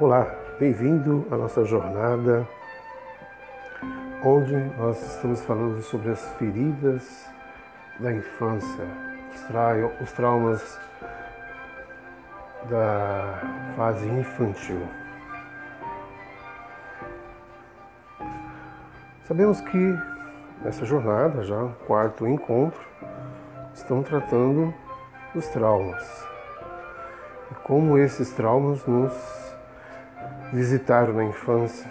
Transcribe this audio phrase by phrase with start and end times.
[0.00, 2.46] Olá, bem-vindo à nossa jornada,
[4.24, 7.28] onde nós estamos falando sobre as feridas
[7.98, 8.84] da infância,
[9.34, 10.80] os, tra os traumas
[12.70, 13.42] da
[13.74, 14.86] fase infantil.
[19.24, 19.98] Sabemos que
[20.62, 22.86] nessa jornada, já quarto encontro,
[23.74, 24.72] estão tratando
[25.34, 26.24] dos traumas
[27.50, 29.47] e como esses traumas nos
[30.52, 31.88] visitaram na infância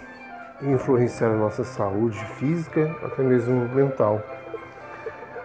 [0.60, 4.20] e influenciaram a nossa saúde física, até mesmo mental.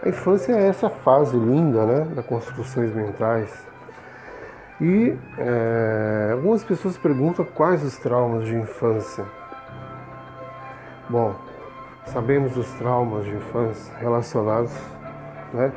[0.04, 3.66] A infância é essa fase linda né, das construções mentais.
[4.82, 9.24] E é, algumas pessoas perguntam quais os traumas de infância.
[11.10, 11.36] Bom,
[12.08, 14.74] sabemos os traumas de infância relacionados
[15.54, 15.72] né,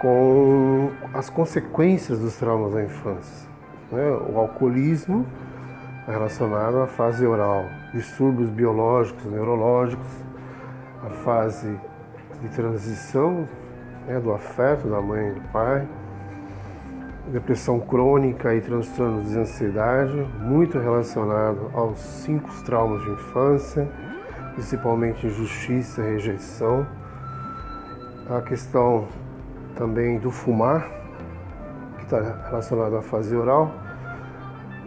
[0.00, 3.48] com as consequências dos traumas da infância.
[3.92, 5.24] Né, o alcoolismo,
[6.12, 10.06] relacionado à fase oral, distúrbios biológicos, neurológicos,
[11.04, 11.78] a fase
[12.40, 13.48] de transição
[14.06, 15.86] né, do afeto da mãe e do pai,
[17.32, 23.88] depressão crônica e transtornos de ansiedade, muito relacionado aos cinco traumas de infância,
[24.54, 26.86] principalmente injustiça e rejeição,
[28.30, 29.08] a questão
[29.74, 30.88] também do fumar,
[31.98, 33.72] que está relacionado à fase oral,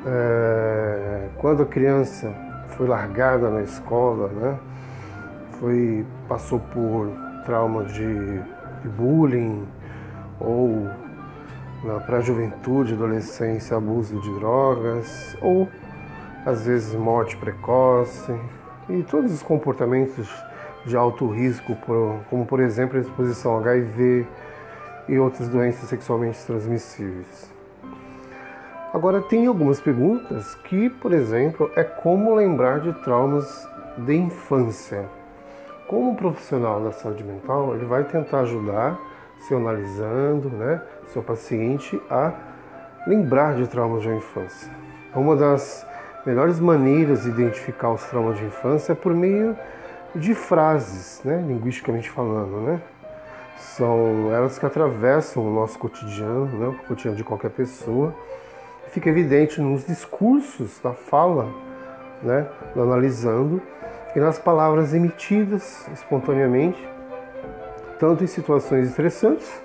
[0.06, 2.34] é, quando a criança
[2.70, 4.60] foi largada na escola, né,
[5.60, 7.12] foi, passou por
[7.46, 8.40] trauma de,
[8.82, 9.68] de bullying
[10.40, 10.88] ou
[12.06, 15.68] para a juventude, adolescência, abuso de drogas ou
[16.46, 18.34] às vezes morte precoce
[18.90, 20.28] e todos os comportamentos
[20.86, 21.76] de alto risco,
[22.30, 24.26] como por exemplo a exposição a HIV
[25.08, 27.59] e outras doenças sexualmente transmissíveis.
[28.92, 35.06] Agora, tem algumas perguntas que, por exemplo, é como lembrar de traumas de infância.
[35.88, 39.00] Como profissional da saúde mental, ele vai tentar ajudar,
[39.42, 40.82] se analisando, né,
[41.14, 42.34] seu paciente a
[43.06, 44.72] lembrar de traumas de infância.
[45.14, 45.86] Uma das
[46.26, 49.56] melhores maneiras de identificar os traumas de infância é por meio
[50.16, 52.82] de frases, né, linguisticamente falando, né?
[53.56, 58.16] São elas que atravessam o nosso cotidiano, né, o cotidiano de qualquer pessoa
[58.92, 61.52] fica evidente nos discursos, na fala,
[62.22, 63.62] né, analisando,
[64.16, 66.84] e nas palavras emitidas espontaneamente,
[68.00, 69.62] tanto em situações estressantes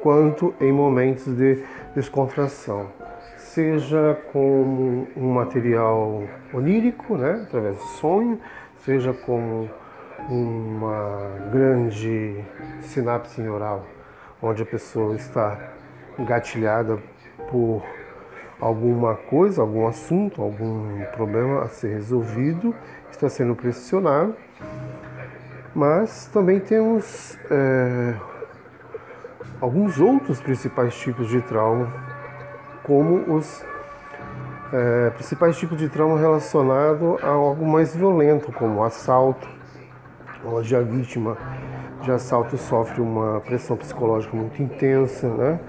[0.00, 1.64] quanto em momentos de
[1.94, 2.88] descontração,
[3.36, 8.38] seja com um material onírico, né, através do sonho,
[8.84, 9.68] seja com
[10.28, 12.44] uma grande
[12.82, 13.84] sinapse neural,
[14.40, 15.58] onde a pessoa está
[16.18, 16.98] engatilhada
[17.50, 17.82] por
[18.60, 22.74] alguma coisa, algum assunto, algum problema a ser resolvido,
[23.10, 24.34] está sendo pressionado,
[25.74, 28.14] mas também temos é,
[29.60, 31.92] alguns outros principais tipos de trauma,
[32.82, 33.64] como os
[34.72, 39.48] é, principais tipos de trauma relacionado a algo mais violento, como assalto,
[40.44, 41.36] onde a vítima
[42.02, 45.60] de assalto sofre uma pressão psicológica muito intensa, né?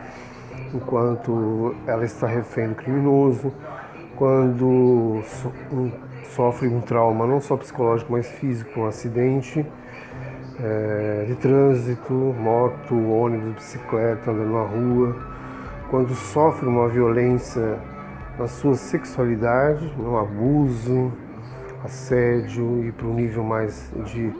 [0.73, 3.53] Enquanto ela está refém do criminoso,
[4.15, 5.21] quando
[6.35, 9.65] sofre um trauma não só psicológico, mas físico, um acidente
[10.59, 15.15] é, de trânsito, moto, ônibus, bicicleta, andando na rua,
[15.89, 17.77] quando sofre uma violência
[18.37, 21.11] na sua sexualidade, um abuso,
[21.83, 24.33] assédio e para um nível mais de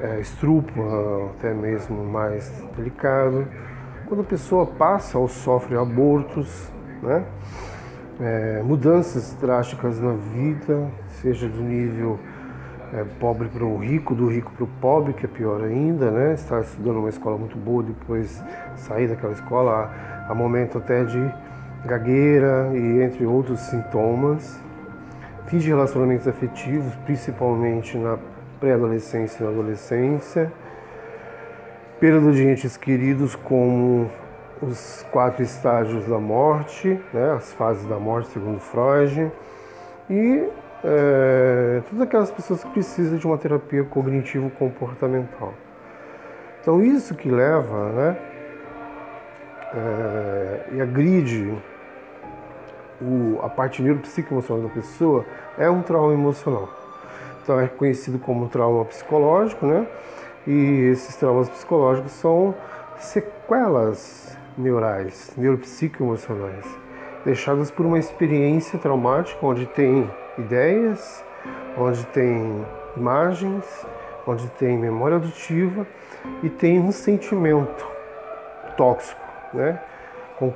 [0.00, 3.46] é, estrupro, até mesmo mais delicado
[4.10, 6.68] quando a pessoa passa ou sofre abortos,
[7.00, 7.24] né?
[8.20, 10.90] É, mudanças drásticas na vida,
[11.22, 12.18] seja do nível
[12.92, 16.34] é, pobre para o rico, do rico para o pobre, que é pior ainda, né?
[16.34, 18.42] Estar estudando uma escola muito boa, depois
[18.74, 19.88] sair daquela escola,
[20.26, 21.32] há, há momento até de
[21.86, 24.60] gagueira e entre outros sintomas.
[25.46, 28.18] Fins de relacionamentos afetivos, principalmente na
[28.58, 30.52] pré-adolescência e na adolescência
[32.00, 34.10] perda de entes queridos como
[34.62, 39.30] os quatro estágios da morte, né, as fases da morte segundo Freud,
[40.08, 40.48] e
[40.82, 45.52] é, todas aquelas pessoas que precisam de uma terapia cognitivo-comportamental.
[46.62, 48.16] Então isso que leva, né,
[49.74, 51.54] é, e agride
[53.00, 55.24] o, a parte neuropsicoemocional da pessoa
[55.58, 56.68] é um trauma emocional.
[57.42, 59.86] Então é conhecido como trauma psicológico, né?
[60.52, 62.52] E esses traumas psicológicos são
[62.98, 66.66] sequelas neurais, neuropsicoemocionais.
[67.24, 71.24] deixadas por uma experiência traumática onde tem ideias,
[71.78, 72.66] onde tem
[72.96, 73.86] imagens,
[74.26, 75.86] onde tem memória auditiva
[76.42, 77.86] e tem um sentimento
[78.76, 79.20] tóxico,
[79.54, 79.80] né?
[80.36, 80.52] Com,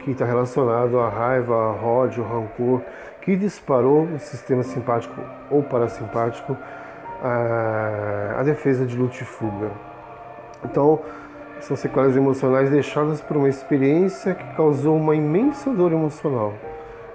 [0.00, 2.82] que está relacionado à raiva, à ódio, ao rancor,
[3.20, 5.14] que disparou o sistema simpático
[5.50, 6.56] ou parasimpático
[7.22, 9.70] a, a defesa de luta e fuga.
[10.64, 11.00] Então,
[11.60, 16.54] são sequelas emocionais deixadas por uma experiência que causou uma imensa dor emocional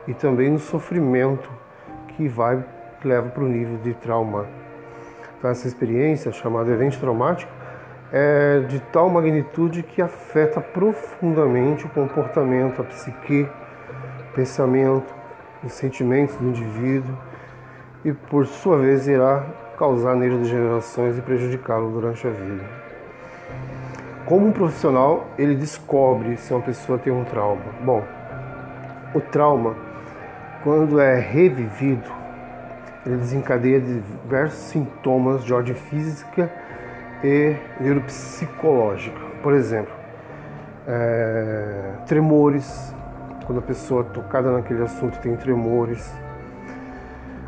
[0.07, 1.50] e também um sofrimento
[2.10, 2.63] que vai
[3.00, 4.46] que leva para o nível de trauma.
[5.38, 7.51] Então, essa experiência, chamada evento traumático,
[8.12, 13.50] é de tal magnitude que afeta profundamente o comportamento, a psique,
[14.34, 15.13] pensamento,
[15.63, 17.18] os sentimentos do indivíduo
[18.04, 19.44] e, por sua vez, irá
[19.77, 22.63] causar neurodegenerações e prejudicá-lo durante a vida.
[24.25, 27.62] Como um profissional, ele descobre se uma pessoa tem um trauma.
[27.83, 28.04] Bom,
[29.13, 29.75] o trauma,
[30.63, 32.12] quando é revivido,
[33.06, 36.51] ele desencadeia diversos sintomas de ordem física
[37.24, 39.19] e neuropsicológica.
[39.44, 39.94] Por exemplo,
[40.88, 42.95] é, tremores,
[43.45, 46.12] quando a pessoa tocada naquele assunto tem tremores,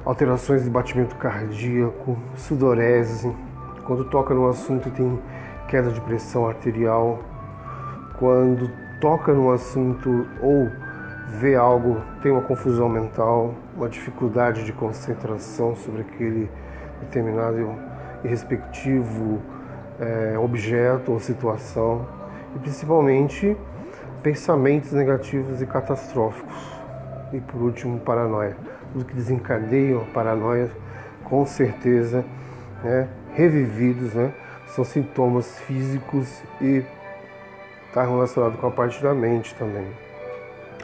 [0.08, 3.36] alterações de batimento cardíaco, sudorese,
[3.84, 5.20] quando toca no assunto tem
[5.68, 7.20] queda de pressão arterial,
[8.18, 8.72] quando
[9.02, 10.72] toca no assunto ou
[11.28, 16.50] vê algo, tem uma confusão mental, uma dificuldade de concentração sobre aquele
[17.02, 17.76] determinado
[18.24, 19.42] e respectivo
[20.00, 22.08] é, objeto ou situação,
[22.56, 23.58] e principalmente
[24.24, 26.78] pensamentos negativos e catastróficos.
[27.34, 28.56] E por último, paranoia
[28.98, 30.72] tudo que desencadeia a paranoia,
[31.24, 32.26] com certeza,
[32.84, 34.34] né, revividos, né,
[34.68, 36.84] são sintomas físicos e
[37.88, 39.88] está relacionado com a parte da mente também.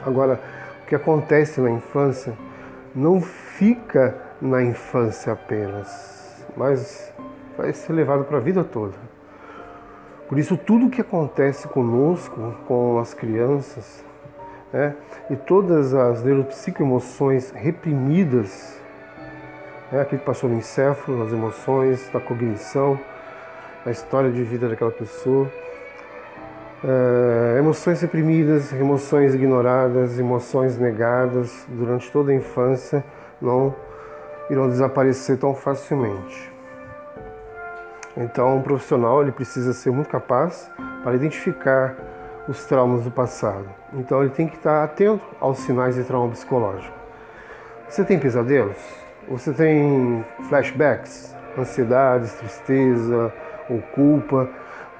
[0.06, 0.40] Agora,
[0.82, 2.34] o que acontece na infância
[2.94, 7.12] não fica na infância apenas, mas
[7.56, 8.94] vai ser levado para a vida toda.
[10.28, 14.04] Por isso, tudo que acontece conosco, com as crianças,
[14.72, 14.94] né?
[15.30, 18.80] e todas as neuropsicoemoções reprimidas,
[19.90, 20.00] né?
[20.00, 22.98] aquilo que passou no encéfalo, as emoções, da cognição,
[23.84, 25.50] a história de vida daquela pessoa,
[26.82, 33.02] é, emoções reprimidas, emoções ignoradas, emoções negadas durante toda a infância
[33.40, 33.74] não
[34.50, 36.52] irão desaparecer tão facilmente.
[38.16, 40.70] Então, um profissional ele precisa ser muito capaz
[41.02, 41.96] para identificar
[42.48, 43.68] os traumas do passado.
[43.92, 46.94] Então ele tem que estar atento aos sinais de trauma psicológico.
[47.88, 48.76] Você tem pesadelos?
[49.28, 53.32] Você tem flashbacks, ansiedades, tristeza
[53.70, 54.48] ou culpa?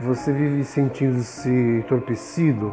[0.00, 2.72] Você vive sentindo-se entorpecido?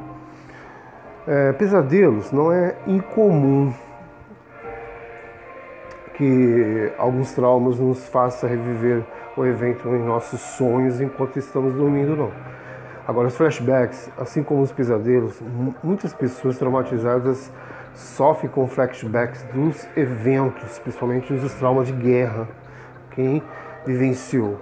[1.28, 3.74] É, pesadelos não é incomum
[6.16, 9.04] que alguns traumas nos façam reviver
[9.36, 12.32] o evento em nossos sonhos enquanto estamos dormindo, não.
[13.08, 15.42] Agora, os flashbacks, assim como os pesadelos,
[15.84, 17.52] muitas pessoas traumatizadas
[17.94, 22.48] sofrem com flashbacks dos eventos, principalmente dos traumas de guerra,
[23.12, 23.42] quem
[23.86, 24.60] vivenciou.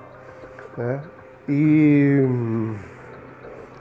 [0.78, 1.02] Né?
[1.48, 2.76] E hum,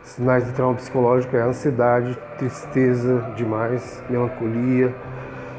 [0.02, 4.94] sinais de trauma psicológico é ansiedade, tristeza demais, melancolia,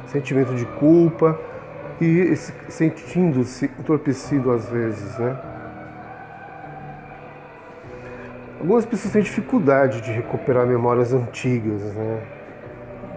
[0.07, 1.39] sentimento de culpa
[2.01, 2.35] e
[2.67, 5.48] sentindo-se entorpecido às vezes, né?
[8.59, 12.21] Algumas pessoas têm dificuldade de recuperar memórias antigas, né?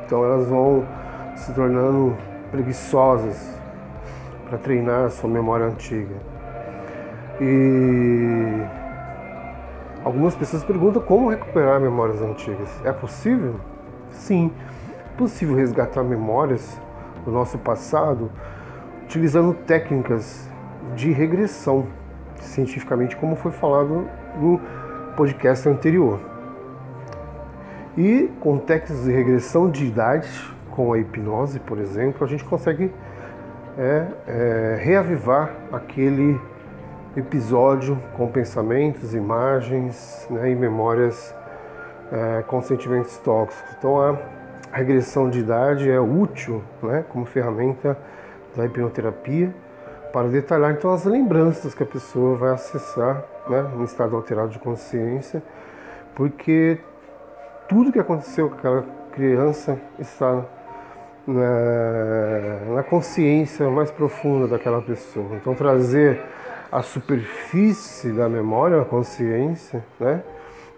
[0.04, 0.86] Então elas vão
[1.34, 2.16] se tornando
[2.52, 3.58] preguiçosas
[4.48, 6.14] para treinar a sua memória antiga.
[7.40, 8.62] E
[10.04, 12.68] algumas pessoas perguntam como recuperar memórias antigas.
[12.84, 13.56] É possível?
[14.12, 14.52] Sim,
[14.90, 16.80] é possível resgatar memórias
[17.24, 18.30] do nosso passado
[19.02, 20.48] utilizando técnicas
[20.94, 21.88] de regressão,
[22.40, 24.06] cientificamente, como foi falado
[24.40, 24.60] no
[25.16, 26.20] podcast anterior.
[27.96, 30.28] E com técnicas de regressão de idade,
[30.70, 32.90] com a hipnose, por exemplo, a gente consegue
[33.78, 36.40] é, é, reavivar aquele
[37.16, 41.34] episódio com pensamentos, imagens né, e memórias
[42.10, 43.74] é, com sentimentos tóxicos.
[43.78, 44.18] Então a
[44.72, 47.96] regressão de idade é útil né, como ferramenta
[48.56, 49.54] da hipnoterapia
[50.12, 55.42] para detalhar então as lembranças que a pessoa vai acessar né, estado alterado de consciência,
[56.14, 56.78] porque
[57.68, 60.44] tudo que aconteceu com aquela criança está
[61.26, 65.36] na, na consciência mais profunda daquela pessoa.
[65.36, 66.20] Então trazer
[66.70, 70.22] a superfície da memória, a consciência, né,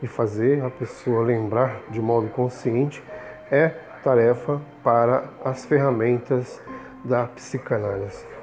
[0.02, 3.02] e fazer a pessoa lembrar de modo consciente
[3.50, 3.68] é
[4.02, 6.60] tarefa para as ferramentas
[7.04, 8.33] da psicanálise.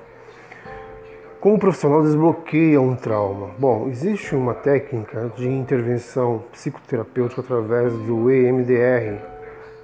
[1.41, 3.49] Como o profissional desbloqueia um trauma?
[3.57, 9.19] Bom, existe uma técnica de intervenção psicoterapêutica através do EMDR,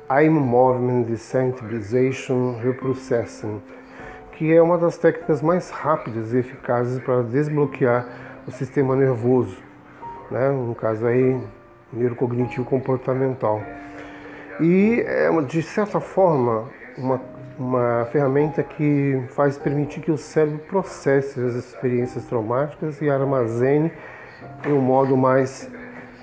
[0.07, 3.59] Eye Movement Desensitization Reprocessing,
[4.33, 8.07] que é uma das técnicas mais rápidas e eficazes para desbloquear
[8.47, 9.57] o sistema nervoso,
[10.29, 10.51] né?
[10.51, 11.41] no caso aí,
[11.91, 13.63] neurocognitivo comportamental.
[14.61, 17.19] E é, de certa forma, uma
[17.57, 23.91] uma ferramenta que faz permitir que o cérebro processe as experiências traumáticas e armazene
[24.65, 25.69] em um modo mais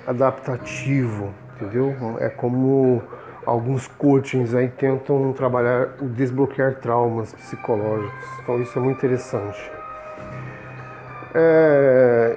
[0.06, 1.94] adaptativo, entendeu?
[2.20, 3.02] É como
[3.44, 8.24] alguns coachings aí tentam trabalhar o desbloquear traumas psicológicos.
[8.42, 9.70] Então isso é muito interessante.
[11.34, 12.36] É...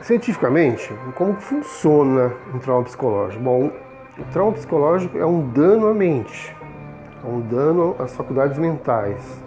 [0.00, 3.42] Cientificamente, como funciona um trauma psicológico?
[3.42, 3.72] Bom,
[4.18, 6.55] o trauma psicológico é um dano à mente
[7.28, 9.42] um dano às faculdades mentais.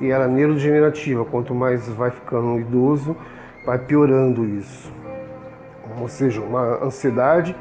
[0.00, 3.16] E ela é neurodegenerativa, quanto mais vai ficando idoso,
[3.66, 4.90] vai piorando isso.
[6.00, 7.54] Ou seja, uma ansiedade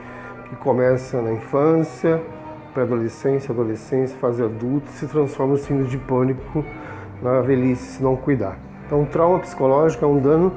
[0.50, 2.22] que começa na infância,
[2.74, 6.64] pré-adolescência, adolescência, fase adulto, se transforma em síndrome de pânico
[7.22, 8.58] na velhice se não cuidar.
[8.86, 10.54] Então, trauma psicológico é um dano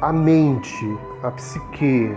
[0.00, 2.14] à mente, à psique,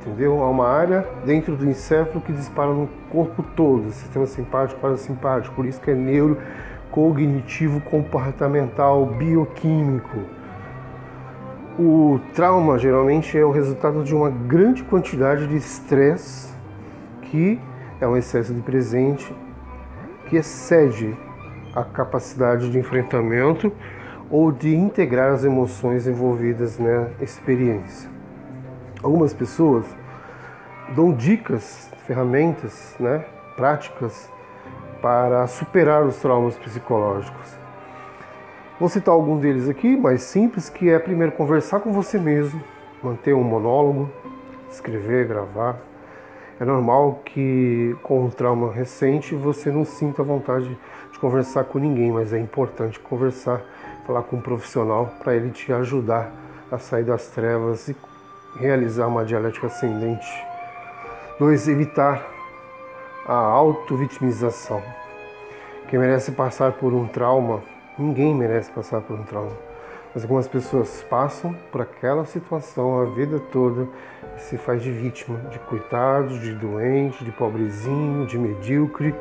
[0.00, 0.42] entendeu?
[0.42, 5.66] Há uma área dentro do encéfalo que dispara no corpo todo, sistema simpático, parasimpático, por
[5.66, 10.18] isso que é neurocognitivo comportamental bioquímico.
[11.78, 16.50] O trauma geralmente é o resultado de uma grande quantidade de estresse
[17.22, 17.60] que
[18.00, 19.34] é um excesso de presente
[20.28, 21.16] que excede
[21.74, 23.72] a capacidade de enfrentamento
[24.28, 28.09] ou de integrar as emoções envolvidas na experiência.
[29.02, 29.86] Algumas pessoas
[30.94, 33.24] dão dicas, ferramentas, né,
[33.56, 34.30] práticas
[35.00, 37.56] para superar os traumas psicológicos.
[38.78, 42.62] Vou citar algum deles aqui, mais simples, que é primeiro conversar com você mesmo,
[43.02, 44.10] manter um monólogo,
[44.70, 45.78] escrever, gravar.
[46.58, 50.78] É normal que com um trauma recente você não sinta vontade
[51.10, 53.62] de conversar com ninguém, mas é importante conversar,
[54.06, 56.30] falar com um profissional para ele te ajudar
[56.70, 57.96] a sair das trevas e
[58.56, 60.28] realizar uma dialética ascendente.
[61.38, 61.68] 2.
[61.68, 62.26] Evitar
[63.26, 64.82] a auto-vitimização.
[65.88, 67.62] Quem merece passar por um trauma,
[67.98, 69.52] ninguém merece passar por um trauma.
[70.14, 73.88] Mas algumas pessoas passam por aquela situação a vida toda
[74.36, 79.14] e se faz de vítima, de coitado, de doente, de pobrezinho, de medíocre.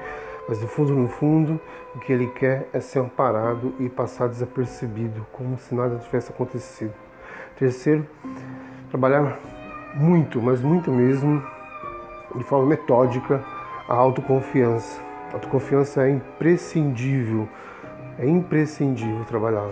[0.47, 1.61] Mas no fundo, no fundo,
[1.95, 6.93] o que ele quer é ser amparado e passar desapercebido, como se nada tivesse acontecido.
[7.55, 8.07] Terceiro,
[8.89, 9.39] trabalhar
[9.95, 11.43] muito, mas muito mesmo,
[12.35, 13.43] de forma metódica,
[13.87, 14.99] a autoconfiança.
[15.31, 17.47] A autoconfiança é imprescindível,
[18.17, 19.69] é imprescindível trabalhar.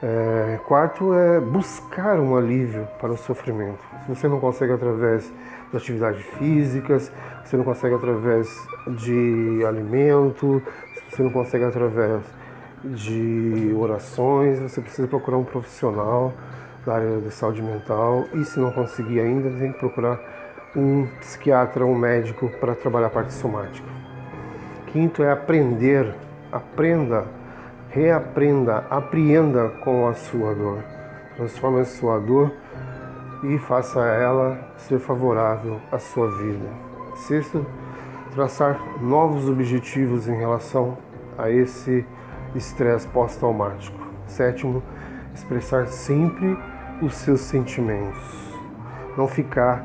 [0.00, 3.80] É, quarto é buscar um alívio para o sofrimento.
[4.04, 5.32] Se você não consegue através
[5.70, 7.12] de atividades físicas,
[7.44, 8.48] você não consegue através
[8.86, 10.62] de alimento,
[10.94, 12.22] se você não consegue através
[12.84, 16.32] de orações, você precisa procurar um profissional
[16.88, 20.18] da área de saúde mental e se não conseguir ainda, tem que procurar
[20.74, 23.86] um psiquiatra, um médico para trabalhar a parte somática.
[24.86, 26.14] Quinto é aprender,
[26.50, 27.26] aprenda,
[27.90, 30.78] reaprenda, apreenda com a sua dor.
[31.36, 32.52] Transforme a sua dor
[33.44, 36.68] e faça ela ser favorável à sua vida.
[37.16, 37.66] Sexto,
[38.34, 40.96] traçar novos objetivos em relação
[41.36, 42.04] a esse
[42.54, 43.98] estresse pós-traumático.
[44.26, 44.82] Sétimo,
[45.34, 46.58] expressar sempre
[47.00, 48.54] os seus sentimentos,
[49.16, 49.84] não ficar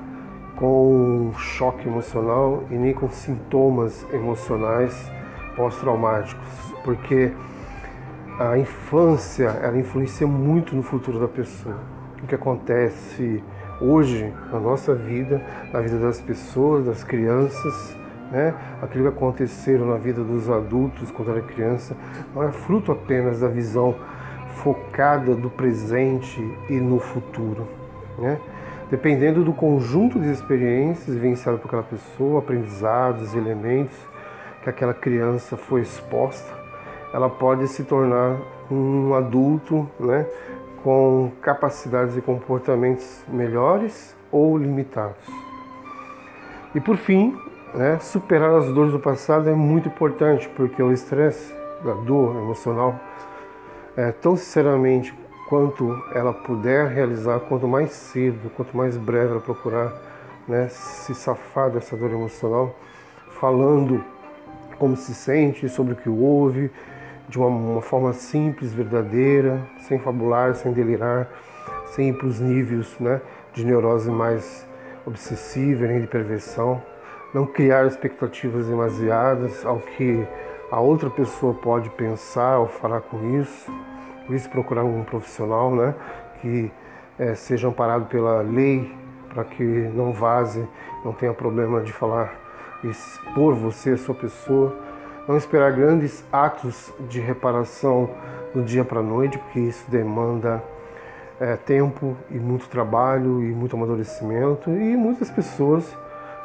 [0.55, 5.12] com choque emocional e nem com sintomas emocionais
[5.55, 6.48] pós-traumáticos,
[6.84, 7.32] porque
[8.39, 11.77] a infância ela influencia muito no futuro da pessoa.
[12.22, 13.43] O que acontece
[13.79, 15.41] hoje na nossa vida,
[15.72, 17.98] na vida das pessoas, das crianças,
[18.32, 18.53] né?
[18.82, 21.96] aquilo que aconteceram na vida dos adultos quando era criança,
[22.34, 23.96] não é fruto apenas da visão
[24.55, 27.67] focada do presente e no futuro.
[28.17, 28.39] Né?
[28.89, 33.98] Dependendo do conjunto de experiências vivenciadas por aquela pessoa, aprendizados, elementos
[34.63, 36.53] que aquela criança foi exposta,
[37.13, 38.38] ela pode se tornar
[38.72, 40.25] um adulto né,
[40.83, 45.25] com capacidades e comportamentos melhores ou limitados.
[46.74, 47.38] E por fim,
[47.74, 53.00] né, superar as dores do passado é muito importante, porque o estresse, a dor emocional,
[53.95, 55.13] é, tão sinceramente
[55.47, 59.93] quanto ela puder realizar, quanto mais cedo, quanto mais breve ela procurar
[60.47, 62.75] né, se safar dessa dor emocional,
[63.39, 64.03] falando
[64.79, 66.71] como se sente, sobre o que houve,
[67.29, 71.29] de uma, uma forma simples, verdadeira, sem fabular, sem delirar,
[71.88, 73.21] sem ir para os níveis né,
[73.53, 74.65] de neurose mais
[75.05, 76.81] obsessiva, nem de perversão.
[77.33, 80.25] Não criar expectativas demasiadas ao que
[80.73, 83.71] a outra pessoa pode pensar ou falar com isso.
[84.25, 85.93] Por isso, procurar um profissional né,
[86.41, 86.71] que
[87.19, 88.91] é, seja amparado pela lei
[89.29, 90.67] para que não vaze,
[91.05, 92.33] não tenha problema de falar,
[92.83, 94.75] expor você, a sua pessoa.
[95.27, 98.09] Não esperar grandes atos de reparação
[98.51, 100.63] do dia para a noite, porque isso demanda
[101.39, 104.71] é, tempo e muito trabalho e muito amadurecimento.
[104.71, 105.95] E muitas pessoas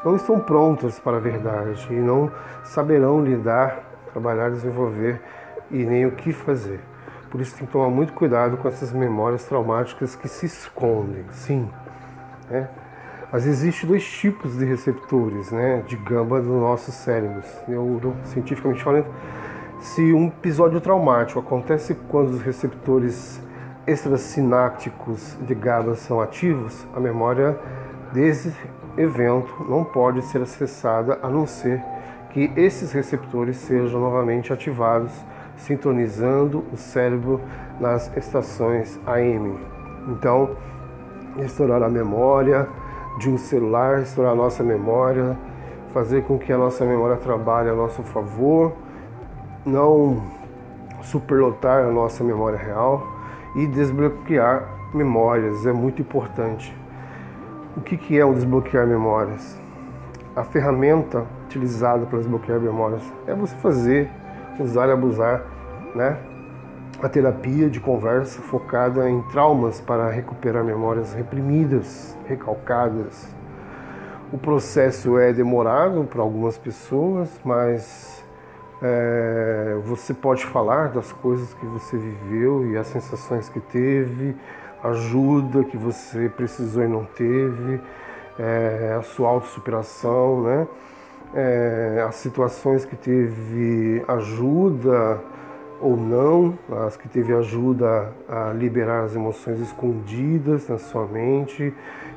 [0.04, 2.30] não estão prontas para a verdade e não
[2.62, 5.20] saberão lidar, trabalhar, desenvolver
[5.70, 6.80] e nem o que fazer.
[7.30, 11.68] Por isso tem que tomar muito cuidado com essas memórias traumáticas que se escondem, sim.
[12.48, 12.68] Né?
[13.30, 17.44] Mas existem dois tipos de receptores né, de gamba nos nossos cérebros.
[18.24, 19.06] Cientificamente falando,
[19.80, 23.40] se um episódio traumático acontece quando os receptores
[23.86, 27.58] extrasinápticos de GABA são ativos, a memória
[28.12, 28.52] desse
[28.96, 31.82] evento não pode ser acessada a não ser
[32.30, 35.12] que esses receptores sejam novamente ativados,
[35.56, 37.40] sintonizando o cérebro
[37.80, 39.58] nas estações AM.
[40.08, 40.50] Então,
[41.36, 42.68] restaurar a memória
[43.18, 45.36] de um celular, restaurar a nossa memória,
[45.92, 48.72] fazer com que a nossa memória trabalhe a nosso favor,
[49.64, 50.22] não
[51.02, 53.06] superlotar a nossa memória real
[53.56, 56.74] e desbloquear memórias é muito importante.
[57.76, 59.58] O que, que é o desbloquear memórias?
[60.34, 64.10] A ferramenta utilizada para desbloquear memórias é você fazer,
[64.60, 65.42] usar e abusar,
[65.94, 66.18] né?
[67.02, 73.34] A terapia de conversa focada em traumas para recuperar memórias reprimidas, recalcadas.
[74.32, 78.22] O processo é demorado para algumas pessoas, mas
[78.82, 84.36] é, você pode falar das coisas que você viveu e as sensações que teve,
[84.82, 87.80] ajuda que você precisou e não teve,
[88.38, 90.66] é, a sua autossuperação, né?
[91.34, 95.20] É, as situações que teve ajuda
[95.80, 101.72] ou não, as que teve ajuda a liberar as emoções escondidas na sua mente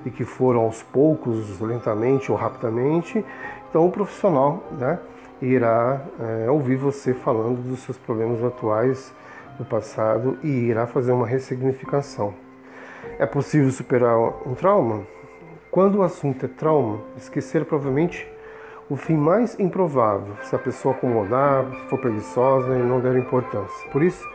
[0.05, 3.23] e que foram aos poucos, lentamente ou rapidamente.
[3.69, 4.99] Então, o profissional né,
[5.41, 9.13] irá é, ouvir você falando dos seus problemas atuais
[9.57, 12.33] do passado e irá fazer uma ressignificação.
[13.19, 15.03] É possível superar um trauma?
[15.69, 18.27] Quando o assunto é trauma, esquecer provavelmente
[18.91, 23.89] o fim mais improvável, se a pessoa acomodar, se for preguiçosa e não der importância.
[23.89, 24.29] Por isso,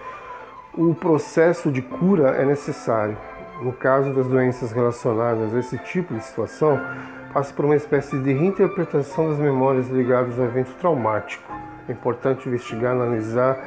[0.73, 3.19] o processo de cura é necessário.
[3.61, 6.81] No caso das doenças relacionadas a esse tipo de situação,
[7.35, 11.45] passa por uma espécie de reinterpretação das memórias ligadas ao evento traumático.
[11.87, 13.59] É importante investigar, analisar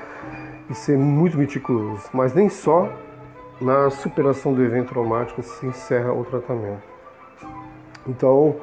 [0.72, 2.92] e ser muito meticuloso, mas nem só
[3.62, 6.82] na superação do evento traumático se encerra o tratamento.
[8.08, 8.56] Então,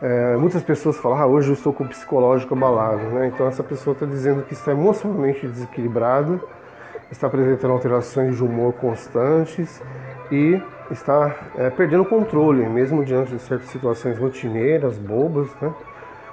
[0.00, 3.28] é, muitas pessoas falam, ah, hoje eu estou com o psicológico abalado, né?
[3.28, 6.38] Então essa pessoa está dizendo que está emocionalmente desequilibrada,
[7.10, 9.82] está apresentando alterações de humor constantes
[10.30, 15.72] e está é, perdendo o controle, mesmo diante de certas situações rotineiras, bobas, né?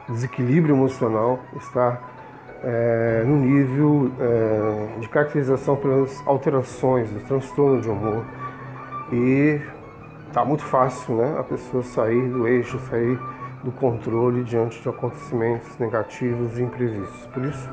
[0.10, 2.02] Desequilíbrio emocional está
[2.62, 8.26] é, no nível é, de caracterização pelas alterações, do transtorno de humor.
[9.12, 9.62] E
[10.34, 11.38] tá muito fácil, né?
[11.40, 13.18] A pessoa sair do eixo, sair
[13.64, 17.26] do controle diante de acontecimentos negativos e imprevistos.
[17.28, 17.70] Por isso,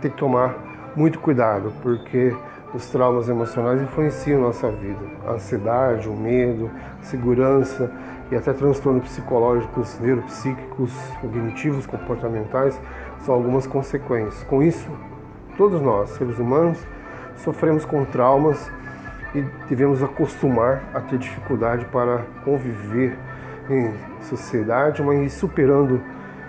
[0.00, 0.56] tem que tomar
[0.96, 2.34] muito cuidado, porque
[2.74, 5.04] os traumas emocionais influenciam nossa vida.
[5.26, 7.90] A ansiedade, o medo, a segurança
[8.30, 12.80] e até transtornos psicológicos, neuropsíquicos, cognitivos, comportamentais
[13.20, 14.44] são algumas consequências.
[14.44, 14.90] Com isso,
[15.56, 16.78] todos nós, seres humanos,
[17.36, 18.70] sofremos com traumas
[19.34, 23.16] e devemos acostumar a ter dificuldade para conviver
[23.70, 26.00] em sociedade, mas superando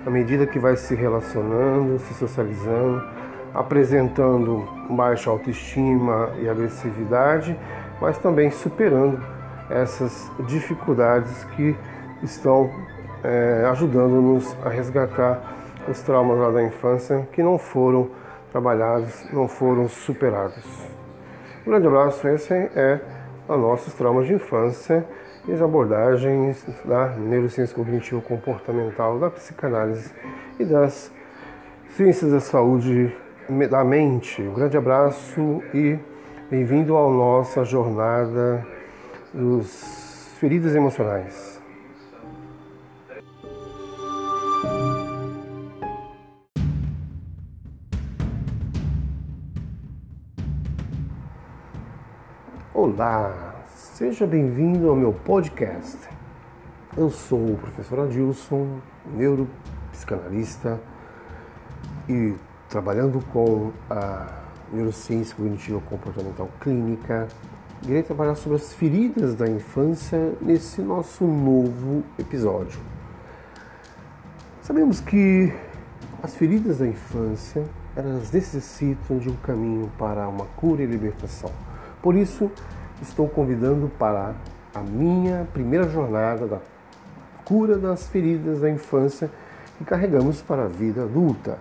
[0.05, 3.03] à medida que vai se relacionando, se socializando,
[3.53, 7.58] apresentando baixa autoestima e agressividade,
[8.01, 9.21] mas também superando
[9.69, 11.75] essas dificuldades que
[12.23, 12.71] estão
[13.23, 15.41] é, ajudando-nos a resgatar
[15.88, 18.10] os traumas lá da infância que não foram
[18.51, 20.63] trabalhados, não foram superados.
[21.65, 22.99] Um grande abraço, esse é
[23.47, 25.05] a nossos traumas de infância
[25.51, 30.13] as abordagens da neurociência cognitivo-comportamental, da psicanálise
[30.59, 31.12] e das
[31.89, 33.15] ciências da saúde
[33.69, 34.41] da mente.
[34.41, 35.97] Um grande abraço e
[36.49, 38.65] bem-vindo à nossa jornada
[39.33, 41.59] dos feridas emocionais.
[52.73, 53.48] Olá!
[53.99, 55.97] Seja bem-vindo ao meu podcast.
[56.95, 58.79] Eu sou o professor Adilson,
[59.13, 60.79] neuropsicanalista
[62.07, 62.33] e
[62.69, 64.25] trabalhando com a
[64.71, 67.27] neurociência cognitiva comportamental clínica,
[67.83, 72.79] irei trabalhar sobre as feridas da infância nesse nosso novo episódio.
[74.62, 75.53] Sabemos que
[76.23, 77.65] as feridas da infância
[77.97, 81.51] elas necessitam de um caminho para uma cura e libertação.
[82.01, 82.49] Por isso,
[83.01, 84.33] estou convidando para
[84.73, 86.59] a minha primeira jornada da
[87.45, 89.29] cura das feridas da infância
[89.77, 91.57] que carregamos para a vida adulta.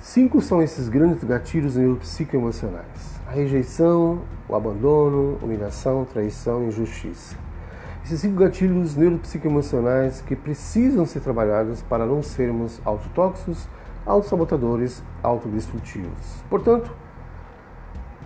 [0.00, 7.36] Cinco são esses grandes gatilhos neuropsicoemocionais: a rejeição, o abandono, humilhação, traição e injustiça.
[8.04, 13.66] Esses cinco gatilhos neuropsicoemocionais que precisam ser trabalhados para não sermos autotóxicos,
[14.04, 16.44] autossabotadores, autodestrutivos.
[16.50, 16.90] Portanto,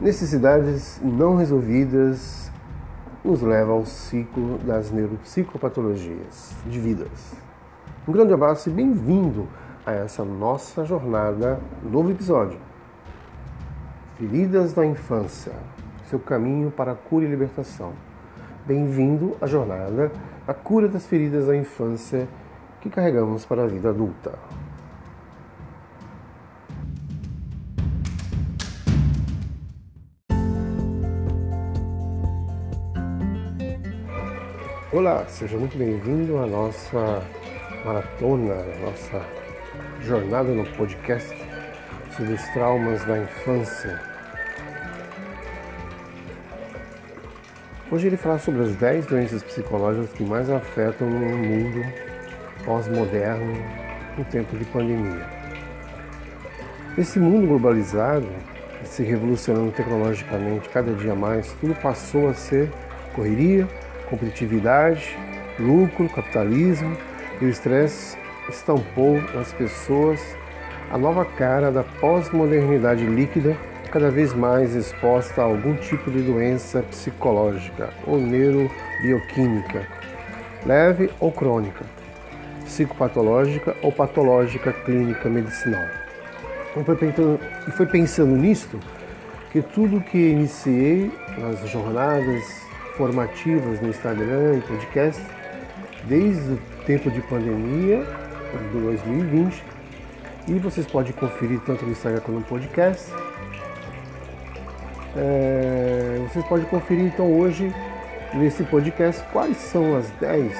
[0.00, 2.52] necessidades não resolvidas
[3.24, 7.34] nos levam ao ciclo das neuropsicopatologias de vidas.
[8.06, 9.48] Um grande abraço e bem-vindo
[9.84, 12.58] a essa nossa jornada, novo episódio.
[14.16, 15.52] Feridas da infância,
[16.08, 17.92] seu caminho para a cura e libertação.
[18.66, 20.12] Bem-vindo à jornada,
[20.46, 22.28] a cura das feridas da infância
[22.80, 24.38] que carregamos para a vida adulta.
[34.98, 37.22] Olá, seja muito bem-vindo à nossa
[37.84, 39.24] maratona, à nossa
[40.02, 41.32] jornada no podcast
[42.16, 44.00] sobre os traumas da infância.
[47.92, 51.80] Hoje ele falar sobre as 10 doenças psicológicas que mais afetam o mundo
[52.64, 53.54] pós-moderno
[54.18, 55.24] no tempo de pandemia.
[56.98, 58.26] Esse mundo globalizado,
[58.82, 62.68] se revolucionando tecnologicamente cada dia mais, tudo passou a ser
[63.14, 63.68] correria,
[64.08, 65.16] competitividade,
[65.58, 66.96] lucro, capitalismo
[67.40, 68.16] e o estresse
[68.48, 70.20] estampou nas pessoas
[70.90, 73.56] a nova cara da pós-modernidade líquida
[73.90, 79.86] cada vez mais exposta a algum tipo de doença psicológica ou neurobioquímica,
[80.66, 81.84] leve ou crônica,
[82.64, 85.84] psicopatológica ou patológica clínica medicinal.
[87.66, 88.78] E foi pensando nisto
[89.50, 92.67] que tudo que iniciei nas jornadas
[92.98, 95.22] formativas no Instagram e podcast,
[96.04, 98.04] desde o tempo de pandemia,
[98.72, 99.62] do 2020,
[100.48, 103.12] e vocês podem conferir tanto no Instagram quanto no podcast,
[105.16, 107.72] é, vocês podem conferir então hoje
[108.34, 110.52] nesse podcast quais são as 10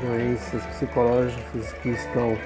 [0.00, 2.36] doenças psicológicas que estão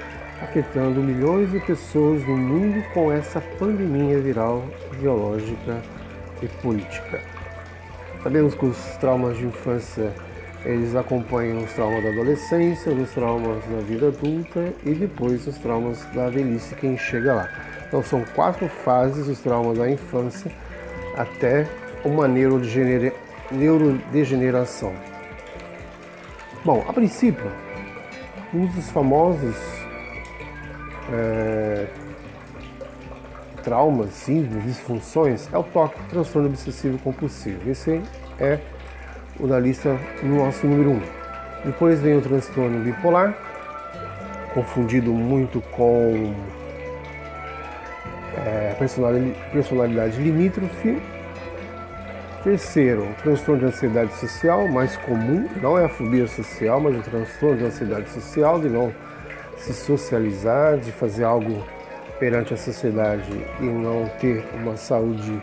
[0.43, 4.65] afetando milhões de pessoas no mundo com essa pandemia viral,
[4.99, 5.83] biológica
[6.43, 7.32] e política.
[8.23, 10.13] Sabemos que os traumas de infância
[10.65, 16.05] eles acompanham os traumas da adolescência, os traumas da vida adulta e depois os traumas
[16.15, 17.51] da velhice, quem chega lá.
[17.89, 20.51] Então são quatro fases os traumas da infância
[21.17, 21.67] até
[22.05, 24.95] uma neurodegeneração.
[26.65, 27.51] Bom, a princípio,
[28.55, 29.57] um dos famosos
[31.13, 31.89] é,
[33.63, 37.71] traumas, síndromes, disfunções é o toque, transtorno obsessivo compulsivo.
[37.71, 38.03] Esse
[38.39, 38.59] é
[39.39, 40.93] o da lista no nosso número 1.
[40.95, 41.03] Um.
[41.65, 43.37] Depois vem o transtorno bipolar,
[44.53, 46.35] confundido muito com
[48.37, 51.01] é, personalidade, personalidade limítrofe.
[52.43, 57.03] Terceiro, o transtorno de ansiedade social, mais comum, não é a fobia social, mas o
[57.03, 58.93] transtorno de ansiedade social, de não
[59.57, 61.65] se socializar, de fazer algo
[62.23, 65.43] perante a sociedade e não ter uma saúde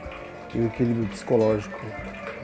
[0.56, 1.78] e um equilíbrio psicológico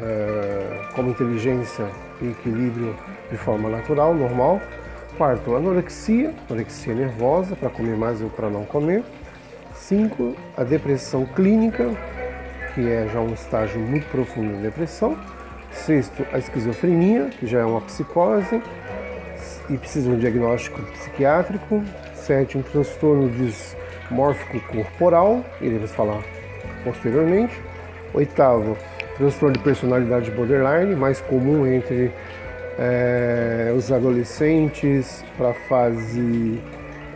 [0.01, 1.87] é, como inteligência
[2.21, 2.93] e equilíbrio
[3.31, 4.61] de forma natural, normal.
[5.17, 9.05] Quarto, anorexia, anorexia nervosa, para comer mais ou para não comer.
[9.73, 10.35] 5.
[10.57, 11.89] A depressão clínica,
[12.73, 15.17] que é já um estágio muito profundo da depressão.
[15.71, 18.61] Sexto, a esquizofrenia, que já é uma psicose
[19.69, 21.81] e precisa de um diagnóstico psiquiátrico.
[22.15, 23.29] Sétimo, transtorno
[24.05, 26.21] dismórfico corporal, iremos falar
[26.83, 27.59] posteriormente.
[28.13, 28.77] Oitavo,
[29.17, 32.11] transtorno de personalidade borderline, mais comum entre
[32.79, 36.61] é, os adolescentes para a fase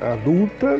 [0.01, 0.79] adulta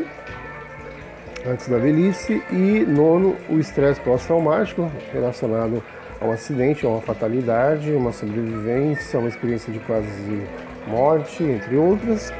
[1.47, 5.83] antes da velhice e nono, o estresse pós-traumático relacionado
[6.19, 10.43] a um acidente, a uma fatalidade, uma sobrevivência, uma experiência de quase
[10.87, 12.33] morte, entre outras.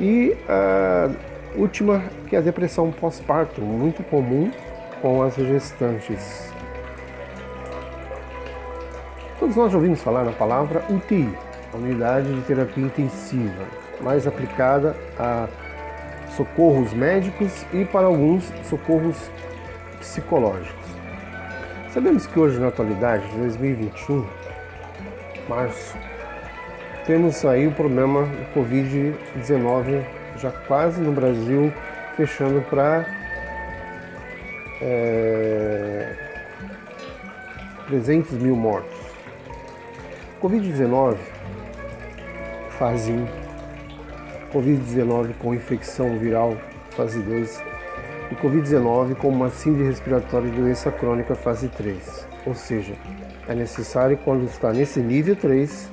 [0.00, 1.10] E a
[1.54, 4.50] última, que é a depressão pós-parto, muito comum
[5.00, 6.52] com as gestantes.
[9.38, 11.28] Todos nós já ouvimos falar na palavra UTI,
[11.74, 13.64] Unidade de Terapia Intensiva,
[14.00, 15.48] mais aplicada a
[16.36, 19.16] socorros médicos e para alguns socorros
[19.98, 20.84] psicológicos.
[21.92, 24.26] Sabemos que hoje na atualidade, 2021,
[25.48, 25.96] março,
[27.06, 30.04] temos aí o problema do Covid-19
[30.36, 31.72] já quase no Brasil,
[32.16, 33.06] fechando para
[34.80, 36.12] é,
[37.86, 38.94] 300 mil mortos.
[40.40, 41.16] Covid-19,
[42.70, 43.26] fase 1.
[44.52, 46.56] Covid-19 com infecção viral,
[46.90, 47.62] fase 2.
[48.30, 52.26] E Covid-19 com uma síndrome respiratória de doença crônica, fase 3.
[52.46, 52.94] Ou seja,
[53.48, 55.90] é necessário, quando está nesse nível 3,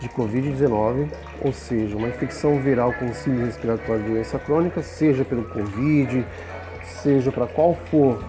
[0.00, 1.08] de Covid-19,
[1.42, 6.24] ou seja, uma infecção viral com síndrome respiratória de doença crônica, seja pelo Covid,
[6.84, 8.22] seja para qual for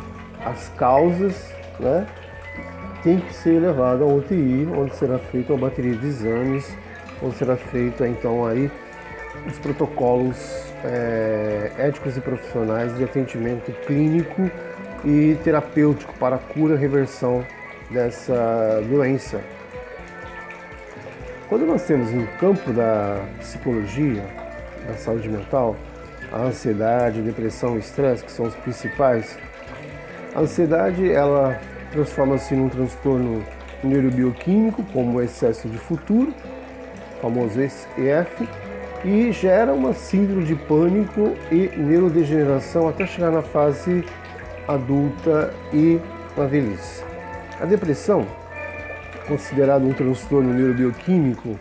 [0.44, 2.08] as causas, né,
[3.04, 6.76] tem que ser levado ao UTI, onde será feita uma bateria de exames,
[7.22, 8.70] onde será feito então aí
[9.48, 10.38] os protocolos
[10.84, 14.50] é, éticos e profissionais de atendimento clínico
[15.06, 17.46] e terapêutico para a cura e reversão
[17.90, 19.42] dessa doença.
[21.50, 24.24] Quando nós temos no campo da psicologia,
[24.88, 25.76] da saúde mental,
[26.32, 29.36] a ansiedade, a depressão, o estresse, que são os principais,
[30.36, 31.60] a ansiedade ela
[31.92, 33.44] transforma-se num transtorno
[33.84, 36.32] neurobioquímico, como o excesso de futuro,
[37.20, 38.48] famoso EF,
[39.04, 44.06] e gera uma síndrome de pânico e neurodegeneração até chegar na fase
[44.68, 46.00] adulta e
[46.38, 47.04] na velhice.
[47.60, 48.28] A depressão
[49.30, 51.58] considerado um transtorno neurobioquímico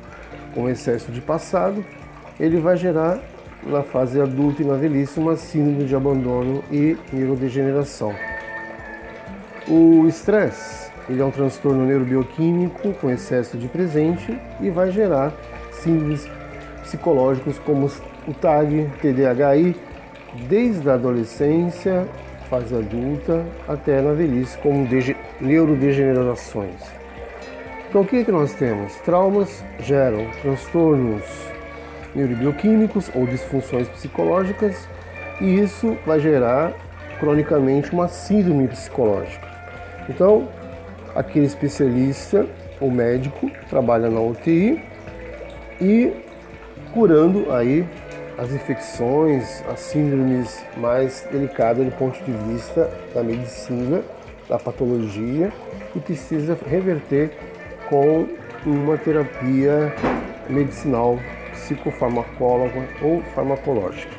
[0.54, 1.84] com excesso de passado,
[2.40, 3.20] ele vai gerar
[3.64, 8.14] na fase adulta e na velhice uma síndrome de abandono e neurodegeneração.
[9.68, 15.32] O estresse, ele é um transtorno neurobioquímico com excesso de presente e vai gerar
[15.72, 16.28] síndromes
[16.82, 17.90] psicológicos como
[18.26, 19.76] o TAG, TDAHI,
[20.48, 22.08] desde a adolescência,
[22.48, 24.88] fase adulta, até na velhice, como
[25.40, 26.97] neurodegenerações.
[27.88, 28.94] Então, o que, é que nós temos?
[28.96, 31.22] Traumas geram transtornos
[32.14, 34.86] neurobioquímicos ou disfunções psicológicas,
[35.40, 36.74] e isso vai gerar
[37.18, 39.48] cronicamente uma síndrome psicológica.
[40.06, 40.48] Então,
[41.14, 42.46] aquele especialista
[42.78, 44.82] ou médico trabalha na UTI
[45.80, 46.12] e
[46.92, 47.86] curando aí
[48.36, 54.02] as infecções, as síndromes mais delicadas do ponto de vista da medicina,
[54.46, 55.50] da patologia
[55.96, 57.47] e precisa reverter
[57.88, 58.26] com
[58.64, 59.94] uma terapia
[60.48, 61.18] medicinal,
[61.52, 64.12] psicofarmacóloga ou farmacológica.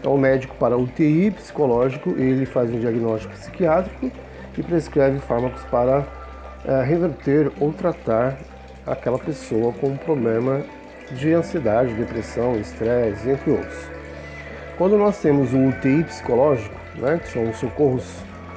[0.00, 4.10] Então, o médico para UTI psicológico, ele faz um diagnóstico psiquiátrico
[4.56, 6.04] e prescreve fármacos para
[6.64, 8.36] é, reverter ou tratar
[8.86, 10.62] aquela pessoa com um problema
[11.12, 13.88] de ansiedade, depressão, estresse, entre outros.
[14.76, 18.04] Quando nós temos o UTI psicológico, né, que são os socorros,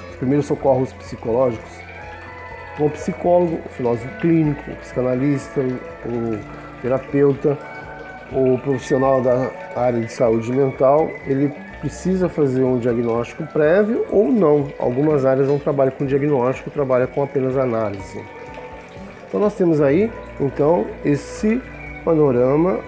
[0.09, 1.86] os primeiros socorros psicológicos,
[2.79, 6.39] o psicólogo, o filósofo clínico, o psicanalista, o
[6.81, 7.57] terapeuta,
[8.31, 14.71] o profissional da área de saúde mental, ele precisa fazer um diagnóstico prévio ou não.
[14.79, 18.21] Algumas áreas não trabalham com diagnóstico, trabalham com apenas análise.
[19.27, 21.61] Então nós temos aí, então, esse
[22.03, 22.79] panorama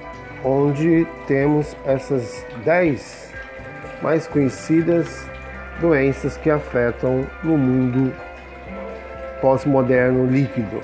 [0.44, 3.34] onde temos essas 10
[4.02, 5.28] mais conhecidas
[5.82, 8.14] doenças que afetam no mundo
[9.42, 10.82] pós-moderno líquido.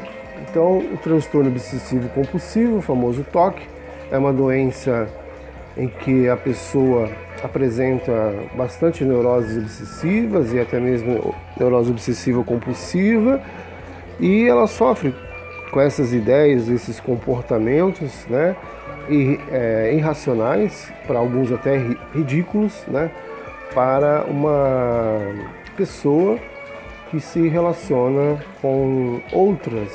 [0.49, 3.61] Então, o transtorno obsessivo compulsivo, o famoso TOC,
[4.11, 5.07] é uma doença
[5.77, 7.09] em que a pessoa
[7.43, 13.41] apresenta bastante neuroses obsessivas e até mesmo neurose obsessiva compulsiva
[14.19, 15.13] e ela sofre
[15.71, 18.55] com essas ideias, esses comportamentos, né,
[19.09, 21.77] e, é, irracionais, para alguns até
[22.13, 23.11] ridículos, né,
[23.73, 25.19] para uma
[25.75, 26.39] pessoa
[27.15, 29.89] que se relaciona com outras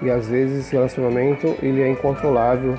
[0.00, 2.78] e às vezes esse relacionamento ele é incontrolável,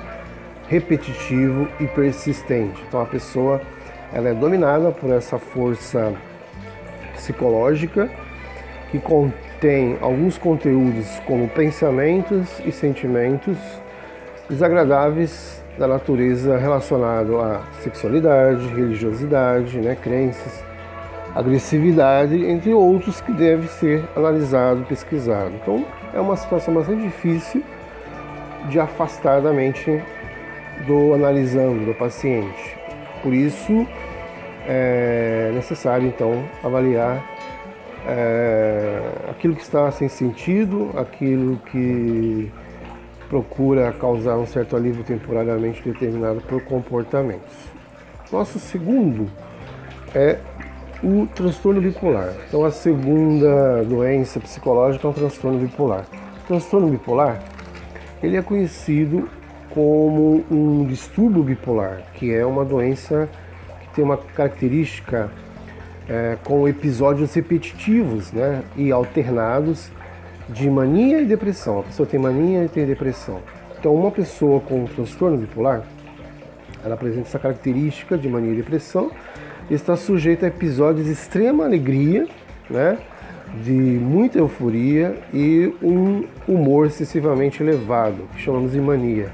[0.66, 2.82] repetitivo e persistente.
[2.88, 3.60] Então a pessoa
[4.14, 6.14] ela é dominada por essa força
[7.16, 8.08] psicológica
[8.90, 13.58] que contém alguns conteúdos como pensamentos e sentimentos
[14.48, 20.64] desagradáveis da natureza relacionado à sexualidade, religiosidade, né, crenças,
[21.36, 25.52] agressividade, entre outros que deve ser analisado, pesquisado.
[25.62, 27.62] Então, é uma situação bastante difícil
[28.70, 30.02] de afastar da mente
[30.86, 32.76] do analisando, do paciente.
[33.22, 33.86] Por isso,
[34.66, 37.22] é necessário então avaliar
[38.06, 42.50] é, aquilo que está sem sentido, aquilo que
[43.28, 47.54] procura causar um certo alívio temporariamente determinado por comportamentos.
[48.32, 49.28] Nosso segundo
[50.14, 50.38] é
[51.02, 52.32] o transtorno bipolar.
[52.48, 56.04] Então, a segunda doença psicológica é o transtorno bipolar.
[56.44, 57.42] O transtorno bipolar
[58.22, 59.28] ele é conhecido
[59.70, 63.28] como um distúrbio bipolar, que é uma doença
[63.80, 65.30] que tem uma característica
[66.08, 69.90] é, com episódios repetitivos né, e alternados
[70.48, 71.80] de mania e depressão.
[71.80, 73.40] A pessoa tem mania e tem depressão.
[73.78, 75.82] Então, uma pessoa com transtorno bipolar,
[76.84, 79.10] ela apresenta essa característica de mania e depressão
[79.70, 82.26] está sujeita a episódios de extrema alegria,
[82.70, 82.98] né?
[83.62, 89.30] de muita euforia e um humor excessivamente elevado, que chamamos de mania.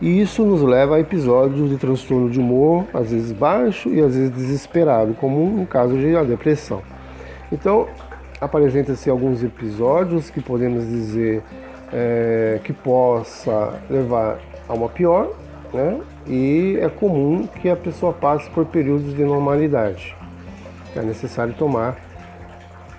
[0.00, 4.14] E isso nos leva a episódios de transtorno de humor, às vezes baixo e às
[4.14, 6.82] vezes desesperado, como no caso de depressão.
[7.50, 7.86] Então,
[8.40, 11.42] apresenta-se alguns episódios que podemos dizer
[11.92, 14.38] é, que possa levar
[14.68, 15.32] a uma pior,
[15.72, 16.00] né?
[16.28, 20.16] E é comum que a pessoa passe por períodos de normalidade.
[20.94, 21.96] É necessário tomar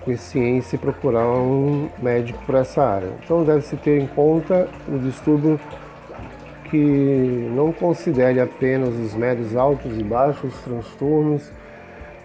[0.00, 3.10] consciência e procurar um médico para essa área.
[3.22, 5.60] Então deve-se ter em conta o distúrbio
[6.70, 11.50] que não considere apenas os médios altos e baixos transtornos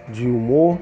[0.10, 0.78] de humor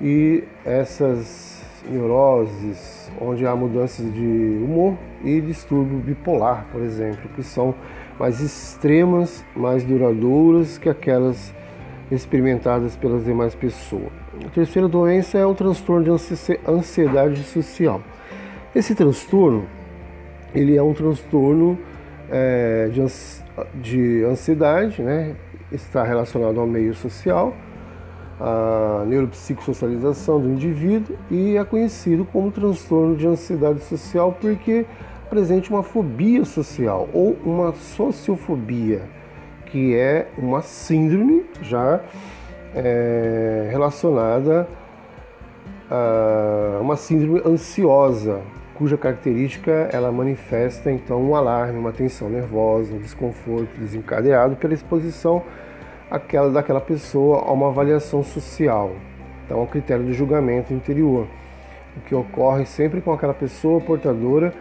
[0.00, 7.74] e essas neuroses, onde há mudanças de humor e distúrbio bipolar, por exemplo, que são
[8.18, 11.54] mais extremas, mais duradouras que aquelas
[12.10, 14.12] experimentadas pelas demais pessoas.
[14.44, 18.00] A terceira doença é o transtorno de ansiedade social.
[18.74, 19.66] Esse transtorno,
[20.54, 21.78] ele é um transtorno
[22.30, 23.02] é, de,
[23.80, 25.36] de ansiedade, né?
[25.70, 27.54] está relacionado ao meio social,
[28.40, 34.84] à neuropsicossocialização do indivíduo e é conhecido como transtorno de ansiedade social porque
[35.32, 39.00] presente uma fobia social ou uma sociofobia,
[39.64, 42.02] que é uma síndrome já
[42.74, 44.68] é, relacionada
[45.90, 48.42] a uma síndrome ansiosa,
[48.74, 55.42] cuja característica ela manifesta então um alarme, uma tensão nervosa, um desconforto desencadeado pela exposição
[56.10, 58.92] aquela daquela pessoa a uma avaliação social.
[59.46, 61.26] Então, um critério de julgamento interior,
[61.96, 64.52] o que ocorre sempre com aquela pessoa portadora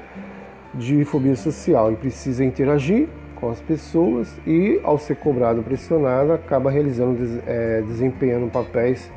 [0.73, 6.69] de fobia social e precisa interagir com as pessoas e, ao ser cobrado, pressionado, acaba
[6.69, 9.11] realizando, é, desempenhando papéis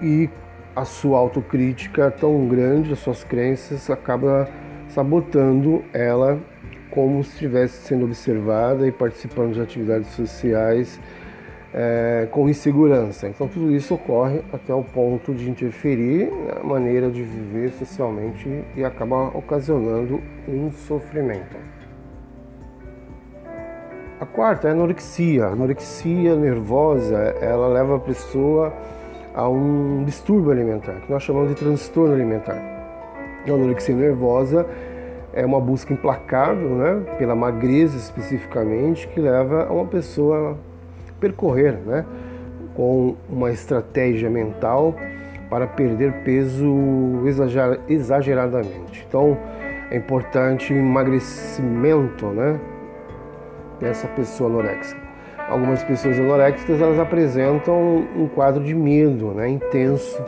[0.00, 0.28] e
[0.74, 4.48] a sua autocrítica tão grande, as suas crenças, acaba
[4.88, 6.40] sabotando ela
[6.90, 10.98] como se estivesse sendo observada e participando de atividades sociais
[11.72, 13.28] é, com insegurança.
[13.28, 18.84] Então tudo isso ocorre até o ponto de interferir na maneira de viver socialmente e
[18.84, 21.56] acaba ocasionando um sofrimento.
[24.20, 25.46] A quarta é a anorexia.
[25.46, 28.72] A anorexia nervosa, ela leva a pessoa
[29.34, 32.60] a um distúrbio alimentar, que nós chamamos de transtorno alimentar.
[33.48, 34.66] A anorexia nervosa
[35.32, 40.58] é uma busca implacável, né, pela magreza especificamente, que leva a uma pessoa
[41.20, 42.04] percorrer né,
[42.74, 44.94] com uma estratégia mental
[45.48, 47.22] para perder peso
[47.88, 49.04] exageradamente.
[49.08, 49.36] Então
[49.90, 52.58] é importante emagrecimento né,
[53.80, 55.00] dessa pessoa anoréxica.
[55.48, 60.24] Algumas pessoas anoréxicas elas apresentam um quadro de medo né, intenso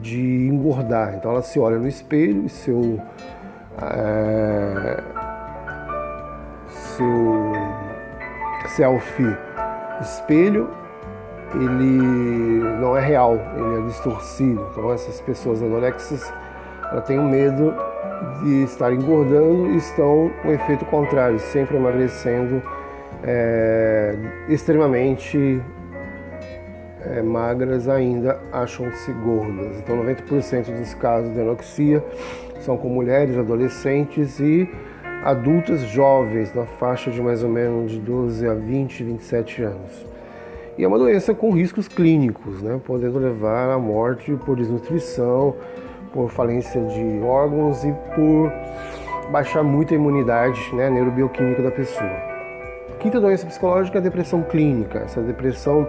[0.00, 1.14] de engordar.
[1.14, 2.98] Então ela se olha no espelho e seu,
[3.82, 5.02] é,
[6.68, 7.52] seu
[8.68, 9.36] selfie
[10.00, 10.68] espelho
[11.54, 14.66] ele não é real, ele é distorcido.
[14.72, 16.32] Então essas pessoas anoréxicas
[16.90, 17.74] ela têm medo
[18.42, 22.62] de estar engordando e estão com efeito contrário, sempre emagrecendo
[23.22, 24.14] é,
[24.48, 25.60] extremamente
[27.02, 29.78] é, magras ainda acham-se gordas.
[29.78, 32.04] Então 90% dos casos de anorexia
[32.60, 34.68] são com mulheres, adolescentes e
[35.22, 40.06] adultas jovens, na faixa de mais ou menos de 12 a 20, 27 anos.
[40.78, 45.54] E é uma doença com riscos clínicos, né, podendo levar à morte por desnutrição,
[46.12, 48.52] por falência de órgãos e por
[49.30, 52.36] baixar muito a imunidade né, neurobioquímica da pessoa.
[53.00, 55.00] Quinta doença psicológica é a depressão clínica.
[55.00, 55.86] Essa depressão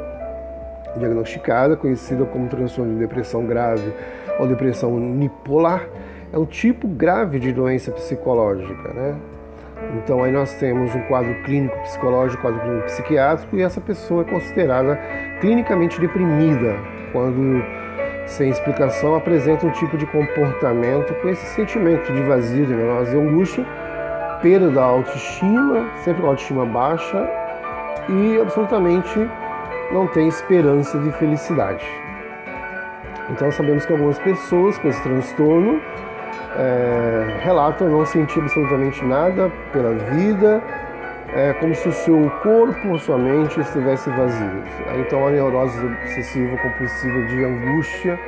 [0.98, 3.94] diagnosticada, conhecida como transtorno de depressão grave
[4.40, 5.88] ou depressão unipolar,
[6.32, 9.16] é um tipo grave de doença psicológica, né?
[9.98, 14.26] Então aí nós temos um quadro clínico psicológico, quadro clínico psiquiátrico e essa pessoa é
[14.26, 15.00] considerada
[15.40, 16.76] clinicamente deprimida
[17.12, 17.64] quando
[18.26, 23.66] sem explicação apresenta um tipo de comportamento com esse sentimento de vazio, de neurose angústia
[24.42, 27.28] perda da autoestima, sempre com autoestima baixa
[28.10, 29.30] e absolutamente
[29.92, 31.86] não tem esperança de felicidade.
[33.30, 35.82] Então sabemos que algumas pessoas com esse transtorno
[36.56, 40.62] é, relatam não sentir absolutamente nada pela vida,
[41.34, 44.70] é como se o seu corpo, sua mente estivesse vazios.
[45.00, 48.20] Então a neurose obsessiva compulsiva de angústia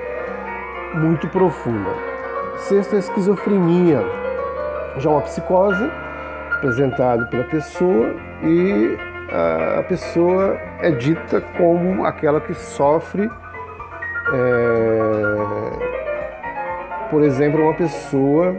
[0.96, 1.92] muito profunda.
[2.58, 4.04] Sexto, a esquizofrenia,
[4.98, 5.90] já uma psicose
[6.52, 8.14] apresentada pela pessoa
[8.44, 8.98] e
[9.78, 13.30] a pessoa é dita como aquela que sofre,
[14.34, 15.89] é,
[17.10, 18.56] por exemplo, uma pessoa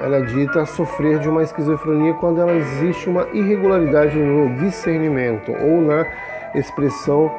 [0.00, 5.80] ela é dita sofrer de uma esquizofrenia quando ela existe uma irregularidade no discernimento ou
[5.80, 6.06] na
[6.54, 7.34] expressão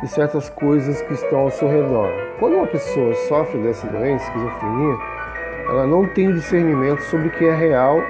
[0.00, 2.08] de certas coisas que estão ao seu redor.
[2.38, 4.96] Quando uma pessoa sofre dessa doença, esquizofrenia,
[5.68, 8.00] ela não tem discernimento sobre o que é real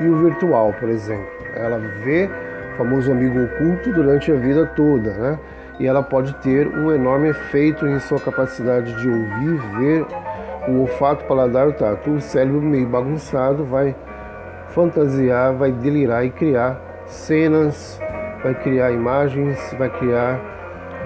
[0.00, 1.26] e o virtual, por exemplo.
[1.54, 2.30] Ela vê
[2.72, 5.38] o famoso amigo oculto durante a vida toda, né?
[5.78, 10.06] E ela pode ter um enorme efeito em sua capacidade de ouvir, ver
[10.68, 12.10] o olfato, o paladar, o tato.
[12.10, 13.94] O cérebro meio bagunçado vai
[14.68, 18.00] fantasiar, vai delirar e criar cenas,
[18.42, 20.40] vai criar imagens, vai criar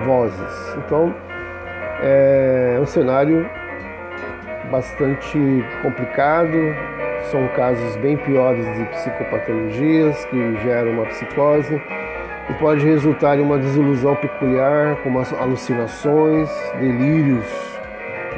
[0.05, 0.77] vozes.
[0.79, 1.15] Então
[2.03, 3.49] é um cenário
[4.71, 5.39] bastante
[5.83, 6.57] complicado.
[7.31, 11.83] São casos bem piores de psicopatologias que geram uma psicose
[12.49, 16.49] e pode resultar em uma desilusão peculiar, como alucinações,
[16.79, 17.78] delírios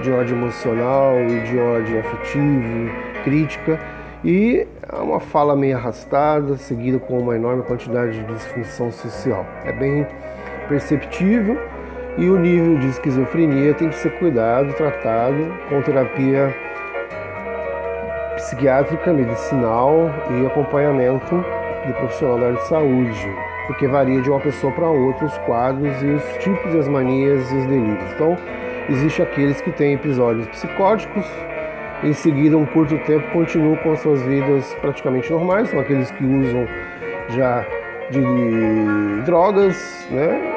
[0.00, 2.90] de ordem emocional e de ordem afetivo,
[3.24, 3.78] crítica
[4.24, 9.46] e uma fala meio arrastada, seguida com uma enorme quantidade de disfunção social.
[9.64, 10.06] É bem
[10.68, 11.58] perceptível
[12.18, 16.54] e o nível de esquizofrenia tem que ser cuidado, tratado com terapia
[18.36, 21.44] psiquiátrica, medicinal e acompanhamento
[21.86, 23.34] de profissional da área de saúde,
[23.66, 27.56] porque varia de uma pessoa para outra os quadros e os tipos, as manias e
[27.56, 28.12] os delírios.
[28.12, 28.36] Então,
[28.90, 31.24] existe aqueles que têm episódios psicóticos,
[32.02, 36.66] em seguida, um curto tempo, continuam com suas vidas praticamente normais, são aqueles que usam
[37.28, 37.66] já
[38.10, 40.56] de drogas, né?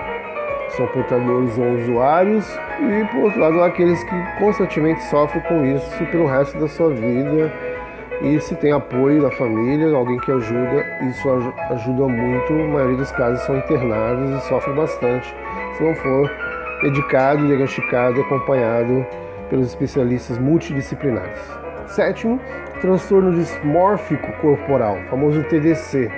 [0.70, 6.26] são portadores ou usuários, e por outro lado, aqueles que constantemente sofrem com isso pelo
[6.26, 7.54] resto da sua vida.
[8.22, 11.30] E se tem apoio da família, alguém que ajuda, isso
[11.72, 12.54] ajuda muito.
[12.54, 15.36] A maioria dos casos são internados e sofrem bastante
[15.76, 16.32] se não for
[16.84, 19.06] dedicado, diagnosticado e acompanhado
[19.50, 21.40] pelos especialistas multidisciplinares.
[21.88, 22.40] Sétimo,
[22.82, 26.12] transtorno dismórfico corporal, famoso TDC.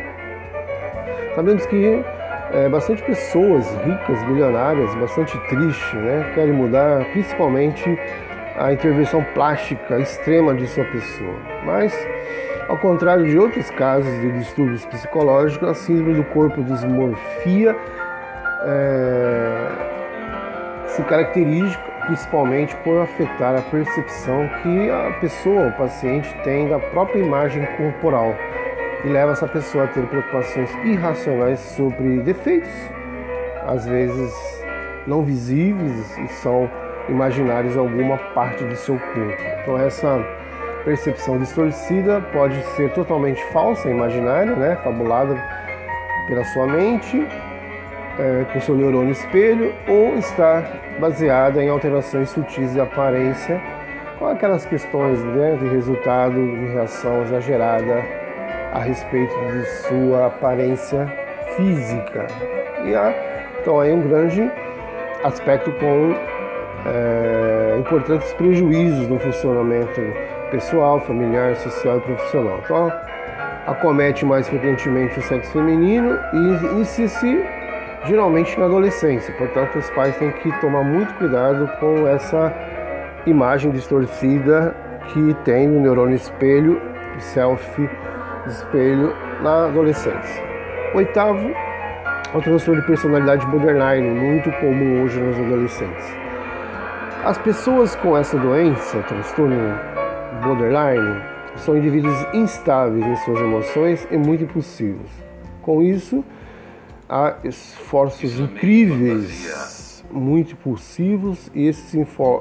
[1.35, 2.03] Sabemos que
[2.51, 7.99] é, bastante pessoas ricas, milionárias, bastante tristes, né, querem mudar principalmente
[8.57, 11.35] a intervenção plástica extrema de sua pessoa.
[11.65, 11.93] Mas,
[12.69, 17.75] ao contrário de outros casos de distúrbios psicológicos, a síndrome do corpo dismorfia
[18.63, 19.94] é,
[20.87, 27.19] se caracteriza principalmente por afetar a percepção que a pessoa, o paciente, tem da própria
[27.19, 28.35] imagem corporal
[29.03, 32.71] e leva essa pessoa a ter preocupações irracionais sobre defeitos,
[33.67, 34.33] às vezes
[35.07, 36.69] não visíveis e são
[37.09, 39.43] imaginários alguma parte do seu corpo.
[39.61, 40.23] Então essa
[40.83, 45.35] percepção distorcida pode ser totalmente falsa, imaginária, né, fabulada
[46.27, 47.27] pela sua mente,
[48.19, 50.63] é, com seu neurônio espelho, ou estar
[50.99, 53.61] baseada em alterações sutis de aparência,
[54.17, 58.03] com aquelas questões né, de resultado de reação exagerada
[58.73, 61.05] a respeito de sua aparência
[61.55, 62.27] física.
[62.85, 63.13] E há,
[63.61, 64.49] então aí um grande
[65.23, 66.15] aspecto com
[66.85, 70.01] é, importantes prejuízos no funcionamento
[70.51, 72.59] pessoal, familiar, social e profissional.
[72.63, 72.91] Então,
[73.65, 77.43] acomete mais frequentemente o sexo feminino e inicia-se
[78.05, 79.33] geralmente na adolescência.
[79.35, 82.53] Portanto, os pais têm que tomar muito cuidado com essa
[83.25, 84.75] imagem distorcida
[85.07, 86.81] que tem no neurônio espelho,
[87.19, 87.89] selfie
[88.47, 90.43] espelho na adolescência.
[90.93, 91.51] Oitavo,
[92.33, 96.05] o transtorno de personalidade borderline, muito comum hoje nos adolescentes.
[97.23, 99.79] As pessoas com essa doença, transtorno
[100.43, 101.21] borderline,
[101.55, 105.09] são indivíduos instáveis em suas emoções e muito impulsivos.
[105.61, 106.23] Com isso,
[107.09, 111.93] há esforços incríveis, muito impulsivos, e esses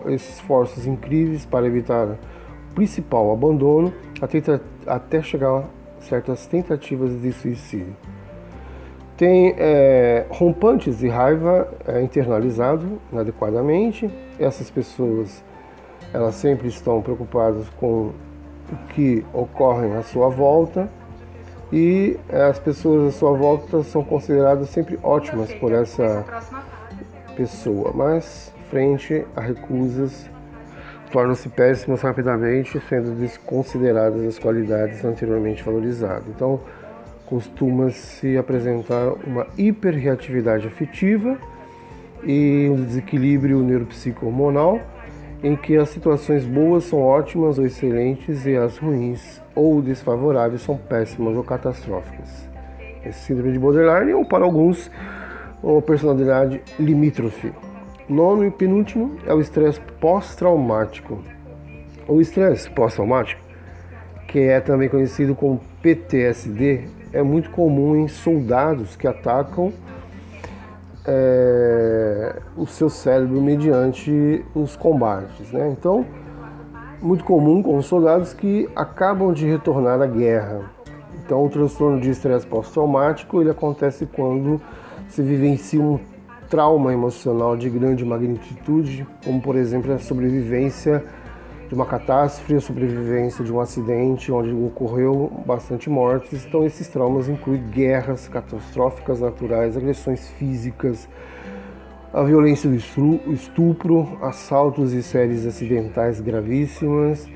[0.08, 5.64] esforços incríveis para evitar o principal abandono até, até chegar
[6.00, 7.96] certas tentativas de suicídio.
[9.16, 14.10] Tem é, rompantes de raiva é, internalizado inadequadamente.
[14.40, 15.44] Essas pessoas
[16.12, 18.10] elas sempre estão preocupadas com
[18.72, 20.88] o que ocorre à sua volta
[21.76, 26.24] e as pessoas à sua volta são consideradas sempre ótimas por essa
[27.34, 30.30] pessoa, mas frente a recusas
[31.10, 36.28] tornam-se péssimas rapidamente, sendo desconsideradas as qualidades anteriormente valorizadas.
[36.28, 36.60] Então,
[37.26, 41.36] costuma-se apresentar uma hiperreatividade afetiva
[42.22, 44.80] e um desequilíbrio neuropsico-hormonal
[45.44, 50.74] em que as situações boas são ótimas ou excelentes e as ruins ou desfavoráveis são
[50.74, 52.48] péssimas ou catastróficas.
[53.04, 54.90] Esse síndrome de borderline ou para alguns
[55.62, 57.52] uma personalidade limítrofe.
[58.08, 61.22] Nono e penúltimo é o estresse pós-traumático.
[62.08, 63.42] O estresse pós-traumático,
[64.26, 69.74] que é também conhecido como PTSD, é muito comum em soldados que atacam
[71.06, 75.50] é, o seu cérebro mediante os combates.
[75.52, 75.68] Né?
[75.70, 76.04] Então,
[77.00, 80.62] muito comum com os soldados que acabam de retornar da guerra.
[81.24, 84.60] Então, o transtorno de estresse pós-traumático ele acontece quando
[85.08, 85.98] se vivencia um
[86.48, 91.04] trauma emocional de grande magnitude, como por exemplo a sobrevivência
[91.68, 96.44] de uma catástrofe, a sobrevivência de um acidente onde ocorreu bastante mortes.
[96.46, 101.08] Então esses traumas incluem guerras catastróficas naturais, agressões físicas,
[102.12, 102.76] a violência do
[103.32, 107.28] estupro, assaltos e séries acidentais gravíssimas.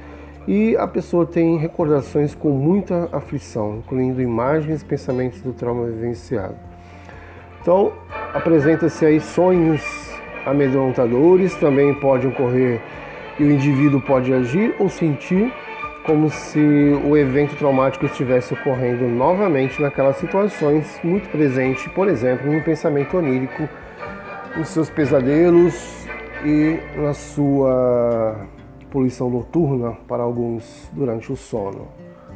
[0.47, 6.55] E a pessoa tem recordações com muita aflição, incluindo imagens e pensamentos do trauma vivenciado.
[7.61, 7.93] Então,
[8.33, 9.83] apresenta-se aí sonhos
[10.47, 12.81] amedrontadores, também pode ocorrer
[13.39, 15.53] e o indivíduo pode agir ou sentir
[16.05, 16.59] como se
[17.05, 23.69] o evento traumático estivesse ocorrendo novamente naquelas situações, muito presente, por exemplo, no pensamento onírico,
[24.57, 26.07] nos seus pesadelos
[26.45, 28.47] e na sua
[28.91, 31.89] poluição noturna para alguns durante o sono.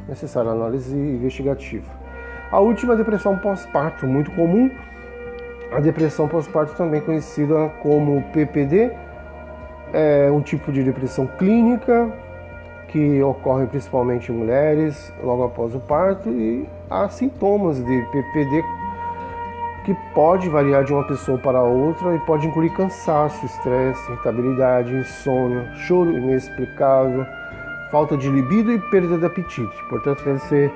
[0.07, 1.89] Necessária análise investigativa.
[2.51, 4.69] A última depressão pós-parto, muito comum,
[5.71, 8.91] a depressão pós-parto, também conhecida como PPD,
[9.93, 12.11] é um tipo de depressão clínica
[12.87, 18.63] que ocorre principalmente em mulheres logo após o parto e há sintomas de PPD
[19.85, 25.69] que pode variar de uma pessoa para outra e pode incluir cansaço, estresse, irritabilidade, insônia,
[25.75, 27.25] choro inexplicável,
[27.91, 29.83] falta de libido e perda de apetite.
[29.89, 30.71] Portanto, deve ser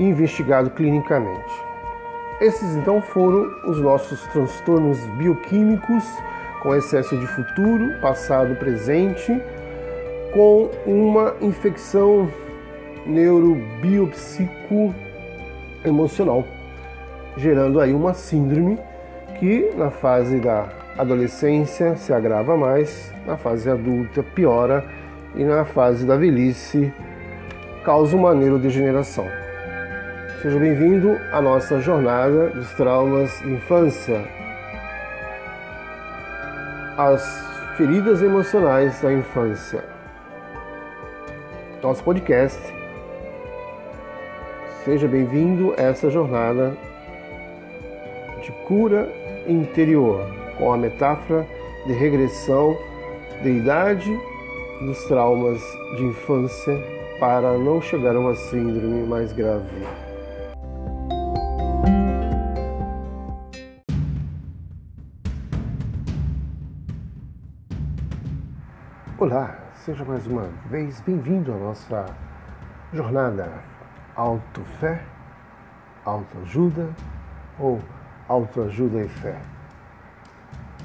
[0.00, 1.54] investigado clinicamente.
[2.40, 6.04] Esses então foram os nossos transtornos bioquímicos
[6.64, 9.38] com excesso de futuro, passado, presente,
[10.32, 12.26] com uma infecção
[13.06, 14.94] neurobiopsico
[15.84, 16.42] emocional,
[17.36, 18.78] gerando aí uma síndrome
[19.38, 24.82] que na fase da adolescência se agrava mais, na fase adulta piora
[25.36, 26.90] e na fase da velhice
[27.84, 29.26] causa uma neurodegeneração.
[30.40, 34.24] Seja bem-vindo à nossa jornada dos traumas de infância,
[36.96, 37.44] as
[37.76, 39.84] feridas emocionais da infância.
[41.82, 42.60] Nosso podcast.
[44.84, 46.76] Seja bem-vindo a essa jornada
[48.42, 49.08] de cura
[49.46, 50.20] interior,
[50.56, 51.46] com a metáfora
[51.84, 52.76] de regressão
[53.42, 54.16] da idade
[54.80, 55.60] dos traumas
[55.96, 56.78] de infância
[57.18, 60.03] para não chegar a uma síndrome mais grave.
[69.26, 72.04] Olá, seja mais uma vez bem-vindo à nossa
[72.92, 73.50] jornada
[74.14, 75.02] Autofé,
[76.04, 76.90] Autoajuda
[77.58, 77.80] ou
[78.28, 79.40] Autoajuda e Fé.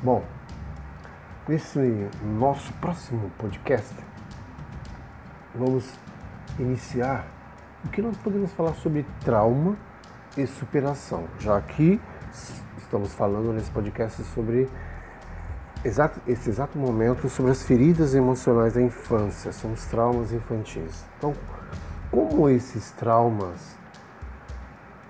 [0.01, 0.23] Bom,
[1.49, 3.93] nesse nosso próximo podcast,
[5.53, 5.93] vamos
[6.57, 7.27] iniciar
[7.83, 9.75] o que nós podemos falar sobre trauma
[10.37, 11.99] e superação, já que
[12.77, 14.69] estamos falando nesse podcast sobre
[15.84, 21.05] exato, esse exato momento sobre as feridas emocionais da infância, são os traumas infantis.
[21.17, 21.34] Então,
[22.11, 23.77] como esses traumas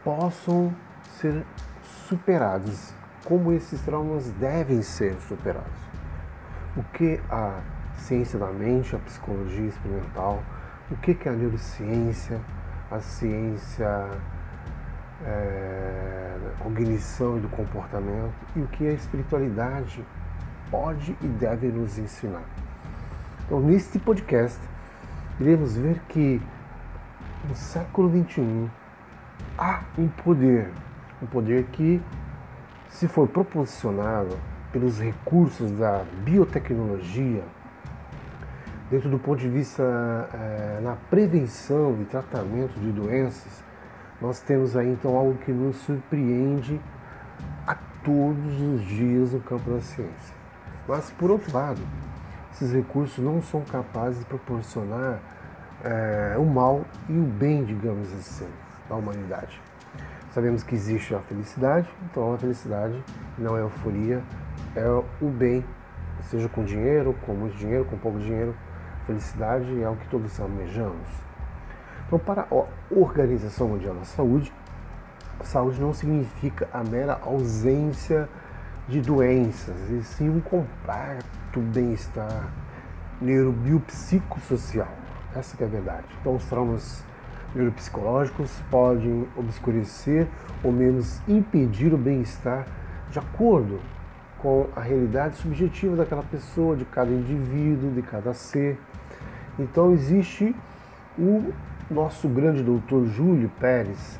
[0.03, 0.74] possam
[1.20, 1.45] ser
[2.07, 2.93] superados,
[3.26, 5.80] como esses traumas devem ser superados.
[6.76, 7.59] O que a
[7.97, 10.41] ciência da mente, a psicologia experimental,
[10.89, 12.39] o que é a neurociência,
[12.89, 14.09] a ciência
[15.24, 20.03] é, da cognição e do comportamento e o que a espiritualidade
[20.70, 22.43] pode e deve nos ensinar.
[23.45, 24.59] Então, neste podcast,
[25.39, 26.41] iremos ver que
[27.47, 28.70] no século XXI
[29.57, 30.70] há um poder,
[31.22, 32.01] um poder que,
[32.89, 34.38] se for proporcionado
[34.72, 37.43] pelos recursos da biotecnologia,
[38.89, 39.84] dentro do ponto de vista
[40.34, 43.63] é, na prevenção e tratamento de doenças,
[44.22, 46.80] nós temos aí então algo que nos surpreende
[47.65, 50.38] a todos os dias no campo da ciência.
[50.89, 51.79] Mas, por outro lado,
[52.51, 55.19] esses recursos não são capazes de proporcionar
[55.83, 58.47] é, o mal e o bem, digamos assim,
[58.89, 59.61] da humanidade.
[60.31, 63.03] Sabemos que existe a felicidade, então a felicidade
[63.37, 64.23] não é euforia,
[64.75, 64.83] é
[65.21, 65.63] o bem,
[66.23, 68.55] seja com dinheiro, com muito dinheiro, com pouco dinheiro.
[69.05, 71.07] Felicidade é o que todos almejamos.
[72.07, 74.51] Então, para a Organização Mundial da Saúde,
[75.43, 78.27] saúde não significa a mera ausência
[78.89, 82.49] de doenças, e sim um completo bem-estar
[83.21, 84.87] neurobiopsicossocial.
[85.35, 86.07] Essa é a verdade.
[86.19, 87.05] Então os traumas
[87.53, 90.27] neuropsicológicos podem obscurecer
[90.63, 92.65] ou menos impedir o bem-estar
[93.11, 93.79] de acordo
[94.39, 98.79] com a realidade subjetiva daquela pessoa, de cada indivíduo, de cada ser.
[99.59, 100.55] Então existe
[101.17, 101.53] o
[101.91, 104.19] nosso grande doutor Júlio Pérez,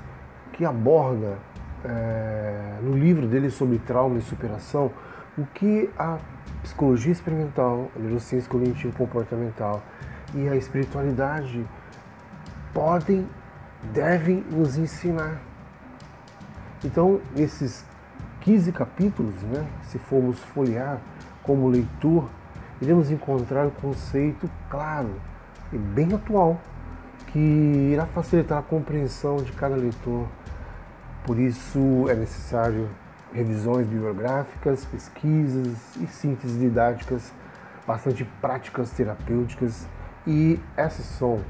[0.54, 1.38] que aborda
[1.86, 4.92] é, no livro dele sobre trauma e superação
[5.38, 6.18] o que a
[6.62, 9.82] psicologia experimental, a neurociência cognitivo-comportamental
[10.36, 11.66] e a espiritualidade
[12.74, 13.28] podem,
[13.94, 15.40] devem nos ensinar.
[16.84, 17.86] Então, esses
[18.42, 21.00] 15 capítulos, né, se formos folhear
[21.44, 22.30] como leitor,
[22.82, 25.14] iremos encontrar um conceito claro
[25.72, 26.60] e bem atual
[27.28, 30.28] que irá facilitar a compreensão de cada leitor
[31.26, 32.90] por isso é necessário
[33.34, 37.32] revisões bibliográficas, pesquisas e síntese didáticas
[37.90, 39.88] bastante práticas terapêuticas
[40.28, 41.42] e essas são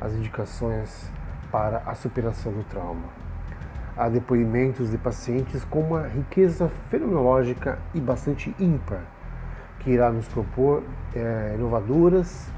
[0.00, 1.10] as indicações
[1.50, 3.08] para a superação do trauma.
[3.96, 9.00] Há depoimentos de pacientes com uma riqueza fenomenológica e bastante ímpar,
[9.80, 12.48] que irá nos propor é, inovadoras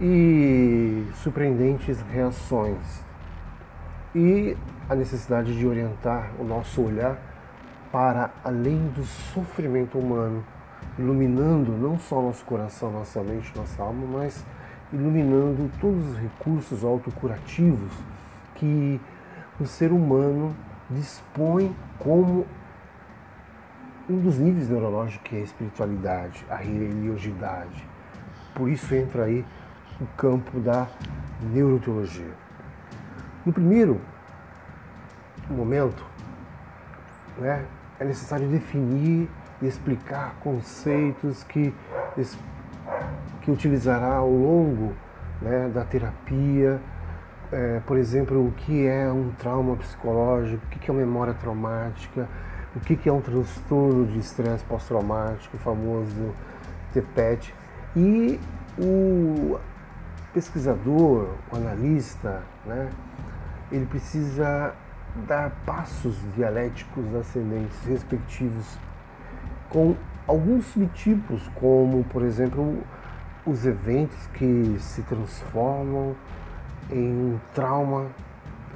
[0.00, 3.09] e surpreendentes reações.
[4.14, 4.56] E
[4.88, 7.16] a necessidade de orientar o nosso olhar
[7.92, 10.44] para além do sofrimento humano,
[10.98, 14.44] iluminando não só nosso coração, nossa mente, nossa alma, mas
[14.92, 17.92] iluminando todos os recursos autocurativos
[18.56, 19.00] que
[19.60, 20.56] o ser humano
[20.90, 22.44] dispõe como
[24.08, 27.86] um dos níveis neurológicos que é a espiritualidade, a religiosidade.
[28.54, 29.44] Por isso entra aí
[30.00, 30.88] o campo da
[31.40, 32.49] neuroteologia.
[33.44, 34.00] No primeiro
[35.48, 36.04] momento,
[37.38, 37.64] né,
[37.98, 39.28] é necessário definir
[39.62, 41.74] e explicar conceitos que,
[43.40, 44.92] que utilizará ao longo
[45.40, 46.80] né, da terapia.
[47.50, 52.28] É, por exemplo, o que é um trauma psicológico, o que é uma memória traumática,
[52.76, 56.34] o que é um transtorno de estresse pós-traumático, o famoso
[56.92, 57.54] TPET.
[57.96, 58.38] E
[58.78, 59.58] o
[60.32, 62.88] pesquisador, o analista, né,
[63.70, 64.74] ele precisa
[65.26, 68.78] dar passos dialéticos ascendentes respectivos
[69.68, 69.96] com
[70.26, 72.78] alguns subtipos, como, por exemplo,
[73.46, 76.14] os eventos que se transformam
[76.90, 78.08] em um trauma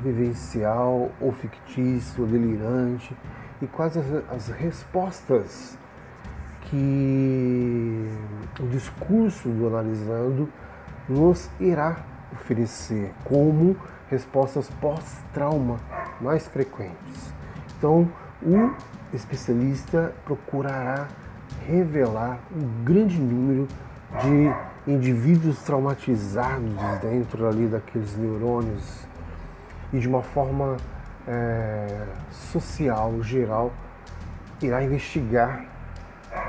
[0.02, 3.16] vivencial ou fictício ou delirante
[3.62, 5.78] e quais as, as respostas
[6.62, 8.08] que
[8.60, 10.48] o discurso do analisando
[11.08, 11.98] nos irá
[12.32, 13.76] oferecer como
[14.14, 15.78] respostas pós-trauma
[16.20, 17.32] mais frequentes.
[17.76, 18.08] Então,
[18.42, 18.70] o
[19.12, 21.08] especialista procurará
[21.66, 23.66] revelar um grande número
[24.22, 29.06] de indivíduos traumatizados dentro ali daqueles neurônios
[29.92, 30.76] e de uma forma
[31.26, 33.72] é, social, geral,
[34.62, 35.64] irá investigar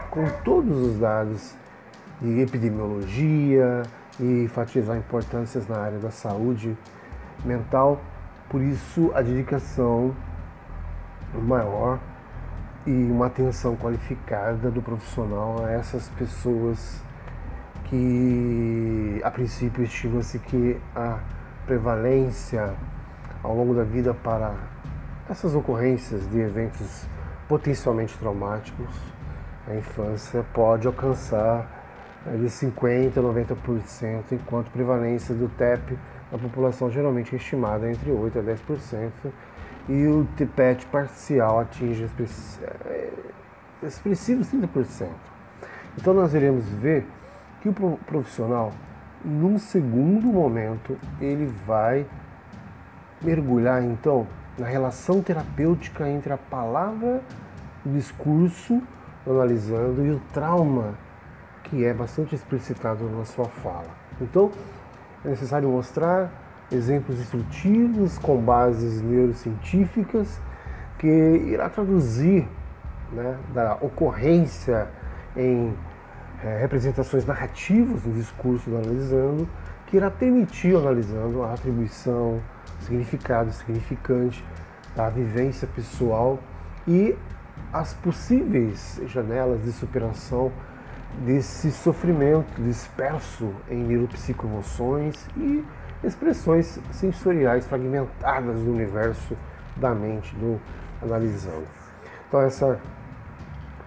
[0.10, 1.56] com todos os dados
[2.22, 3.84] de epidemiologia
[4.20, 6.78] e enfatizar importâncias na área da saúde
[7.46, 8.02] mental
[8.50, 10.16] por isso, a dedicação
[11.34, 12.00] maior
[12.86, 17.02] e uma atenção qualificada do profissional a essas pessoas
[17.86, 21.20] que, a princípio, estima-se que a
[21.66, 22.74] prevalência
[23.44, 24.54] ao longo da vida para
[25.28, 27.08] essas ocorrências de eventos
[27.48, 28.96] potencialmente traumáticos
[29.68, 31.68] na infância pode alcançar
[32.28, 35.98] eh, de 50% a 90%, enquanto prevalência do TEP
[36.32, 39.12] a população geralmente é estimada entre 8% a 10%,
[39.88, 42.10] e o TPET parcial atinge
[43.84, 45.08] expressivos 30%.
[45.98, 47.06] Então nós iremos ver
[47.62, 47.74] que o
[48.06, 48.72] profissional,
[49.24, 52.06] num segundo momento, ele vai
[53.22, 57.22] mergulhar então na relação terapêutica entre a palavra,
[57.86, 58.82] o discurso,
[59.26, 60.96] analisando, e o trauma,
[61.64, 63.90] que é bastante explicitado na sua fala.
[64.20, 64.52] Então,
[65.26, 66.32] é necessário mostrar
[66.72, 70.40] exemplos instrutivos com bases neurocientíficas
[71.00, 72.48] que irá traduzir
[73.12, 74.88] né, da ocorrência
[75.36, 75.76] em
[76.44, 79.48] é, representações narrativas no discurso do analisando,
[79.88, 82.40] que irá permitir analisando a atribuição,
[82.82, 84.44] significado, significante
[84.96, 86.40] da vivência pessoal
[86.88, 87.16] e
[87.74, 90.52] as possíveis janelas de superação
[91.24, 95.64] desse sofrimento disperso em neuropsicoemoções e
[96.04, 99.36] expressões sensoriais fragmentadas do universo
[99.76, 100.60] da mente do
[101.02, 101.68] analisando.
[102.28, 102.80] Então essa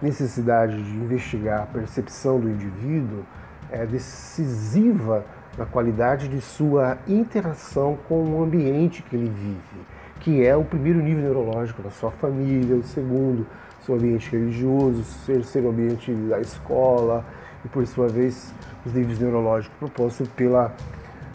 [0.01, 3.23] necessidade de investigar a percepção do indivíduo
[3.71, 5.25] é decisiva
[5.57, 9.85] na qualidade de sua interação com o ambiente que ele vive,
[10.19, 13.45] que é o primeiro nível neurológico da sua família, o segundo,
[13.89, 17.25] seu ambiente religioso, terceiro ambiente da escola
[17.65, 18.53] e, por sua vez,
[18.85, 20.75] os níveis neurológicos propostos pela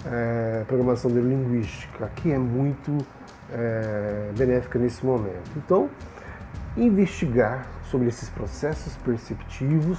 [0.06, 2.96] é, programação neurolinguística, que é muito
[3.52, 5.50] é, benéfica nesse momento.
[5.56, 5.90] Então,
[6.76, 9.98] investigar sobre esses processos perceptivos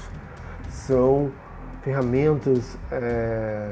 [0.69, 1.31] são
[1.83, 3.71] ferramentas é,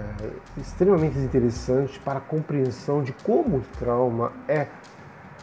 [0.57, 4.67] extremamente interessantes para a compreensão de como o trauma é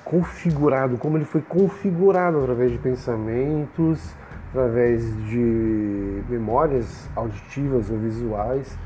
[0.04, 4.14] configurado, como ele foi configurado através de pensamentos,
[4.50, 8.76] através de memórias auditivas ou visuais,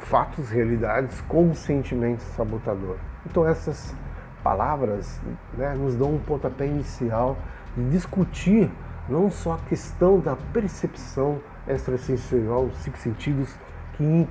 [0.00, 2.96] fatos, realidades com sentimento sabotador.
[3.24, 3.94] Então essas
[4.42, 5.20] palavras
[5.56, 7.36] né, nos dão um pontapé inicial
[7.76, 8.70] de discutir
[9.08, 13.54] não só a questão da percepção extrasensorial, os cinco sentidos,
[13.94, 14.28] que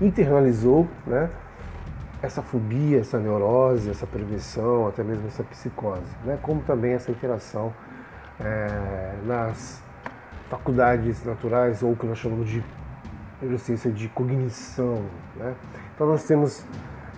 [0.00, 1.30] internalizou né,
[2.22, 7.72] essa fobia, essa neurose, essa prevenção, até mesmo essa psicose, né, como também essa interação
[8.40, 9.82] é, nas
[10.48, 12.64] faculdades naturais ou o que nós chamamos de
[13.40, 15.02] neurociência de cognição.
[15.36, 15.54] Né?
[15.94, 16.64] Então nós temos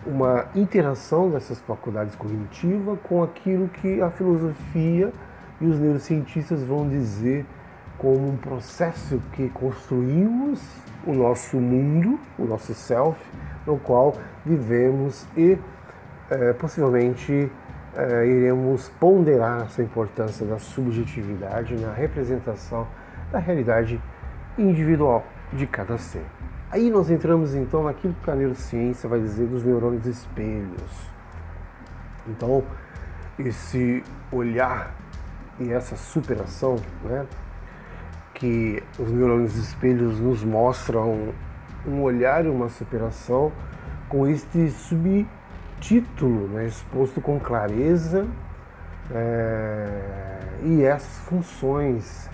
[0.07, 5.12] uma interação dessas faculdades cognitivas com aquilo que a filosofia
[5.61, 7.44] e os neurocientistas vão dizer
[7.99, 10.62] como um processo que construímos
[11.05, 13.18] o nosso mundo, o nosso self,
[13.68, 15.58] no qual vivemos e
[16.30, 17.52] é, possivelmente
[17.94, 22.86] é, iremos ponderar essa importância da subjetividade na representação
[23.30, 24.00] da realidade
[24.56, 26.24] individual de cada ser.
[26.70, 31.10] Aí nós entramos então naquilo que a neurociência vai dizer dos neurônios espelhos.
[32.26, 32.62] Então,
[33.38, 34.94] esse olhar
[35.58, 37.26] e essa superação, né,
[38.34, 41.32] que os neurônios espelhos nos mostram
[41.87, 43.53] um olhar e uma superação
[44.09, 48.26] com este subtítulo né, exposto com clareza
[49.11, 52.29] é, e essas funções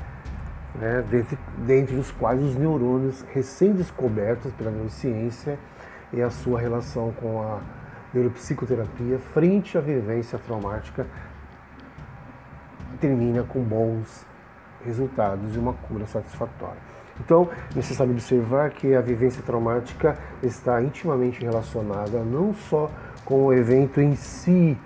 [0.75, 5.59] né, dentre, dentre os quais os neurônios recém-descobertos pela neurociência
[6.13, 7.61] e a sua relação com a
[8.13, 11.07] neuropsicoterapia frente à vivência traumática
[13.01, 14.25] termina com bons
[14.85, 16.95] resultados e uma cura satisfatória.
[17.21, 22.91] Então, é necessário observar que a vivência traumática está intimamente relacionada não só
[23.25, 24.77] com o evento em si,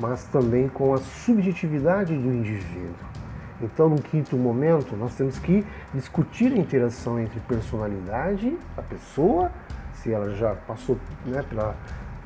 [0.00, 3.08] mas também com a subjetividade do indivíduo.
[3.60, 9.50] Então, no quinto momento, nós temos que discutir a interação entre personalidade, a pessoa,
[9.94, 11.74] se ela já passou né, pela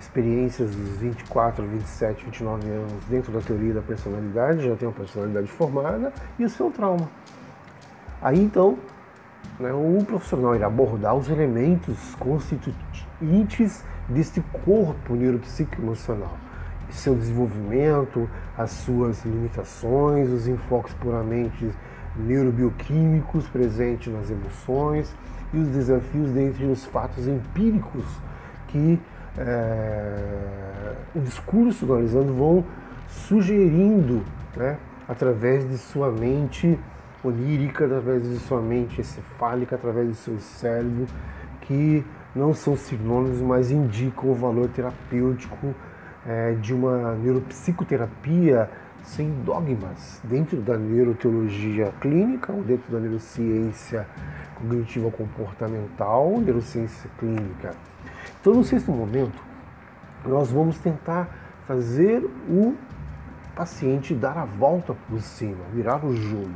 [0.03, 5.46] experiências dos 24, 27, 29 anos dentro da teoria da personalidade, já tem uma personalidade
[5.46, 7.09] formada, e o seu trauma.
[8.20, 8.78] Aí então,
[9.59, 16.36] né, o profissional irá abordar os elementos constituintes deste corpo neuropsicoemocional,
[16.90, 18.28] seu desenvolvimento,
[18.59, 21.70] as suas limitações, os enfoques puramente
[22.16, 25.14] neurobioquímicos presentes nas emoções
[25.55, 28.05] e os desafios dentre os fatos empíricos
[28.68, 29.00] que
[29.39, 32.64] é, o discurso do Alisandro vão
[33.09, 34.22] sugerindo,
[34.57, 34.78] né,
[35.09, 36.78] através de sua mente
[37.24, 41.07] onírica, através de sua mente encefálica, através do seu cérebro,
[41.61, 42.05] que
[42.35, 45.74] não são sinônimos, mas indicam o valor terapêutico
[46.26, 48.70] é, de uma neuropsicoterapia
[49.03, 54.07] sem dogmas dentro da neuroteologia clínica ou dentro da neurociência
[54.55, 57.74] cognitiva comportamental, neurociência clínica.
[58.43, 59.40] Então, no sexto momento,
[60.26, 61.28] nós vamos tentar
[61.64, 62.74] fazer o
[63.55, 66.51] paciente dar a volta por cima, virar o jogo.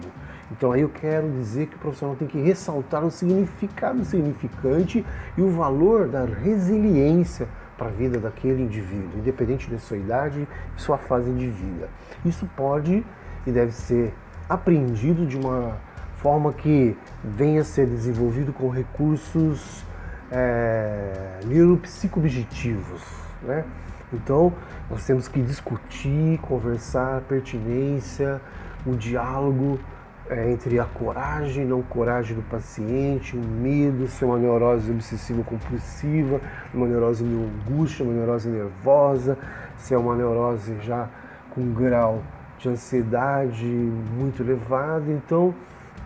[0.50, 5.06] Então aí eu quero dizer que o profissional tem que ressaltar o significado significante
[5.38, 7.46] e o valor da resiliência
[7.78, 11.88] para a vida daquele indivíduo, independente de sua idade e sua fase de vida.
[12.24, 13.06] Isso pode
[13.46, 14.12] e deve ser
[14.48, 15.76] aprendido de uma
[16.16, 19.84] forma que venha a ser desenvolvido com recursos
[20.30, 23.02] é, neuropsicoobjetivos,
[23.42, 23.64] né?
[24.12, 24.52] Então,
[24.88, 28.40] nós temos que discutir, conversar, pertinência,
[28.86, 29.80] o diálogo
[30.28, 34.90] é, entre a coragem e não coragem do paciente, o medo, se é uma neurose
[34.90, 36.40] obsessiva compulsiva,
[36.72, 39.36] uma neurose de angústia, uma neurose nervosa,
[39.76, 41.08] se é uma neurose já
[41.50, 42.22] com grau
[42.58, 45.10] de ansiedade muito elevado.
[45.10, 45.54] Então,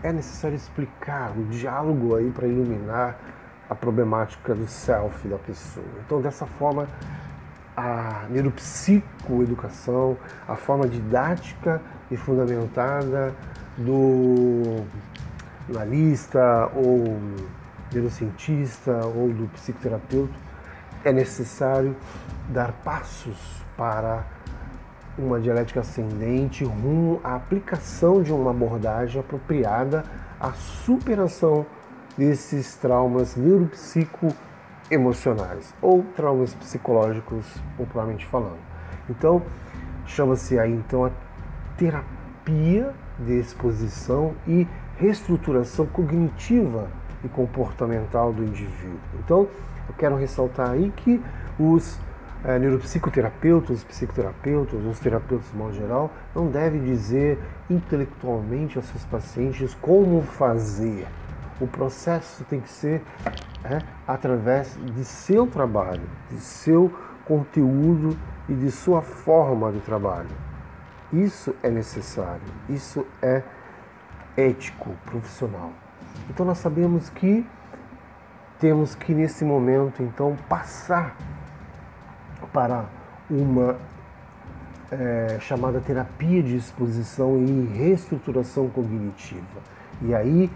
[0.03, 3.17] é necessário explicar o diálogo aí para iluminar
[3.71, 5.85] a problemática do self da pessoa.
[6.05, 6.89] Então, dessa forma,
[7.75, 13.33] a neuropsicoeducação, a forma didática e fundamentada
[13.77, 14.83] do
[15.73, 17.17] analista ou
[17.93, 20.33] neurocientista ou do psicoterapeuta,
[21.05, 21.95] é necessário
[22.49, 24.25] dar passos para
[25.17, 30.03] uma dialética ascendente rumo à aplicação de uma abordagem apropriada
[30.41, 31.65] à superação
[32.21, 37.43] desses traumas neuropsicoemocionais ou traumas psicológicos,
[37.75, 38.59] popularmente falando.
[39.09, 39.41] Então,
[40.05, 41.09] chama-se aí então a
[41.75, 44.67] terapia de exposição e
[44.99, 46.87] reestruturação cognitiva
[47.23, 48.99] e comportamental do indivíduo.
[49.17, 49.47] Então,
[49.89, 51.19] eu quero ressaltar aí que
[51.59, 51.97] os
[52.43, 59.03] é, neuropsicoterapeutas, os psicoterapeutas, os terapeutas de modo geral, não devem dizer intelectualmente aos seus
[59.05, 61.07] pacientes como fazer.
[61.61, 63.03] O processo tem que ser
[63.63, 66.91] é, através de seu trabalho, de seu
[67.23, 68.17] conteúdo
[68.49, 70.29] e de sua forma de trabalho.
[71.13, 73.43] Isso é necessário, isso é
[74.35, 75.71] ético, profissional.
[76.29, 77.45] Então nós sabemos que
[78.59, 81.15] temos que nesse momento então passar
[82.51, 82.85] para
[83.29, 83.77] uma
[84.91, 89.61] é, chamada terapia de exposição e reestruturação cognitiva.
[90.01, 90.49] E aí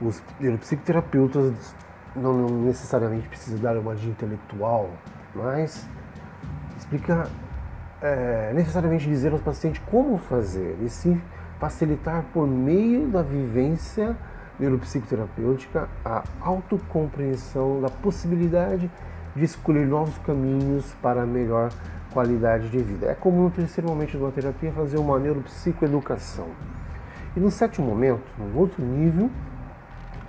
[0.00, 0.22] os
[0.60, 1.74] psicoterapeutas
[2.14, 4.90] não necessariamente precisam dar uma de intelectual,
[5.34, 5.88] mas
[6.76, 7.28] explica
[8.00, 11.20] é, necessariamente dizer aos pacientes como fazer, e sim
[11.58, 14.16] facilitar por meio da vivência
[14.58, 18.90] neuropsicoterapêutica a autocompreensão da possibilidade
[19.34, 21.70] de escolher novos caminhos para melhor
[22.12, 23.06] qualidade de vida.
[23.06, 26.48] É comum no terceiro momento de uma terapia fazer uma neuropsicoeducação.
[27.36, 29.30] E no sétimo momento, no outro nível,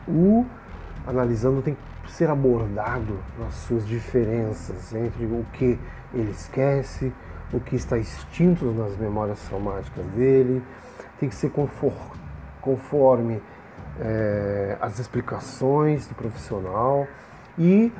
[0.10, 0.45] o
[1.07, 5.80] analisando tem que ser abordado nas suas diferenças entre o que
[6.14, 7.14] ele esquece,
[7.53, 10.64] o que está extinto nas memórias traumáticas dele,
[11.20, 11.51] tem que ser
[12.62, 13.41] conforme
[13.99, 17.07] é, as explicações do profissional.
[17.57, 17.91] E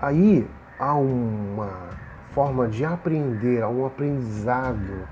[0.00, 0.46] aí
[0.78, 1.88] há uma
[2.32, 5.06] forma de aprender, há um aprendizado,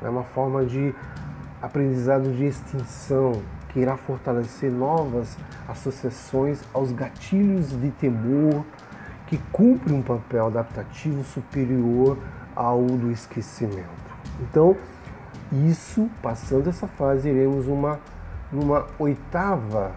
[0.00, 0.94] é uma forma de
[1.60, 3.42] aprendizado de extinção
[3.72, 5.36] que irá fortalecer novas
[5.68, 8.64] associações aos gatilhos de temor
[9.26, 12.18] que cumprem um papel adaptativo superior
[12.54, 13.88] ao do esquecimento.
[14.40, 14.76] Então,
[15.66, 17.98] isso, passando essa fase, iremos uma,
[18.50, 19.92] numa oitava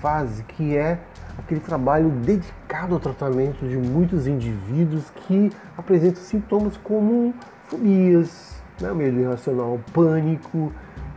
[0.00, 0.98] fase, que é
[1.38, 7.32] aquele trabalho dedicado ao tratamento de muitos indivíduos que apresentam sintomas como
[7.64, 10.72] fobias, né, medo irracional, pânico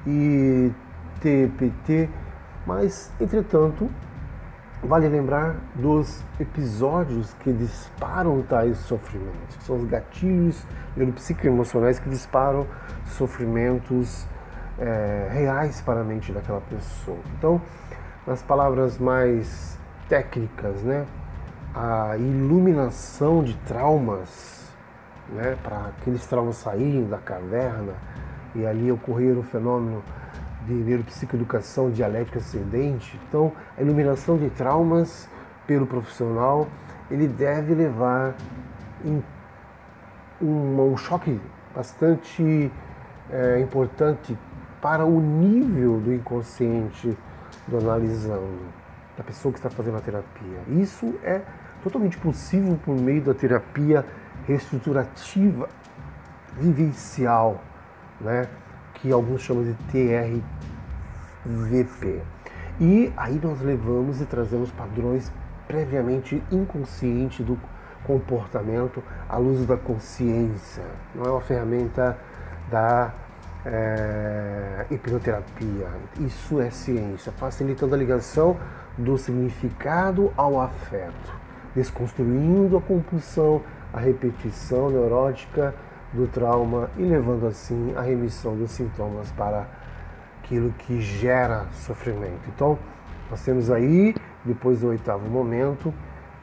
[0.06, 0.72] e
[1.22, 2.10] TPT,
[2.66, 3.90] mas, entretanto,
[4.84, 10.66] Vale lembrar dos episódios que disparam tais sofrimentos, que são os gatilhos
[10.98, 12.66] neuropsicoemocionais que disparam
[13.06, 14.26] sofrimentos
[14.80, 17.20] é, reais para a mente daquela pessoa.
[17.38, 17.62] Então,
[18.26, 19.78] nas palavras mais
[20.10, 21.06] técnicas, né,
[21.76, 24.74] a iluminação de traumas,
[25.30, 27.94] né, para aqueles traumas saírem da caverna
[28.56, 30.02] e ali ocorrer o fenômeno
[30.66, 33.20] de neuropsicoeducação dialética ascendente.
[33.28, 35.30] Então, a iluminação de traumas
[35.66, 36.68] pelo profissional,
[37.10, 38.36] ele deve levar
[39.04, 39.24] em
[40.42, 41.40] um, um choque
[41.76, 42.72] bastante
[43.30, 44.38] é, importante
[44.82, 47.18] para o nível do inconsciente
[47.68, 48.60] do analisando,
[49.18, 50.60] da pessoa que está fazendo a terapia.
[50.68, 51.42] Isso é
[51.84, 54.06] totalmente possível por meio da terapia
[54.48, 55.70] reestruturativa
[56.58, 57.62] vivencial,
[58.20, 58.48] né?
[59.02, 59.74] Que alguns chamam de
[61.44, 62.22] TRVP.
[62.80, 65.32] E aí nós levamos e trazemos padrões
[65.68, 67.58] previamente inconscientes do
[68.04, 70.84] comportamento à luz da consciência.
[71.16, 72.18] Não é uma ferramenta
[72.70, 73.14] da
[73.66, 75.88] é, hipnoterapia.
[76.20, 78.58] Isso é ciência, facilitando a ligação
[78.98, 81.34] do significado ao afeto,
[81.76, 83.62] desconstruindo a compulsão,
[83.94, 85.74] a repetição neurótica
[86.14, 89.66] do trauma e levando assim a remissão dos sintomas para
[90.44, 92.50] aquilo que gera sofrimento.
[92.54, 92.78] Então,
[93.30, 95.94] nós temos aí, depois do oitavo momento,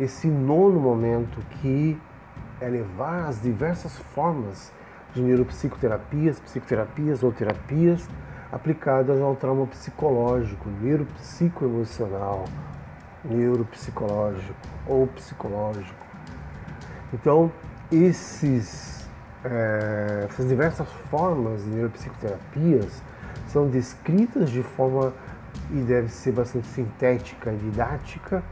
[0.00, 2.00] esse nono momento que
[2.60, 4.72] é levar as diversas formas
[5.14, 8.08] de neuropsicoterapias, psicoterapias ou terapias
[8.50, 12.44] aplicadas ao trauma psicológico, neuropsicoemocional,
[13.24, 14.54] neuropsicológico
[14.86, 16.06] ou psicológico.
[17.12, 17.50] Então,
[17.90, 18.97] esses,
[19.45, 23.03] é, essas diversas formas de neuropsicoterapias
[23.49, 25.12] são descritas de forma
[25.70, 28.43] e deve ser bastante sintética e didática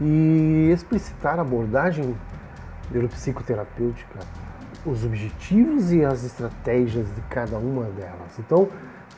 [0.00, 2.16] e explicitar a abordagem
[2.90, 4.18] neuropsicoterapêutica,
[4.84, 8.38] os objetivos e as estratégias de cada uma delas.
[8.38, 8.68] Então,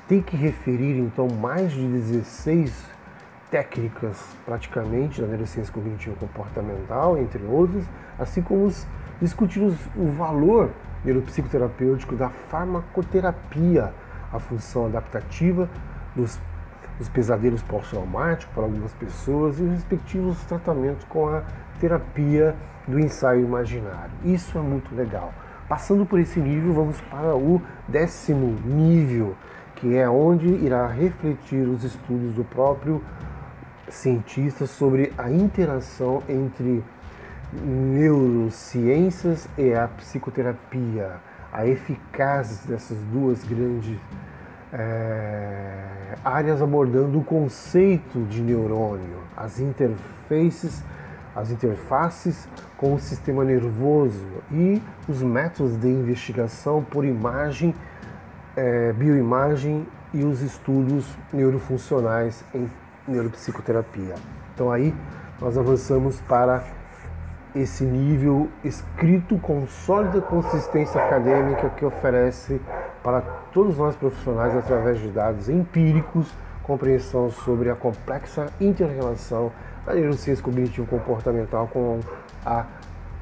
[0.08, 2.84] tem que referir então mais de 16
[3.50, 7.84] técnicas praticamente da neurociência cognitiva comportamental, entre outros,
[8.18, 8.70] assim como
[9.20, 10.70] discutir os, o valor
[11.04, 13.92] neuropsicoterapêutico da farmacoterapia,
[14.32, 15.68] a função adaptativa
[16.14, 16.38] dos
[17.00, 21.42] os pesadelos pós-traumáticos para algumas pessoas e os respectivos tratamentos com a
[21.80, 22.54] terapia
[22.86, 24.12] do ensaio imaginário.
[24.24, 25.32] Isso é muito legal.
[25.68, 29.34] Passando por esse nível, vamos para o décimo nível,
[29.76, 33.02] que é onde irá refletir os estudos do próprio
[33.88, 36.84] cientista sobre a interação entre
[37.52, 41.16] neurociências e a psicoterapia,
[41.52, 43.98] a eficácia dessas duas grandes
[44.72, 50.82] é, áreas abordando o conceito de neurônio, as interfaces,
[51.36, 57.74] as interfaces com o sistema nervoso e os métodos de investigação por imagem,
[58.56, 62.70] é, bioimagem e os estudos neurofuncionais em
[63.06, 64.14] neuropsicoterapia.
[64.54, 64.94] Então aí
[65.40, 66.64] nós avançamos para
[67.54, 72.60] esse nível escrito com sólida consistência acadêmica que oferece
[73.02, 73.20] para
[73.52, 76.32] todos nós profissionais através de dados empíricos,
[76.62, 79.52] compreensão sobre a complexa interrelação
[79.84, 82.00] da neurociência cognitivo-comportamental com
[82.46, 82.64] a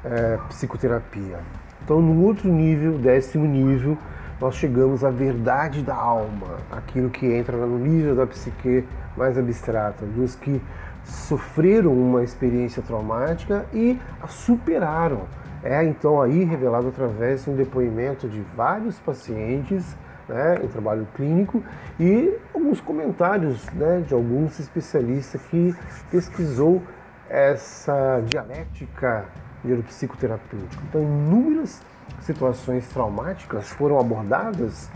[0.05, 1.39] é, psicoterapia.
[1.83, 3.97] Então, no outro nível, décimo nível,
[4.39, 10.05] nós chegamos à verdade da alma, aquilo que entra no nível da psique mais abstrata,
[10.05, 10.61] dos que
[11.03, 15.21] sofreram uma experiência traumática e a superaram.
[15.63, 19.95] É então aí revelado através de um depoimento de vários pacientes
[20.27, 21.63] né, em trabalho clínico
[21.99, 25.75] e alguns comentários né, de alguns especialistas que
[26.09, 26.81] pesquisou
[27.29, 29.25] essa dialética
[29.63, 30.81] neuropsicoterapêutica.
[30.89, 31.81] Então, inúmeras
[32.19, 34.89] situações traumáticas foram abordadas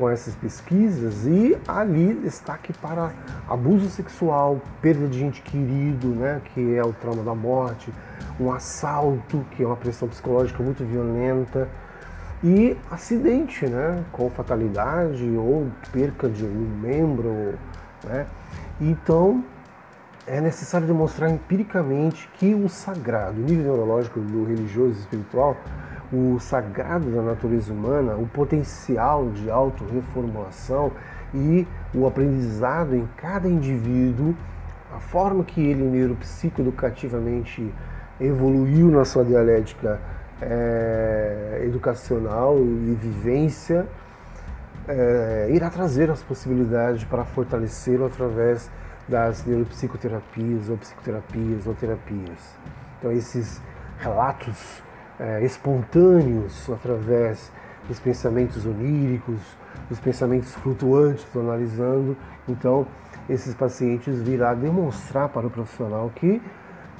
[0.00, 3.12] com essas pesquisas e ali destaque para
[3.46, 7.92] abuso sexual, perda de gente querido, né, que é o trauma da morte,
[8.40, 11.68] um assalto, que é uma pressão psicológica muito violenta,
[12.42, 17.58] e acidente, né, com fatalidade ou perca de um membro,
[18.02, 18.26] né?
[18.80, 19.44] Então,
[20.26, 25.54] é necessário demonstrar empiricamente que o sagrado, o nível neurológico do religioso e espiritual,
[26.12, 30.92] o sagrado da natureza humana, o potencial de autorreformulação
[31.32, 34.34] e o aprendizado em cada indivíduo,
[34.94, 37.72] a forma que ele neuropsicoeducativamente
[38.20, 40.00] evoluiu na sua dialética
[40.42, 43.86] é, educacional e vivência,
[44.88, 48.68] é, irá trazer as possibilidades para fortalecê-lo através
[49.08, 52.58] das neuropsicoterapias ou psicoterapias ou terapias.
[52.98, 53.60] Então esses
[53.98, 54.82] relatos
[55.20, 57.52] é, espontâneos através
[57.86, 59.38] dos pensamentos oníricos,
[59.88, 62.16] dos pensamentos flutuantes, analisando.
[62.48, 62.86] Então,
[63.28, 66.40] esses pacientes virá demonstrar para o profissional que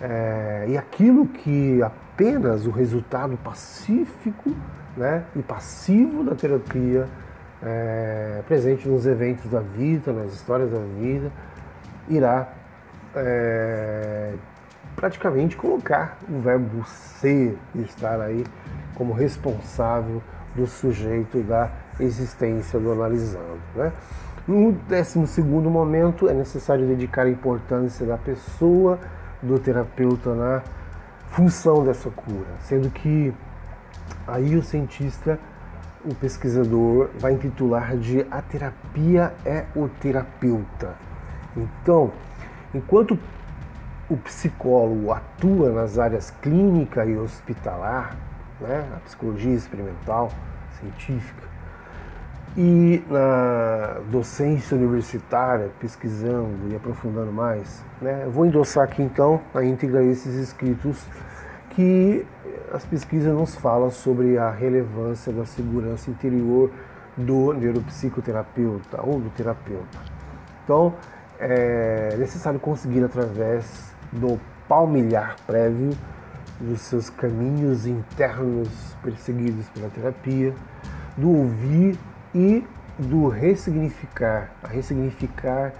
[0.00, 4.50] é, e aquilo que apenas o resultado pacífico
[4.96, 7.06] né, e passivo da terapia
[7.62, 11.30] é, presente nos eventos da vida, nas histórias da vida,
[12.08, 12.48] irá
[13.14, 14.34] é,
[15.00, 18.44] praticamente colocar o verbo ser, estar aí
[18.94, 20.22] como responsável
[20.54, 23.60] do sujeito da existência do analisando.
[23.74, 23.90] Né?
[24.46, 28.98] No décimo segundo momento, é necessário dedicar a importância da pessoa,
[29.42, 30.62] do terapeuta na
[31.30, 33.32] função dessa cura, sendo que
[34.26, 35.38] aí o cientista,
[36.04, 40.94] o pesquisador, vai intitular de A Terapia é o Terapeuta.
[41.56, 42.12] Então,
[42.74, 43.18] enquanto
[44.10, 48.16] o psicólogo atua nas áreas clínica e hospitalar,
[48.60, 50.30] né, a psicologia experimental,
[50.80, 51.48] científica,
[52.56, 60.02] e na docência universitária, pesquisando e aprofundando mais, né, vou endossar aqui então a íntegra
[60.02, 61.06] esses escritos
[61.70, 62.26] que
[62.72, 66.70] as pesquisas nos falam sobre a relevância da segurança interior
[67.16, 69.98] do neuropsicoterapeuta ou do terapeuta.
[70.64, 70.94] Então,
[71.38, 75.90] é necessário conseguir através do palmilhar prévio
[76.60, 78.68] dos seus caminhos internos
[79.02, 80.54] perseguidos pela terapia,
[81.16, 81.98] do ouvir
[82.34, 82.64] e
[82.98, 85.72] do ressignificar, a ressignificar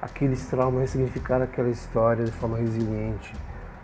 [0.00, 3.34] aqueles traumas, ressignificar aquela história de forma resiliente,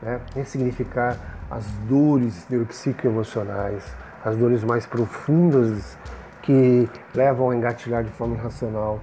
[0.00, 0.20] né?
[0.34, 1.18] ressignificar
[1.50, 3.84] as dores neuropsicoemocionais,
[4.24, 5.98] as dores mais profundas
[6.40, 9.00] que levam a engatilhar de forma irracional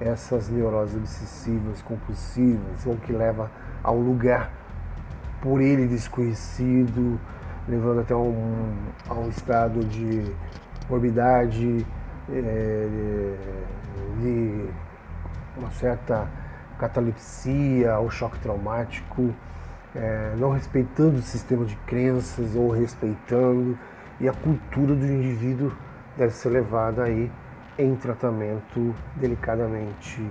[0.00, 4.50] essas neuroses obsessivas, compulsivas, ou que leva a um lugar
[5.40, 7.18] por ele desconhecido,
[7.68, 8.74] levando até um,
[9.08, 10.24] a um estado de
[10.88, 11.86] morbidade,
[12.28, 13.36] é,
[14.20, 14.66] de
[15.56, 16.28] uma certa
[16.78, 19.34] catalepsia ou choque traumático,
[19.94, 23.78] é, não respeitando o sistema de crenças ou respeitando,
[24.18, 25.72] e a cultura do indivíduo
[26.16, 27.30] deve ser levada aí
[27.78, 30.28] em tratamento delicadamente.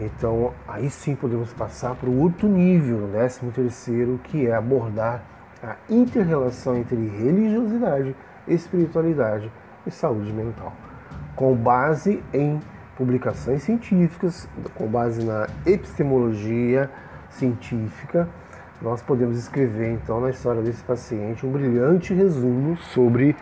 [0.00, 5.22] Então, aí sim podemos passar para o outro nível, o décimo terceiro, que é abordar
[5.62, 8.14] a interrelação entre religiosidade,
[8.46, 9.50] espiritualidade
[9.86, 10.72] e saúde mental,
[11.34, 12.60] com base em
[12.96, 16.90] publicações científicas, com base na epistemologia
[17.30, 18.28] científica,
[18.80, 23.34] nós podemos escrever então na história desse paciente um brilhante resumo sobre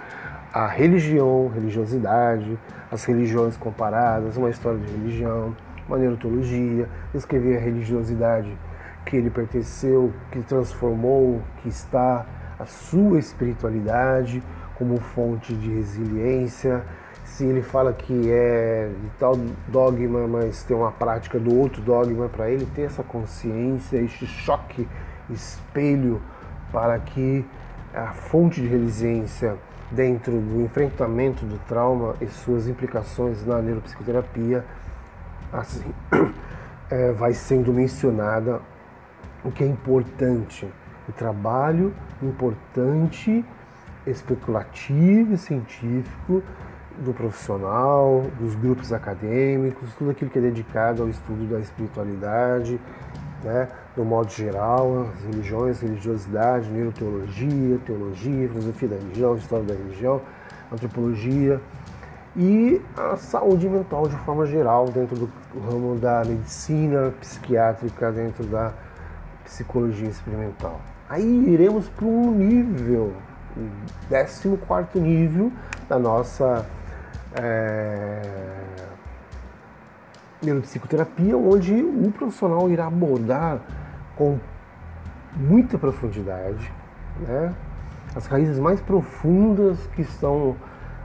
[0.52, 2.58] a religião, religiosidade,
[2.90, 5.54] as religiões comparadas, uma história de religião,
[5.88, 8.56] uma neurologia, escrever a religiosidade
[9.04, 12.26] que ele pertenceu, que transformou, que está
[12.58, 14.42] a sua espiritualidade
[14.76, 16.82] como fonte de resiliência.
[17.24, 19.36] Se ele fala que é de tal
[19.68, 24.88] dogma, mas tem uma prática do outro dogma, para ele ter essa consciência, este choque,
[25.30, 26.20] espelho,
[26.72, 27.44] para que
[27.94, 29.56] a fonte de resiliência
[29.90, 34.64] dentro do enfrentamento do trauma e suas implicações na neuropsicoterapia,
[35.52, 35.92] assim,
[36.90, 38.60] é, vai sendo mencionada
[39.44, 40.68] o que é importante,
[41.08, 43.44] o trabalho importante,
[44.06, 46.42] especulativo e científico
[46.98, 52.80] do profissional, dos grupos acadêmicos, tudo aquilo que é dedicado ao estudo da espiritualidade,
[53.44, 60.20] né, no modo geral, as religiões, religiosidade, neuroteologia, teologia, filosofia da religião, história da religião,
[60.72, 61.60] antropologia
[62.36, 68.72] e a saúde mental de forma geral dentro do ramo da medicina psiquiátrica, dentro da
[69.44, 70.80] psicologia experimental.
[71.08, 73.14] Aí iremos para um nível,
[73.56, 75.50] o 14 nível
[75.88, 76.66] da nossa
[77.34, 78.20] é,
[80.42, 83.60] neuropsicoterapia, onde o profissional irá abordar
[84.14, 84.38] com
[85.34, 86.72] muita profundidade
[87.20, 87.54] né,
[88.14, 90.56] as raízes mais profundas que estão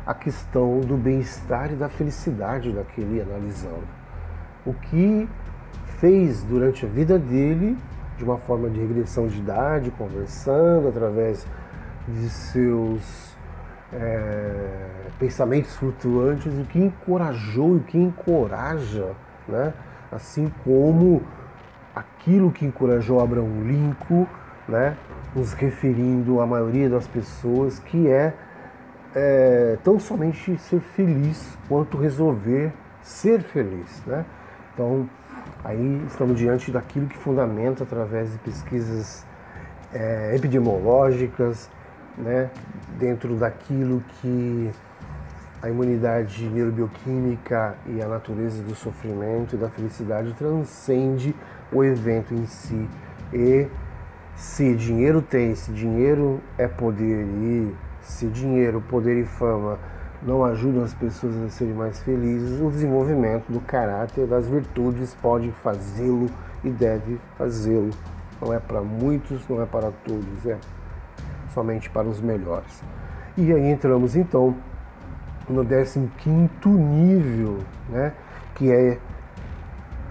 [0.06, 3.88] a questão do bem-estar e da felicidade daquele analisando.
[4.66, 5.28] O que
[6.00, 7.78] fez durante a vida dele,
[8.18, 11.46] de uma forma de regressão de idade, conversando através
[12.08, 13.36] de seus
[13.94, 14.88] é,
[15.20, 19.12] pensamentos flutuantes, o que encorajou e o que encoraja,
[19.48, 19.74] né?
[20.12, 21.22] assim como
[21.96, 24.26] aquilo que encorajou Abraão Lincoln,
[24.68, 24.98] né?
[25.36, 28.34] nos referindo à maioria das pessoas, que é,
[29.16, 32.72] é tão somente ser feliz quanto resolver
[33.02, 34.04] ser feliz.
[34.06, 34.26] Né?
[34.74, 35.10] Então,
[35.64, 39.26] aí estamos diante daquilo que fundamenta através de pesquisas
[39.94, 41.70] é, epidemiológicas,
[42.18, 42.50] né,
[43.00, 44.72] dentro daquilo que
[45.62, 51.36] a imunidade neurobioquímica e a natureza do sofrimento e da felicidade transcende
[51.72, 52.90] o evento em si.
[53.32, 53.68] E
[54.36, 57.76] se dinheiro tem, se dinheiro é poder e
[58.12, 59.80] se dinheiro, poder e fama
[60.22, 65.52] não ajudam as pessoas a serem mais felizes, o desenvolvimento do caráter, das virtudes pode
[65.64, 66.28] fazê-lo
[66.64, 67.90] e deve fazê-lo.
[68.40, 70.58] Não é para muitos, não é para todos, é
[71.54, 72.84] somente para os melhores.
[73.36, 74.56] E aí entramos então
[75.50, 77.60] no 15 nível,
[77.90, 78.14] né,
[78.56, 79.00] que é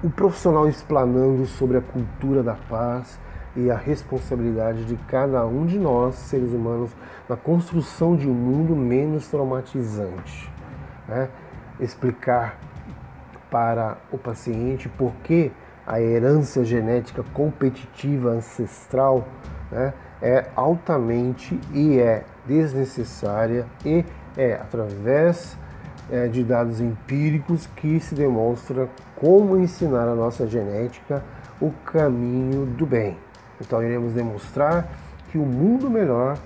[0.03, 3.19] o profissional explanando sobre a cultura da paz
[3.57, 6.91] e a responsabilidade de cada um de nós, seres humanos,
[7.29, 10.51] na construção de um mundo menos traumatizante.
[11.09, 11.29] Né?
[11.81, 12.59] Explicar
[13.51, 15.51] para o paciente por que
[15.87, 19.27] a herança genética competitiva ancestral
[19.73, 24.05] né, é altamente e é desnecessária e
[24.37, 25.59] é através
[26.11, 31.23] é, de dados empíricos que se demonstra como ensinar a nossa genética
[31.61, 33.17] o caminho do bem.
[33.61, 34.89] Então iremos demonstrar
[35.31, 36.39] que o mundo melhor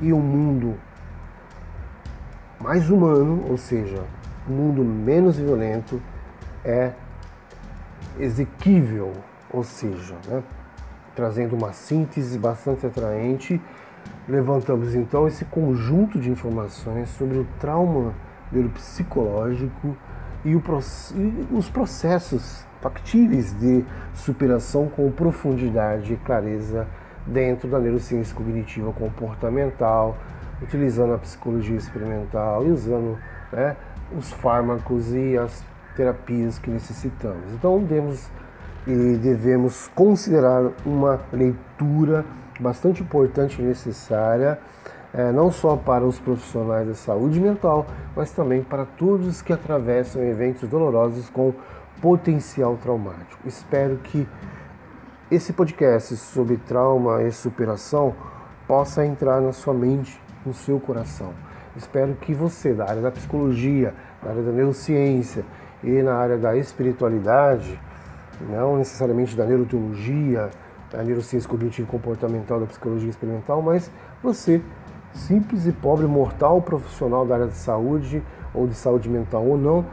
[0.00, 0.74] e o mundo
[2.60, 4.02] mais humano, ou seja,
[4.46, 6.02] o mundo menos violento,
[6.64, 6.92] é
[8.18, 9.12] exequível,
[9.50, 10.42] ou seja, né,
[11.14, 13.60] trazendo uma síntese bastante atraente.
[14.28, 18.12] Levantamos então esse conjunto de informações sobre o trauma
[18.50, 19.96] neuropsicológico
[20.44, 20.62] e, o,
[21.14, 23.84] e os processos factíveis de
[24.14, 26.86] superação com profundidade e clareza
[27.26, 30.16] dentro da neurociência cognitiva comportamental,
[30.62, 33.18] utilizando a psicologia experimental e usando
[33.52, 33.76] né,
[34.16, 35.62] os fármacos e as
[35.96, 37.52] terapias que necessitamos.
[37.52, 38.30] Então devemos
[38.88, 42.24] e devemos considerar uma leitura
[42.58, 44.58] bastante importante e necessária,
[45.12, 47.86] é, não só para os profissionais da saúde mental,
[48.16, 51.52] mas também para todos que atravessam eventos dolorosos com
[52.00, 53.46] potencial traumático.
[53.46, 54.26] Espero que
[55.30, 58.14] esse podcast sobre trauma e superação
[58.66, 61.32] possa entrar na sua mente, no seu coração.
[61.76, 65.44] Espero que você, da área da psicologia, da área da neurociência
[65.82, 67.78] e na área da espiritualidade,
[68.48, 70.50] não necessariamente da neuroteologia,
[70.90, 73.90] da neurociência cognitivo comportamental, da psicologia experimental, mas
[74.22, 74.62] você,
[75.12, 78.22] simples e pobre mortal profissional da área de saúde
[78.54, 79.84] ou de saúde mental ou não,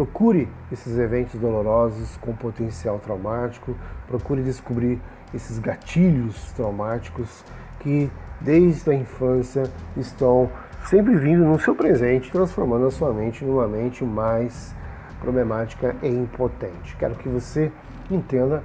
[0.00, 4.98] procure esses eventos dolorosos com potencial traumático, procure descobrir
[5.34, 7.44] esses gatilhos traumáticos
[7.80, 8.10] que
[8.40, 9.64] desde a infância
[9.94, 10.50] estão
[10.86, 14.74] sempre vindo no seu presente, transformando a sua mente numa mente mais
[15.20, 16.96] problemática e impotente.
[16.96, 17.70] Quero que você
[18.10, 18.62] entenda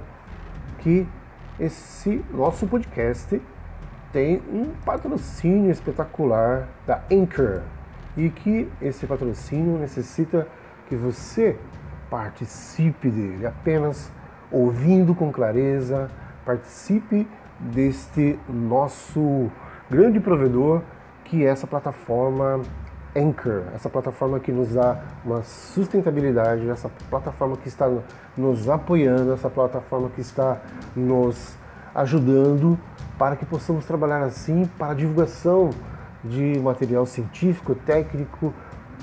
[0.78, 1.06] que
[1.60, 3.42] esse nosso podcast
[4.10, 7.60] tem um patrocínio espetacular da Anchor
[8.16, 10.48] e que esse patrocínio necessita
[10.88, 11.58] que você
[12.10, 14.10] participe dele, apenas
[14.50, 16.10] ouvindo com clareza,
[16.44, 19.50] participe deste nosso
[19.90, 20.82] grande provedor
[21.24, 22.60] que é essa plataforma
[23.16, 27.90] Anchor, essa plataforma que nos dá uma sustentabilidade, essa plataforma que está
[28.36, 30.60] nos apoiando, essa plataforma que está
[30.94, 31.56] nos
[31.94, 32.78] ajudando
[33.18, 35.70] para que possamos trabalhar assim para a divulgação
[36.22, 38.52] de material científico, técnico,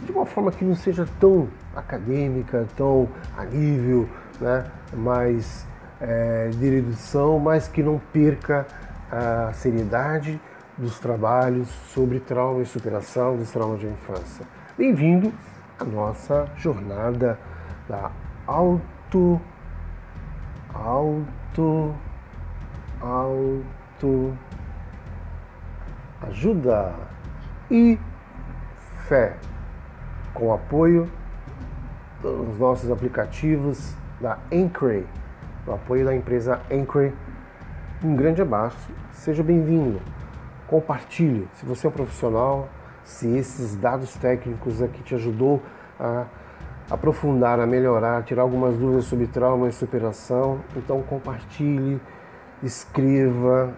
[0.06, 4.08] de uma forma que não seja tão acadêmica, tão a nível,
[4.40, 5.68] né, mais
[6.00, 8.66] é, de redução, mas que não perca
[9.12, 10.40] a seriedade
[10.78, 14.46] dos trabalhos sobre trauma e superação dos traumas de infância.
[14.78, 15.32] Bem-vindo
[15.80, 17.40] à nossa jornada
[17.88, 18.12] da
[18.48, 19.40] auto,
[20.74, 21.94] auto,
[23.00, 24.38] auto
[26.28, 26.94] ajuda
[27.70, 28.00] e
[29.08, 29.36] fé
[30.34, 31.10] com apoio
[32.24, 35.04] dos nossos aplicativos da Anchor,
[35.68, 37.12] o apoio da empresa Anchor.
[38.04, 40.02] Um grande abraço, seja bem-vindo
[40.74, 41.48] compartilhe.
[41.54, 42.68] Se você é um profissional,
[43.04, 45.62] se esses dados técnicos aqui te ajudou
[46.00, 46.26] a
[46.90, 52.02] aprofundar, a melhorar, tirar algumas dúvidas sobre trauma e superação, então compartilhe,
[52.64, 53.72] escreva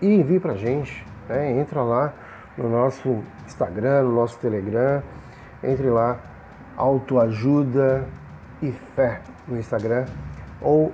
[0.00, 1.04] e envie para a gente.
[1.28, 1.58] Né?
[1.58, 2.12] Entra lá
[2.56, 5.02] no nosso Instagram, no nosso Telegram,
[5.64, 6.16] entre lá,
[6.76, 8.06] autoajuda
[8.60, 10.04] e fé no Instagram
[10.60, 10.92] ou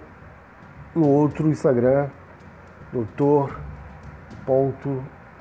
[0.94, 2.08] no outro Instagram,
[2.92, 3.58] doutor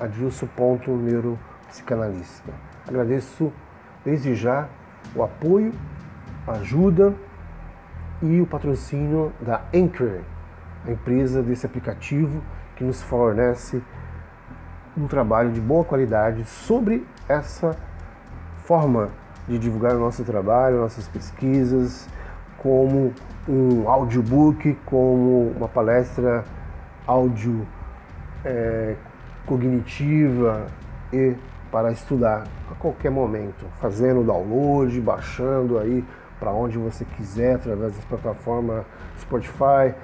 [0.00, 2.52] adilson.neuropsicanalista.
[2.88, 3.52] Agradeço
[4.04, 4.68] desde já
[5.14, 5.72] o apoio,
[6.46, 7.14] a ajuda
[8.22, 10.20] e o patrocínio da Anchor,
[10.86, 12.42] a empresa desse aplicativo
[12.76, 13.82] que nos fornece
[14.96, 17.76] um trabalho de boa qualidade sobre essa
[18.64, 19.10] forma
[19.48, 22.08] de divulgar o nosso trabalho, nossas pesquisas,
[22.58, 23.12] como
[23.48, 26.44] um audiobook, como uma palestra
[27.06, 27.66] áudio
[28.44, 28.94] é,
[29.44, 30.66] cognitiva
[31.12, 31.34] e
[31.70, 36.04] para estudar a qualquer momento, fazendo download, baixando aí
[36.38, 38.84] para onde você quiser através da plataforma
[39.18, 39.94] Spotify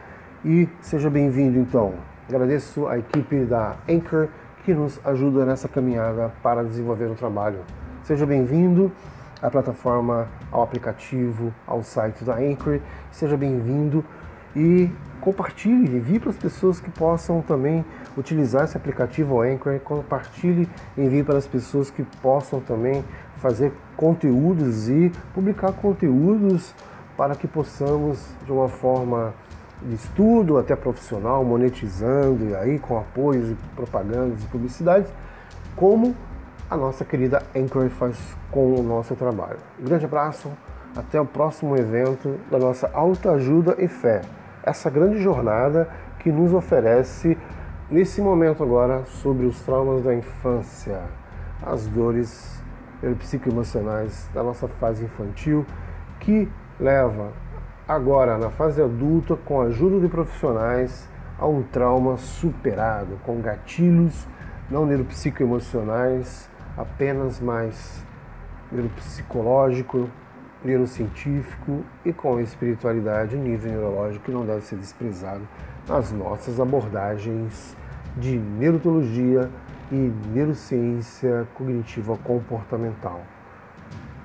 [0.44, 1.94] e seja bem-vindo então.
[2.28, 4.28] Agradeço a equipe da Anchor
[4.64, 7.60] que nos ajuda nessa caminhada para desenvolver o trabalho.
[8.02, 8.90] Seja bem-vindo
[9.42, 12.80] à plataforma, ao aplicativo, ao site da Anchor.
[13.10, 14.04] Seja bem-vindo
[14.54, 14.90] e
[15.20, 17.84] compartilhe, envie para as pessoas que possam também
[18.16, 23.04] utilizar esse aplicativo Anchor, compartilhe, envie para as pessoas que possam também
[23.36, 26.74] fazer conteúdos e publicar conteúdos
[27.16, 29.34] para que possamos, de uma forma
[29.82, 35.10] de estudo até profissional, monetizando e aí com apoios e propagandas e publicidades,
[35.76, 36.14] como
[36.70, 39.58] a nossa querida Anchor faz com o nosso trabalho.
[39.80, 40.50] Um grande abraço,
[40.94, 44.20] até o próximo evento da nossa autoajuda e fé.
[44.62, 45.88] Essa grande jornada
[46.18, 47.38] que nos oferece
[47.90, 51.00] nesse momento agora sobre os traumas da infância,
[51.62, 52.62] as dores
[53.18, 55.64] psicoemocionais da nossa fase infantil,
[56.20, 57.32] que leva
[57.86, 61.08] agora na fase adulta, com a ajuda de profissionais,
[61.38, 64.26] a um trauma superado, com gatilhos
[64.70, 68.04] não neuropsicoemocionais, apenas mais
[68.70, 70.08] neuropsicológico,
[70.64, 75.42] neurocientífico e com espiritualidade nível neurológico que não deve ser desprezado
[75.88, 77.76] nas nossas abordagens
[78.16, 79.50] de neurologia
[79.90, 83.22] e neurociência cognitiva comportamental.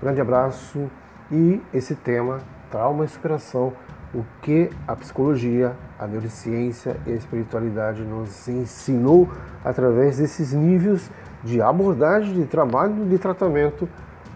[0.02, 0.90] Grande abraço
[1.32, 2.40] e esse tema,
[2.70, 3.74] trauma e superação,
[4.14, 9.30] o que a psicologia, a neurociência e a espiritualidade nos ensinou
[9.64, 11.10] através desses níveis
[11.44, 13.88] de abordagem, de trabalho, de tratamento,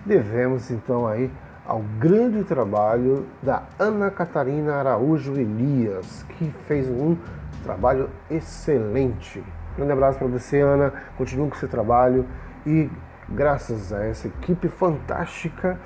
[0.06, 1.32] devemos então aí
[1.66, 7.18] ao grande trabalho da Ana Catarina Araújo Elias, que fez um
[7.64, 9.44] trabalho excelente.
[9.76, 10.94] Grande abraço para você, Ana.
[11.18, 12.26] Continue com seu trabalho
[12.66, 12.90] e
[13.30, 15.78] graças a essa equipe fantástica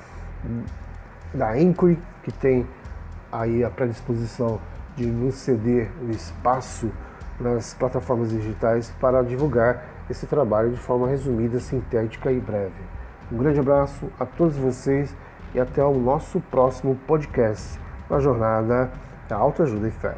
[1.34, 2.68] da Anchor, que tem
[3.32, 4.60] aí a predisposição
[4.96, 6.92] de nos ceder o espaço
[7.40, 12.84] nas plataformas digitais para divulgar esse trabalho de forma resumida, sintética e breve.
[13.32, 15.16] Um grande abraço a todos vocês
[15.56, 17.80] e até o nosso próximo podcast
[18.10, 18.92] na jornada
[19.28, 20.16] da Autoajuda e Fé.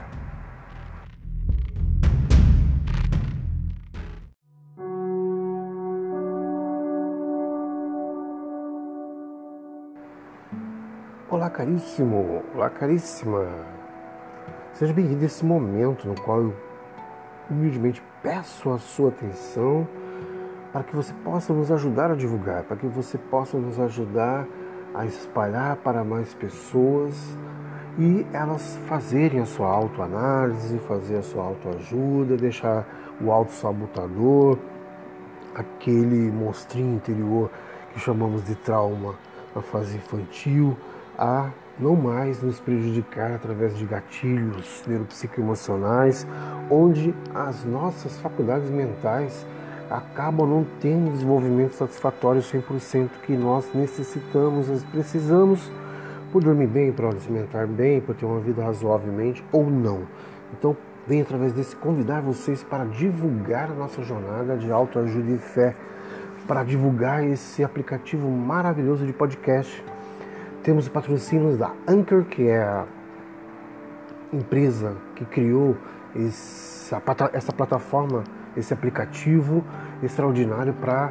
[11.30, 12.44] Olá, caríssimo!
[12.56, 13.48] Olá, caríssima!
[14.74, 16.73] Seja bem-vindo a esse momento no qual eu
[17.50, 19.88] humildemente peço a sua atenção
[20.72, 24.48] para que você possa nos ajudar a divulgar, para que você possa nos ajudar
[24.94, 27.16] a espalhar para mais pessoas
[27.98, 32.86] e elas fazerem a sua autoanálise, fazer a sua autoajuda, deixar
[33.22, 34.58] o autossabotador,
[35.54, 37.52] aquele monstrinho interior
[37.94, 39.14] que chamamos de trauma
[39.56, 40.76] na fase infantil,
[41.18, 46.28] a não mais nos prejudicar através de gatilhos neuropsicoemocionais,
[46.70, 49.46] onde as nossas faculdades mentais
[49.90, 55.72] acabam não tendo o desenvolvimento satisfatório 100% que nós necessitamos, nós precisamos
[56.32, 60.04] por dormir bem, para alimentar bem, para ter uma vida razoavelmente ou não.
[60.52, 60.76] Então,
[61.08, 65.76] venho através desse convidar vocês para divulgar a nossa jornada de autoajuda e fé,
[66.48, 69.84] para divulgar esse aplicativo maravilhoso de podcast.
[70.64, 72.86] Temos o patrocínio da Anchor, que é a
[74.32, 75.76] empresa que criou
[76.16, 77.02] essa,
[77.34, 78.24] essa plataforma
[78.56, 79.64] esse aplicativo
[80.02, 81.10] extraordinário para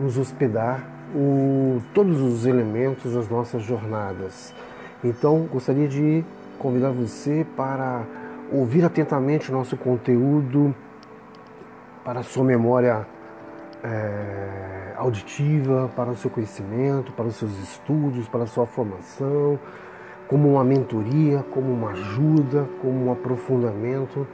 [0.00, 0.82] nos hospedar
[1.14, 4.54] o, todos os elementos das nossas jornadas.
[5.04, 6.24] Então, gostaria de
[6.58, 8.02] convidar você para
[8.50, 10.74] ouvir atentamente o nosso conteúdo,
[12.04, 13.06] para a sua memória
[13.82, 19.58] é, auditiva, para o seu conhecimento, para os seus estudos, para a sua formação,
[20.28, 24.26] como uma mentoria, como uma ajuda, como um aprofundamento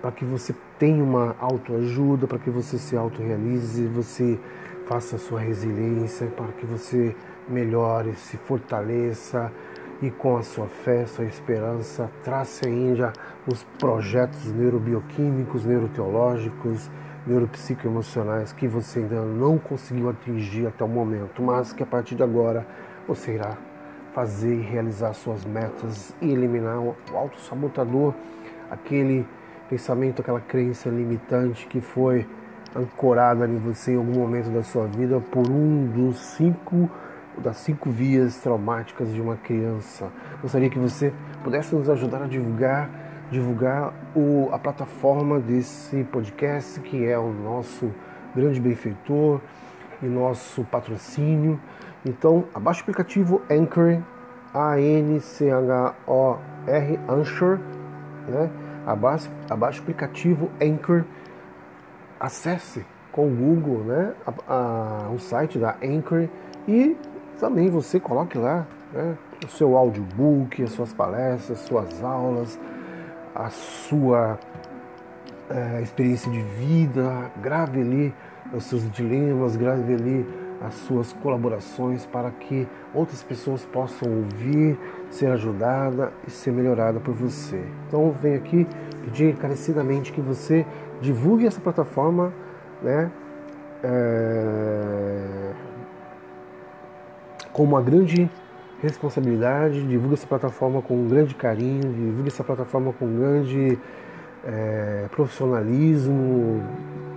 [0.00, 4.38] para que você tenha uma autoajuda, para que você se autorrealize, você
[4.86, 7.14] faça a sua resiliência, para que você
[7.48, 9.52] melhore, se fortaleça
[10.00, 13.12] e com a sua fé, sua esperança, trace ainda
[13.46, 16.90] os projetos neurobioquímicos, neuroteológicos,
[17.26, 22.22] neuropsicoemocionais que você ainda não conseguiu atingir até o momento, mas que a partir de
[22.22, 22.66] agora
[23.06, 23.56] você irá
[24.12, 28.14] fazer e realizar suas metas e eliminar o autossabotador,
[28.70, 29.26] aquele
[29.68, 32.26] pensamento, aquela crença limitante que foi
[32.74, 36.90] ancorada em você em algum momento da sua vida por um dos cinco
[37.38, 40.10] das cinco vias traumáticas de uma criança.
[40.42, 42.90] Gostaria que você pudesse nos ajudar a divulgar
[43.30, 47.90] divulgar o, a plataforma desse podcast, que é o nosso
[48.34, 49.40] grande benfeitor
[50.02, 51.60] e nosso patrocínio.
[52.04, 53.98] Então, abaixe o aplicativo Anchor,
[54.52, 55.90] A-N-C-H-O-R,
[57.08, 57.58] Anchor,
[58.28, 58.50] né?
[58.86, 61.04] Abaixe o aplicativo Anchor,
[62.18, 66.28] acesse com o Google né, a, a, o site da Anchor
[66.66, 66.96] e
[67.38, 72.58] também você coloque lá né, o seu audiobook, as suas palestras, suas aulas,
[73.34, 74.38] a sua
[75.48, 78.14] é, experiência de vida, grave ali
[78.52, 80.26] os seus dilemas, grave ali
[80.60, 84.78] as suas colaborações para que outras pessoas possam ouvir,
[85.08, 87.64] ser ajudada e ser melhorada por você.
[87.88, 88.66] Então venho aqui
[89.02, 90.66] pedir encarecidamente que você
[91.00, 92.32] divulgue essa plataforma,
[92.82, 93.10] né?
[93.82, 95.52] É,
[97.52, 98.30] com uma grande
[98.82, 103.78] responsabilidade, divulgue essa plataforma com um grande carinho, divulgue essa plataforma com um grande
[104.44, 106.62] é, profissionalismo,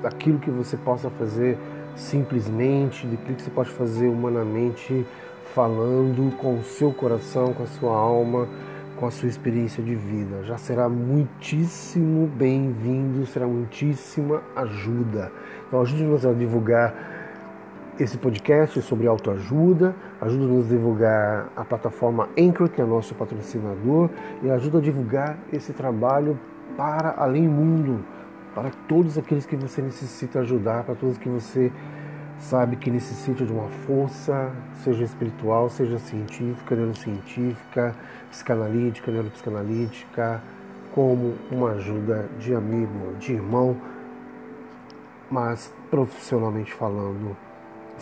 [0.01, 1.57] daquilo que você possa fazer
[1.95, 5.05] simplesmente, daquilo que você pode fazer humanamente,
[5.53, 8.47] falando com o seu coração, com a sua alma,
[8.97, 10.43] com a sua experiência de vida.
[10.43, 15.31] Já será muitíssimo bem-vindo, será muitíssima ajuda.
[15.67, 17.22] Então ajude-nos a divulgar
[17.99, 24.09] esse podcast sobre autoajuda, ajuda-nos a divulgar a plataforma Anchor, que é nosso patrocinador,
[24.41, 26.39] e ajuda a divulgar esse trabalho
[26.75, 28.03] para além mundo,
[28.55, 31.71] para todos aqueles que você necessita ajudar, para todos que você
[32.39, 34.51] sabe que necessita de uma força,
[34.83, 37.95] seja espiritual, seja científica, neurocientífica,
[38.31, 40.41] psicanalítica, neuropsicanalítica,
[40.93, 43.77] como uma ajuda de amigo, de irmão,
[45.29, 47.35] mas profissionalmente falando,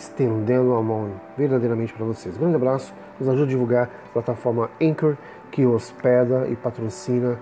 [0.02, 2.36] estendendo a mão verdadeiramente para vocês.
[2.36, 5.16] Grande abraço, nos ajuda a divulgar a plataforma Anchor,
[5.50, 7.38] que hospeda e patrocina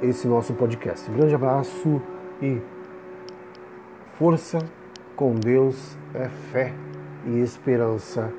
[0.00, 1.10] esse nosso podcast.
[1.10, 2.00] Grande abraço
[2.40, 2.60] e
[4.14, 4.58] força
[5.16, 6.72] com Deus é fé
[7.26, 8.32] e esperança,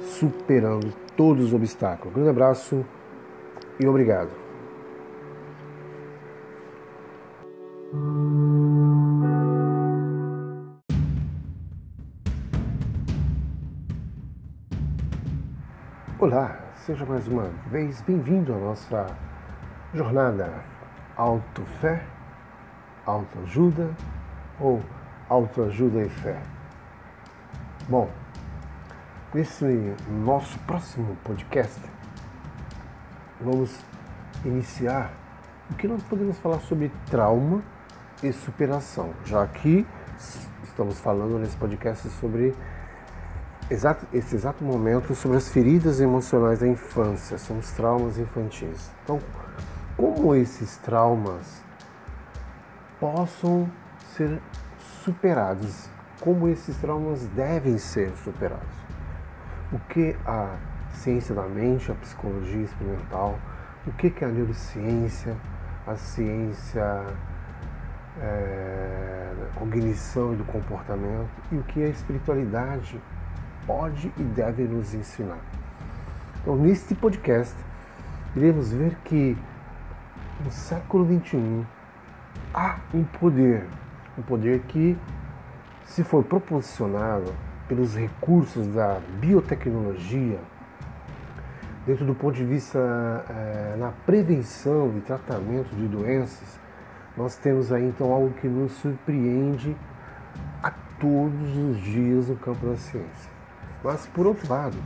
[0.00, 2.14] superando todos os obstáculos.
[2.14, 2.84] Grande abraço
[3.80, 4.30] e obrigado.
[16.20, 19.06] Olá, seja mais uma vez bem-vindo à nossa
[19.94, 20.52] jornada
[21.16, 22.04] Auto-Fé,
[23.06, 23.88] Autoajuda
[24.58, 24.82] ou
[25.28, 26.42] autoajuda e fé.
[27.88, 28.10] Bom,
[29.32, 29.64] nesse
[30.10, 31.80] nosso próximo podcast,
[33.40, 33.80] vamos
[34.44, 35.12] iniciar
[35.70, 37.62] o que nós podemos falar sobre trauma
[38.24, 39.86] e superação, já que
[40.64, 42.56] estamos falando nesse podcast sobre
[43.70, 48.90] exato, esse exato momento sobre as feridas emocionais da infância, são os traumas infantis.
[49.04, 49.20] Então,
[49.96, 51.62] como esses traumas
[53.00, 53.70] possam
[54.16, 54.40] ser
[55.04, 55.88] superados,
[56.20, 58.78] como esses traumas devem ser superados.
[59.72, 60.56] O que a
[60.92, 63.38] ciência da mente, a psicologia experimental,
[63.86, 65.36] o que é a neurociência,
[65.86, 67.04] a ciência
[68.20, 73.00] é, cognição e do comportamento e o que a espiritualidade
[73.68, 75.38] pode e deve nos ensinar.
[76.42, 77.54] Então, neste podcast,
[78.34, 79.38] iremos ver que
[80.44, 81.64] no século XXI
[82.52, 83.64] há um poder
[84.18, 84.98] um poder que,
[85.84, 87.32] se for proporcionado
[87.68, 90.40] pelos recursos da biotecnologia,
[91.86, 92.78] dentro do ponto de vista
[93.30, 96.58] é, na prevenção e tratamento de doenças,
[97.16, 99.76] nós temos aí então algo que nos surpreende
[100.62, 103.37] a todos os dias no campo da ciência.
[103.88, 104.76] Mas, por outro lado,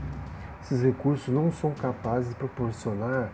[0.63, 3.31] esses recursos não são capazes de proporcionar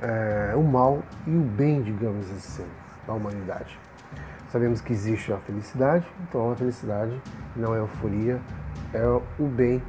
[0.00, 2.64] é, o mal e o bem, digamos assim,
[3.08, 3.76] da humanidade.
[4.50, 7.20] Sabemos que existe a felicidade, então a felicidade
[7.56, 8.40] não é euforia,
[8.94, 9.82] é o bem,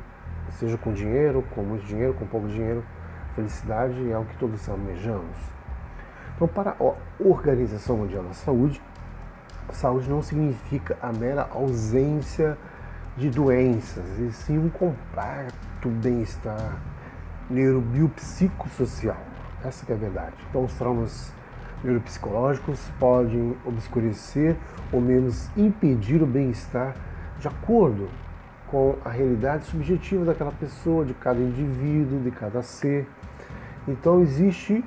[0.54, 2.84] seja com dinheiro, com muito dinheiro, com pouco dinheiro.
[3.36, 5.38] Felicidade é o que todos almejamos.
[6.36, 6.94] Então, para a
[7.24, 8.82] Organização Mundial da Saúde,
[9.72, 12.71] saúde não significa a mera ausência de
[13.30, 16.82] doenças, e sim um completo bem-estar
[17.50, 19.18] neurobiopsicossocial.
[19.64, 20.36] Essa é a verdade.
[20.50, 21.34] Então, os traumas
[21.84, 24.56] neuropsicológicos podem obscurecer
[24.92, 26.96] ou menos impedir o bem-estar
[27.40, 28.10] de acordo
[28.68, 33.08] com a realidade subjetiva daquela pessoa, de cada indivíduo, de cada ser.
[33.88, 34.84] Então existe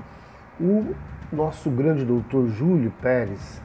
[0.58, 0.94] o
[1.32, 3.60] nosso grande doutor Júlio Pérez,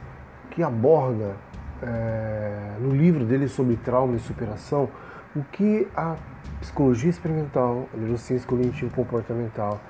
[0.50, 1.36] que aborda
[1.82, 4.88] é, no livro dele sobre trauma e superação
[5.34, 6.16] o que a
[6.60, 9.80] psicologia experimental, a neurociência cognitivo comportamental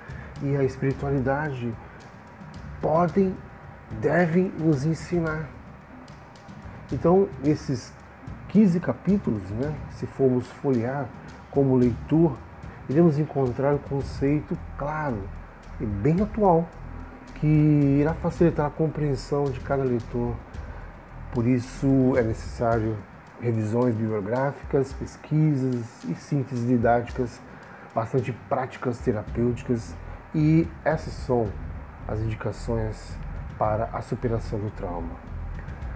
[0.43, 1.73] e a espiritualidade
[2.81, 3.35] podem,
[4.01, 5.49] devem nos ensinar.
[6.93, 7.93] Então, esses
[8.49, 11.09] 15 capítulos, né, se formos folhear
[11.51, 12.37] como leitor,
[12.89, 15.23] iremos encontrar um conceito claro
[15.81, 16.69] e bem atual
[17.37, 20.35] que irá facilitar a compreensão de cada leitor.
[21.32, 22.97] Por isso é necessário
[23.40, 27.40] revisões bibliográficas, pesquisas e síntese didáticas
[27.94, 29.94] bastante práticas terapêuticas
[30.35, 31.48] e essas são
[32.07, 33.16] as indicações
[33.59, 35.15] para a superação do trauma.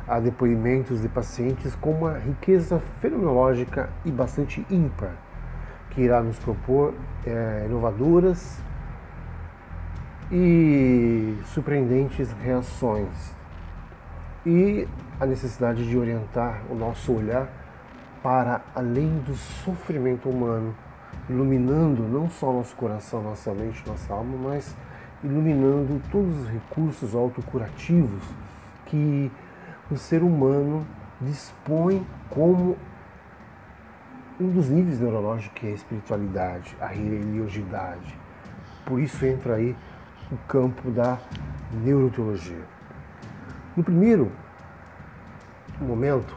[0.06, 5.12] Há depoimentos de pacientes com uma riqueza fenomenológica e bastante ímpar,
[5.90, 6.94] que irá nos propor
[7.24, 8.59] é, inovadoras
[10.31, 13.09] e surpreendentes reações
[14.47, 14.87] e
[15.19, 17.49] a necessidade de orientar o nosso olhar
[18.23, 20.75] para além do sofrimento humano,
[21.29, 24.75] iluminando não só nosso coração, nossa mente, nossa alma, mas
[25.23, 28.23] iluminando todos os recursos autocurativos
[28.87, 29.31] que
[29.91, 30.87] o ser humano
[31.21, 32.77] dispõe como
[34.41, 38.19] um dos níveis neurológicos que é a espiritualidade, a religiosidade.
[38.85, 39.77] Por isso entra aí
[40.31, 41.19] o campo da
[41.73, 42.74] neuroteologia.
[43.77, 44.31] No primeiro
[45.81, 46.37] momento,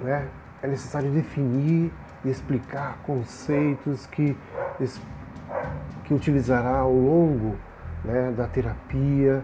[0.00, 0.28] né,
[0.62, 1.92] é necessário definir
[2.24, 4.36] e explicar conceitos que,
[6.04, 7.56] que utilizará ao longo
[8.04, 9.42] né, da terapia.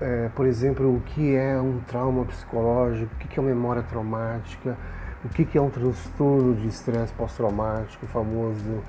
[0.00, 4.76] É, por exemplo, o que é um trauma psicológico, o que é uma memória traumática,
[5.22, 8.82] o que é um transtorno de estresse pós-traumático, o famoso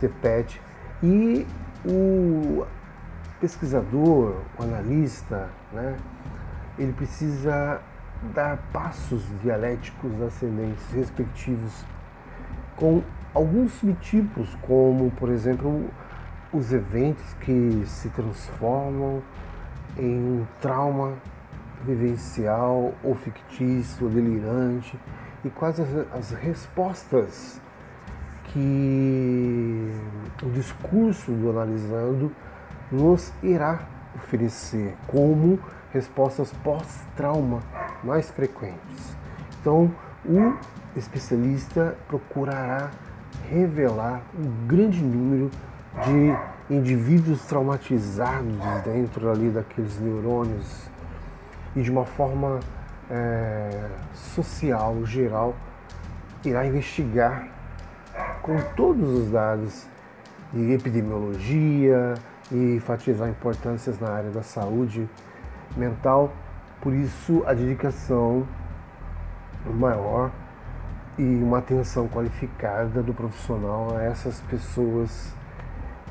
[0.00, 0.60] TPET.
[1.00, 1.46] E
[1.84, 2.66] o
[3.40, 5.96] pesquisador, o analista, né,
[6.82, 7.80] ele precisa
[8.34, 11.84] dar passos dialéticos ascendentes respectivos
[12.76, 13.02] com
[13.34, 15.90] alguns subtipos, como, por exemplo,
[16.52, 19.22] os eventos que se transformam
[19.98, 21.14] em um trauma
[21.84, 24.98] vivencial ou fictício, ou delirante,
[25.44, 27.60] e quais as, as respostas
[28.44, 29.92] que
[30.42, 32.32] o discurso do analisando
[32.90, 33.80] nos irá
[34.16, 35.58] oferecer como
[35.92, 37.60] respostas pós-trauma
[38.02, 39.16] mais frequentes.
[39.60, 39.92] Então,
[40.24, 40.54] o
[40.96, 42.90] especialista procurará
[43.50, 45.50] revelar um grande número
[46.04, 50.88] de indivíduos traumatizados dentro ali daqueles neurônios
[51.74, 52.60] e de uma forma
[53.10, 55.54] é, social, geral,
[56.44, 57.48] irá investigar
[58.42, 59.86] com todos os dados
[60.52, 62.14] de epidemiologia
[62.50, 65.08] e enfatizar importâncias na área da saúde
[65.76, 66.32] mental.
[66.80, 68.46] Por isso, a dedicação
[69.66, 70.30] maior
[71.18, 75.34] e uma atenção qualificada do profissional a essas pessoas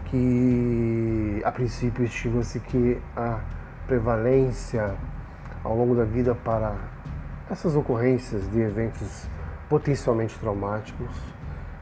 [0.06, 3.40] que, a princípio, estima-se que a
[3.88, 4.96] prevalência
[5.64, 6.76] ao longo da vida para
[7.50, 9.28] essas ocorrências de eventos
[9.68, 11.10] potencialmente traumáticos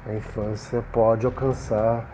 [0.06, 2.06] na infância pode alcançar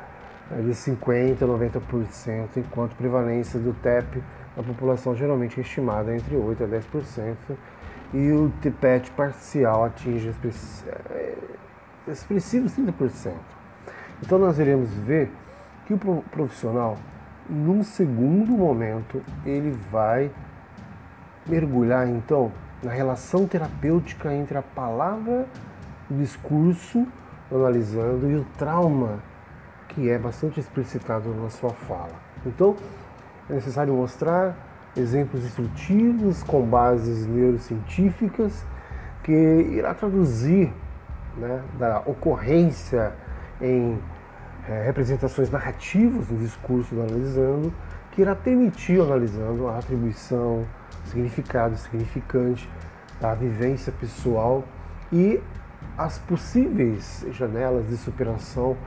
[0.52, 4.22] eh, de 50% a 90%, enquanto prevalência do TEP
[4.55, 7.35] na população geralmente é estimada entre 8% a 10%,
[8.13, 10.34] e o TPET parcial atinge
[11.09, 11.35] eh,
[12.07, 13.34] expressivos 30%.
[14.21, 15.31] Então nós iremos ver
[15.85, 15.97] que o
[16.31, 16.97] profissional,
[17.49, 20.31] num segundo momento, ele vai
[21.47, 22.51] mergulhar então
[22.81, 25.47] na relação terapêutica entre a palavra,
[26.09, 27.07] o discurso,
[27.51, 29.19] analisando, e o trauma,
[29.89, 32.13] que é bastante explicitado na sua fala.
[32.45, 32.75] Então,
[33.49, 34.56] é necessário mostrar
[34.95, 38.65] exemplos instrutivos com bases neurocientíficas
[39.24, 40.72] que irá traduzir
[41.38, 43.14] né, da ocorrência
[43.61, 43.99] em
[44.68, 47.74] é, representações narrativas do discurso do analisando,
[48.11, 50.65] que irá permitir analisando a atribuição,
[51.06, 52.70] significado significante
[53.20, 54.64] da vivência pessoal
[55.11, 55.41] e
[55.98, 58.78] as possíveis janelas de superação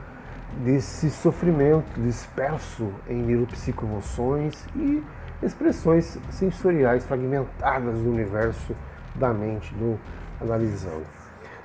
[0.63, 5.03] desse sofrimento disperso em neuropsicoemoções e
[5.41, 8.75] expressões sensoriais fragmentadas do universo
[9.13, 9.99] da mente do
[10.41, 11.05] analisando.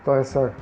[0.02, 0.52] Então essa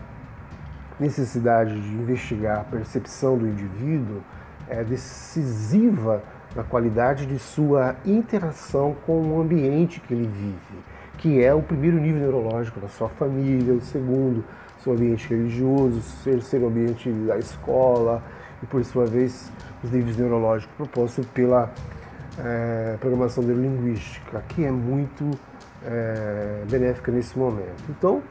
[0.99, 4.23] necessidade de investigar a percepção do indivíduo
[4.69, 6.23] é decisiva
[6.55, 10.85] na qualidade de sua interação com o ambiente que ele vive,
[11.19, 14.45] que é o primeiro nível neurológico da sua família, o segundo,
[14.83, 18.23] seu ambiente religioso, o terceiro ambiente da escola
[18.63, 19.51] e, por sua vez,
[19.83, 21.73] os níveis neurológicos propostos pela
[22.39, 25.31] é, programação neurolinguística, que é muito
[25.85, 27.83] é, benéfica nesse momento.
[27.89, 28.23] Então,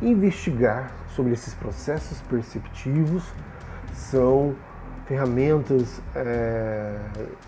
[0.00, 3.24] investigar sobre esses processos perceptivos
[3.94, 4.54] são
[5.06, 6.96] ferramentas é,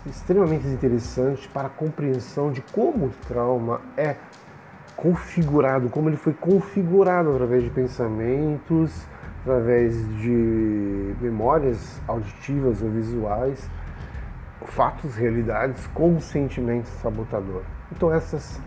[0.05, 4.15] extremamente interessantes para a compreensão de como o trauma é
[4.95, 9.05] configurado, como ele foi configurado através de pensamentos,
[9.41, 13.69] através de memórias auditivas ou visuais,
[14.63, 17.61] fatos, realidades com sentimento sabotador.
[17.91, 18.59] Então essas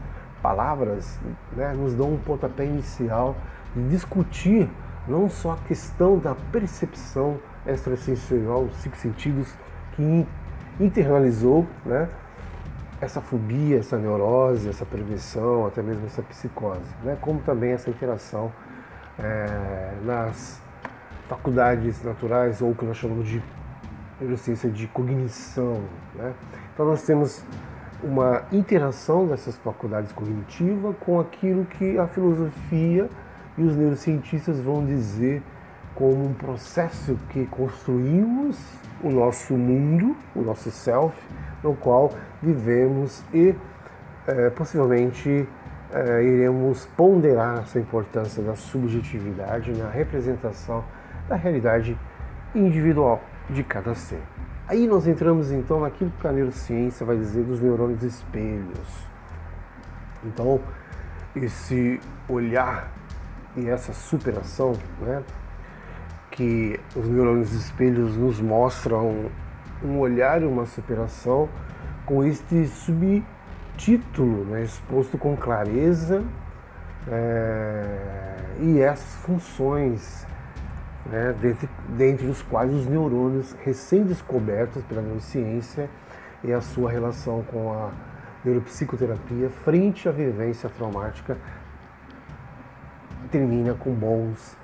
[0.42, 1.18] palavras
[1.56, 3.36] né, nos dão um pontapé inicial
[3.74, 4.70] de discutir
[5.06, 9.52] não só a questão da percepção extrasensorial, os cinco sentidos,
[9.92, 10.26] que
[10.78, 12.08] internalizou né,
[13.00, 18.52] essa fobia, essa neurose, essa prevenção, até mesmo essa psicose, né, como também essa interação
[19.18, 20.60] é, nas
[21.28, 23.42] faculdades naturais ou o que nós chamamos de
[24.20, 25.82] neurociência de cognição.
[26.14, 26.32] Né?
[26.74, 27.44] Então nós temos
[28.02, 33.08] uma interação dessas faculdades cognitivas com aquilo que a filosofia
[33.56, 35.42] e os neurocientistas vão dizer
[35.94, 38.56] como um processo que construímos
[39.02, 41.16] o nosso mundo, o nosso self,
[41.62, 42.12] no qual
[42.42, 43.54] vivemos e
[44.26, 45.48] é, possivelmente
[45.92, 50.84] é, iremos ponderar essa importância da subjetividade na representação
[51.28, 51.98] da realidade
[52.54, 54.20] individual de cada ser.
[54.66, 59.06] Aí nós entramos então naquilo que a neurociência vai dizer dos neurônios espelhos.
[60.22, 60.60] Então,
[61.34, 62.90] esse olhar
[63.56, 65.22] e essa superação, né,
[66.30, 69.30] que os neurônios espelhos nos mostram
[69.82, 71.48] um olhar e uma superação
[72.08, 76.24] com este subtítulo né, exposto com clareza
[77.06, 80.26] é, e essas funções
[81.04, 85.90] né, dentre, dentre os quais os neurônios recém-descobertos pela neurociência
[86.42, 87.90] e a sua relação com a
[88.42, 91.36] neuropsicoterapia frente à vivência traumática
[93.30, 94.56] termina com bons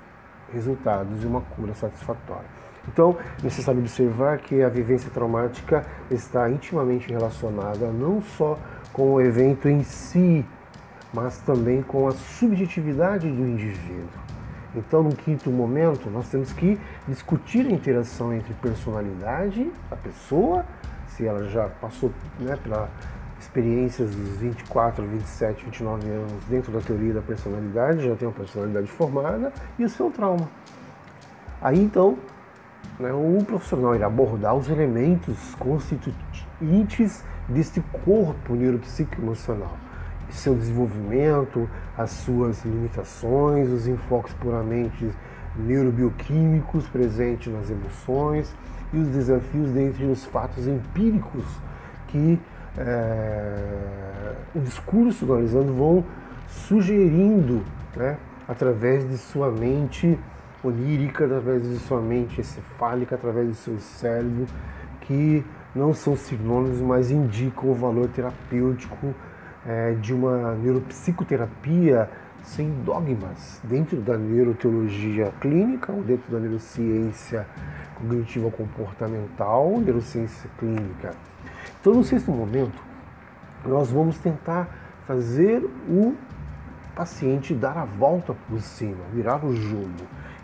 [0.51, 2.54] resultados e uma cura satisfatória.
[2.87, 8.57] Então, é necessário observar que a vivência traumática está intimamente relacionada não só
[8.93, 10.45] com o evento em si,
[11.13, 14.25] mas também com a subjetividade do indivíduo.
[14.75, 20.65] Então, no quinto momento, nós temos que discutir a interação entre personalidade, a pessoa,
[21.07, 22.89] se ela já passou né, pela
[23.39, 28.87] experiências dos 24, 27, 29 anos dentro da teoria da personalidade, já tem uma personalidade
[28.87, 30.49] formada, e o seu trauma.
[31.61, 32.17] Aí então,
[32.99, 39.77] né, o profissional irá abordar os elementos constituintes deste corpo neuropsicoemocional
[40.35, 45.09] seu desenvolvimento, as suas limitações, os enfoques puramente
[45.55, 48.53] neurobioquímicos presentes nas emoções
[48.93, 51.45] e os desafios dentre os fatos empíricos
[52.07, 52.39] que
[52.77, 56.03] é, o discurso do analisando vão
[56.47, 57.63] sugerindo
[57.95, 58.17] né,
[58.47, 60.19] através de sua mente
[60.67, 64.45] onírica, através de sua mente encefálica, através do seu cérebro,
[65.01, 65.43] que
[65.75, 69.13] não são sinônimos, mas indicam o valor terapêutico
[69.65, 72.09] é, de uma neuropsicoterapia
[72.43, 77.45] sem dogmas dentro da neuroteologia clínica ou dentro da neurociência
[77.95, 81.11] cognitiva comportamental, neurociência clínica.
[81.81, 82.81] Então, no sexto momento,
[83.65, 84.67] nós vamos tentar
[85.07, 86.15] fazer o
[86.95, 89.91] paciente dar a volta por cima, virar o jogo.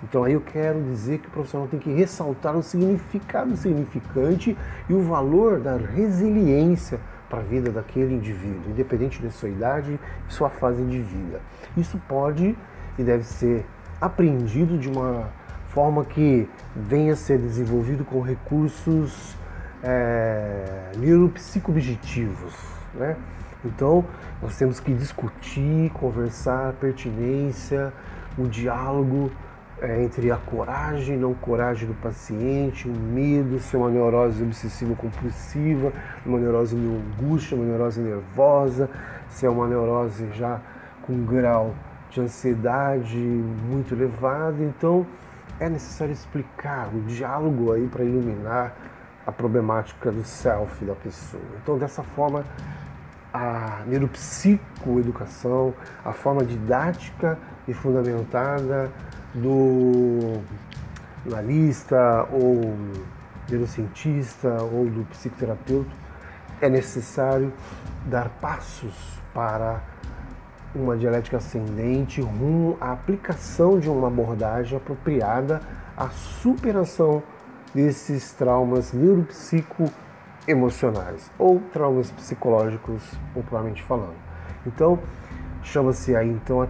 [0.03, 4.57] Então aí eu quero dizer que o profissional tem que ressaltar o significado significante
[4.89, 6.99] e o valor da resiliência
[7.29, 9.99] para a vida daquele indivíduo, independente de sua idade
[10.29, 11.39] e sua fase de vida.
[11.77, 12.57] Isso pode
[12.97, 13.65] e deve ser
[14.01, 15.29] aprendido de uma
[15.69, 19.37] forma que venha a ser desenvolvido com recursos
[19.81, 22.53] é, neuropsicoobjetivos.
[22.93, 23.15] Né?
[23.63, 24.03] Então,
[24.41, 27.93] nós temos que discutir, conversar pertinência,
[28.37, 29.31] o diálogo
[29.81, 34.43] é, entre a coragem e não coragem do paciente, o medo, se é uma neurose
[34.43, 35.91] obsessiva compulsiva,
[36.23, 38.87] uma neurose de angústia, uma neurose nervosa,
[39.27, 40.61] se é uma neurose já
[41.01, 41.73] com grau
[42.11, 44.63] de ansiedade muito elevado.
[44.63, 45.05] Então
[45.59, 48.75] é necessário explicar o diálogo aí para iluminar
[49.25, 51.43] a problemática do self da pessoa.
[51.61, 52.45] Então dessa forma
[53.33, 58.91] a neuropsicoeducação, a forma didática e fundamentada
[59.33, 60.41] do
[61.25, 62.75] analista ou
[63.49, 65.89] neurocientista ou do psicoterapeuta,
[66.59, 67.53] é necessário
[68.05, 69.81] dar passos para
[70.73, 75.59] uma dialética ascendente rumo à aplicação de uma abordagem apropriada
[75.97, 77.21] à superação
[77.73, 83.03] desses traumas neuropsicoemocionais ou traumas psicológicos,
[83.33, 84.15] popularmente falando.
[84.65, 84.97] Então,
[85.63, 86.67] chama-se aí então a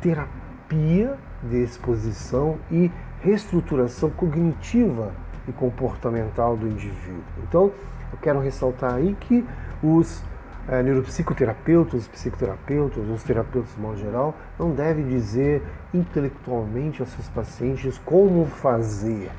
[0.00, 2.90] terapia de exposição e
[3.20, 5.12] reestruturação cognitiva
[5.46, 7.22] e comportamental do indivíduo.
[7.42, 7.72] Então,
[8.12, 9.46] eu quero ressaltar aí que
[9.82, 10.22] os
[10.68, 15.62] é, neuropsicoterapeutas, os psicoterapeutas, os terapeutas de modo geral, não devem dizer
[15.94, 19.30] intelectualmente aos seus pacientes como fazer.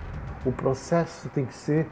[0.45, 1.85] O processo tem que ser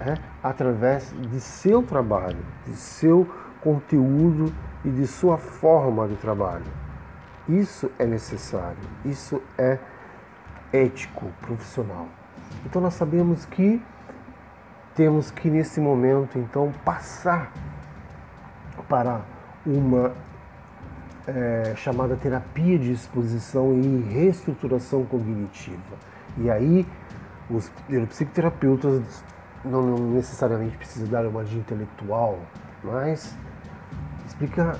[0.00, 3.28] é, através de seu trabalho, de seu
[3.60, 4.52] conteúdo
[4.84, 6.64] e de sua forma de trabalho.
[7.50, 9.78] Isso é necessário, isso é
[10.72, 12.06] ético, profissional.
[12.64, 13.82] Então nós sabemos que
[14.94, 17.52] temos que nesse momento então passar
[18.88, 19.22] para
[19.66, 20.12] uma
[21.26, 25.96] é, chamada terapia de exposição e reestruturação cognitiva.
[26.38, 26.86] E aí
[27.50, 27.68] os
[28.08, 29.24] psicoterapeutas
[29.64, 32.38] não necessariamente precisam dar uma de intelectual,
[32.84, 33.36] mas
[34.26, 34.76] explicar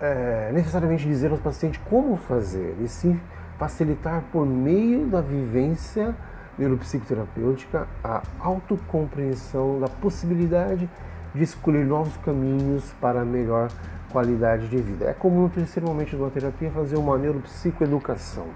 [0.00, 3.20] é, necessariamente dizer aos pacientes como fazer, e sim
[3.58, 6.14] facilitar por meio da vivência
[6.58, 10.88] neuropsicoterapêutica a autocompreensão da possibilidade
[11.34, 13.68] de escolher novos caminhos para melhor
[14.10, 15.06] qualidade de vida.
[15.06, 18.46] É comum no terceiro momento de uma terapia fazer uma neuropsicoeducação.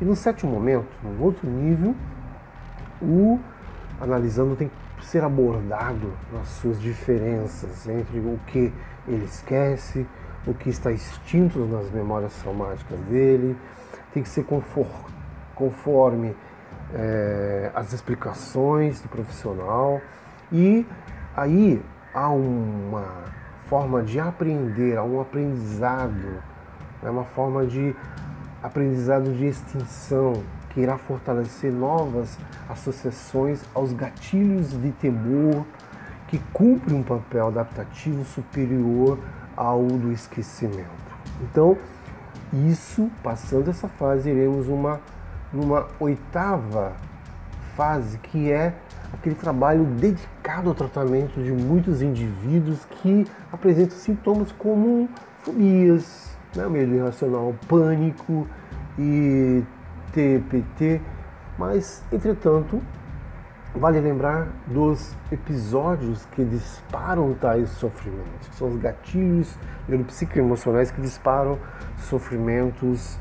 [0.00, 1.94] E no sétimo momento, no outro nível,
[3.00, 3.38] o
[4.00, 8.72] analisando tem que ser abordado nas suas diferenças entre o que
[9.08, 10.06] ele esquece,
[10.46, 13.56] o que está extinto nas memórias traumáticas dele,
[14.12, 14.46] tem que ser
[15.54, 16.34] conforme
[16.94, 20.00] é, as explicações do profissional.
[20.52, 20.86] E
[21.36, 21.82] aí
[22.14, 23.24] há uma
[23.68, 26.42] forma de aprender, há um aprendizado,
[27.02, 27.94] é uma forma de
[28.62, 35.66] aprendizado de extinção que irá fortalecer novas associações aos gatilhos de temor
[36.28, 39.18] que cumpre um papel adaptativo superior
[39.56, 40.86] ao do esquecimento.
[41.40, 41.76] Então,
[42.52, 45.00] isso, passando essa fase, iremos uma
[45.52, 46.92] numa oitava
[47.76, 48.74] fase, que é
[49.12, 55.08] aquele trabalho dedicado ao tratamento de muitos indivíduos que apresentam sintomas como
[55.38, 58.46] fobias, né, medo irracional, pânico
[58.98, 59.62] e
[60.12, 61.00] TPT,
[61.58, 62.82] mas, entretanto,
[63.78, 69.58] vale lembrar dos episódios que disparam tais sofrimentos, são os gatilhos
[69.88, 71.58] neuropsicoemocionais que disparam
[71.98, 73.18] sofrimentos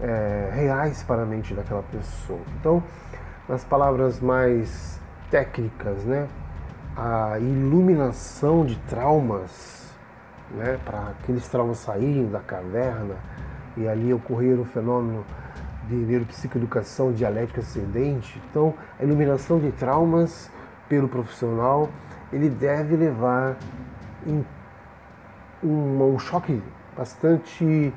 [0.00, 2.40] é, reais para a mente daquela pessoa.
[2.60, 2.82] Então,
[3.48, 5.00] nas palavras mais
[5.30, 6.28] técnicas, né,
[6.96, 9.92] a iluminação de traumas,
[10.52, 13.16] né, para aqueles traumas saírem da caverna
[13.76, 15.24] e ali ocorrer o fenômeno
[15.88, 18.40] de neuropsicoeducação dialética ascendente.
[18.50, 20.50] Então, a iluminação de traumas
[20.88, 21.88] pelo profissional,
[22.32, 23.56] ele deve levar
[24.26, 24.44] um,
[25.62, 26.62] um choque
[26.96, 27.92] bastante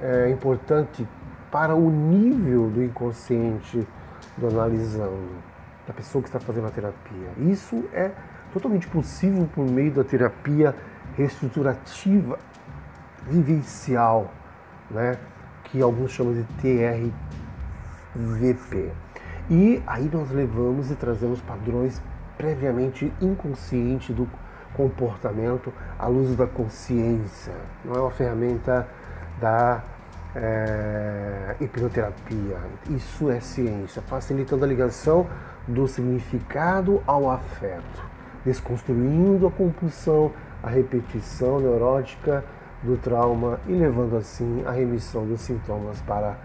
[0.00, 1.06] é, importante
[1.50, 3.86] para o nível do inconsciente
[4.36, 5.30] do analisando,
[5.86, 7.28] da pessoa que está fazendo a terapia.
[7.38, 8.10] Isso é
[8.52, 10.74] totalmente possível por meio da terapia
[11.16, 12.38] reestruturativa
[13.28, 14.32] vivencial,
[14.90, 15.16] né?
[15.74, 16.44] Que alguns chamam de
[18.14, 18.92] TRVP.
[19.50, 22.00] E aí nós levamos e trazemos padrões
[22.38, 24.28] previamente inconscientes do
[24.72, 27.52] comportamento à luz da consciência.
[27.84, 28.86] Não é uma ferramenta
[29.40, 29.82] da
[30.36, 32.56] é, hipnoterapia.
[32.88, 35.26] Isso é ciência, facilitando a ligação
[35.66, 38.04] do significado ao afeto,
[38.44, 40.30] desconstruindo a compulsão,
[40.62, 42.44] a repetição neurótica
[42.84, 46.36] do trauma e levando assim a remissão dos sintomas para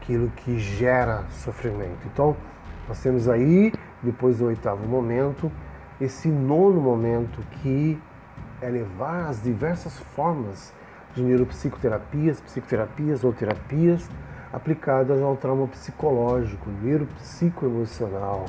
[0.00, 2.06] aquilo que gera sofrimento.
[2.06, 2.36] Então,
[2.88, 3.72] nós temos aí,
[4.02, 5.50] depois do oitavo momento,
[6.00, 8.00] esse nono momento que
[8.60, 10.72] é levar as diversas formas
[11.14, 14.08] de neuropsicoterapias, psicoterapias ou terapias
[14.52, 18.46] aplicadas ao trauma psicológico, neuropsicoemocional,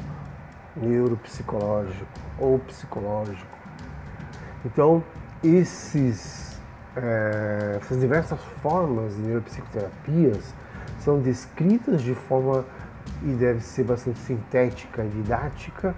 [0.75, 3.57] neuropsicológico ou psicológico.
[4.65, 5.03] Então,
[5.43, 6.52] esses,
[6.95, 10.53] é, essas diversas formas de neuropsicoterapias
[10.99, 12.65] são descritas de forma
[13.23, 15.95] e deve ser bastante sintética e didática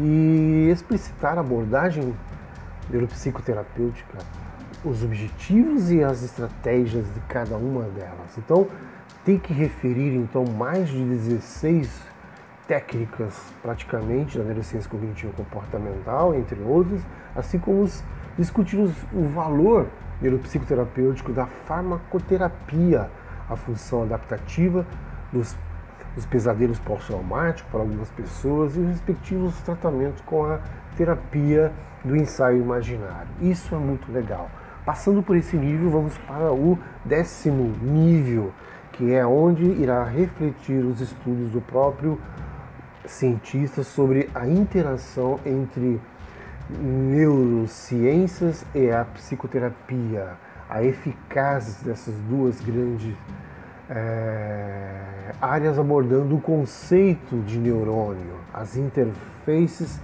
[0.00, 2.14] e explicitar a abordagem
[2.90, 4.18] neuropsicoterapêutica
[4.84, 8.36] os objetivos e as estratégias de cada uma delas.
[8.36, 8.66] Então,
[9.24, 11.88] tem que referir então mais de 16
[12.66, 17.00] técnicas praticamente da neurociência cognitiva comportamental, entre outros,
[17.36, 18.02] assim como os,
[18.36, 19.86] discutir os, o valor
[20.22, 23.10] neuropsicoterapêutico da farmacoterapia,
[23.48, 24.86] a função adaptativa
[25.32, 25.56] dos,
[26.14, 30.60] dos pesadelos pós-traumáticos para algumas pessoas e os respectivos tratamentos com a
[30.96, 31.72] terapia
[32.04, 33.28] do ensaio imaginário.
[33.40, 34.50] Isso é muito legal.
[34.84, 38.52] Passando por esse nível, vamos para o décimo nível,
[38.92, 42.20] que é onde irá refletir os estudos do próprio
[43.06, 46.00] cientista sobre a interação entre
[46.80, 50.34] neurociências e a psicoterapia,
[50.68, 53.14] a eficácia dessas duas grandes
[53.90, 60.00] é, áreas abordando o conceito de neurônio, as interfaces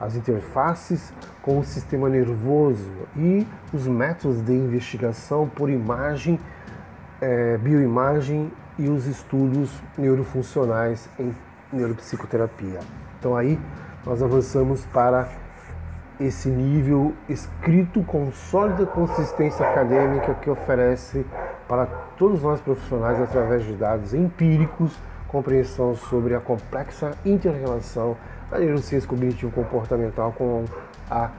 [0.00, 6.40] as interfaces com o sistema nervoso e os métodos de investigação por imagem,
[7.20, 11.34] é, bioimagem e os estudos neurofuncionais em
[11.70, 12.80] neuropsicoterapia.
[13.18, 13.60] Então aí
[14.06, 15.28] nós avançamos para
[16.20, 21.24] esse nível escrito com sólida consistência acadêmica que oferece
[21.66, 21.86] para
[22.18, 24.96] todos nós profissionais através de dados empíricos
[25.28, 28.16] compreensão sobre a complexa interrelação
[28.50, 30.64] a neurociência cognitivo comportamental com
[31.10, 31.30] a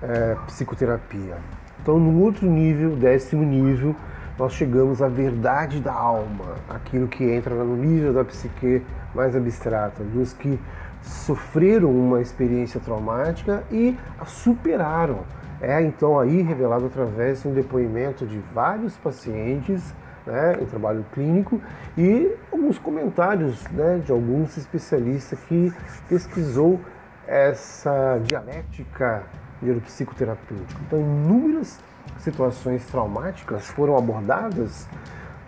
[0.00, 1.36] é, psicoterapia.
[1.82, 3.96] Então, no outro nível, décimo nível,
[4.38, 8.82] nós chegamos à verdade da alma, aquilo que entra no nível da psique
[9.14, 10.58] mais abstrata, dos que
[11.02, 15.20] sofreram uma experiência traumática e a superaram.
[15.60, 19.94] É então aí revelado através de um depoimento de vários pacientes
[20.26, 21.60] né, em trabalho clínico
[21.96, 25.72] e alguns comentários né, de alguns especialistas que
[26.08, 26.80] pesquisou
[27.26, 29.22] essa dialética
[29.60, 30.80] neuropsicoterapêutica.
[30.86, 31.78] Então, inúmeras
[32.18, 34.88] situações traumáticas foram abordadas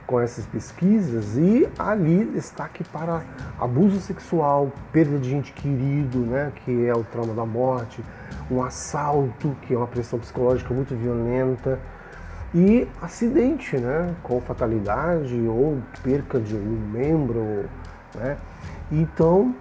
[0.07, 3.23] com essas pesquisas e ali destaque para
[3.59, 8.05] abuso sexual, perda de gente querido, né, que é o trauma da morte,
[8.51, 11.79] um assalto, que é uma pressão psicológica muito violenta,
[12.55, 17.69] e acidente, né, com fatalidade ou perca de um membro,
[18.15, 18.37] né?
[18.93, 19.53] Então,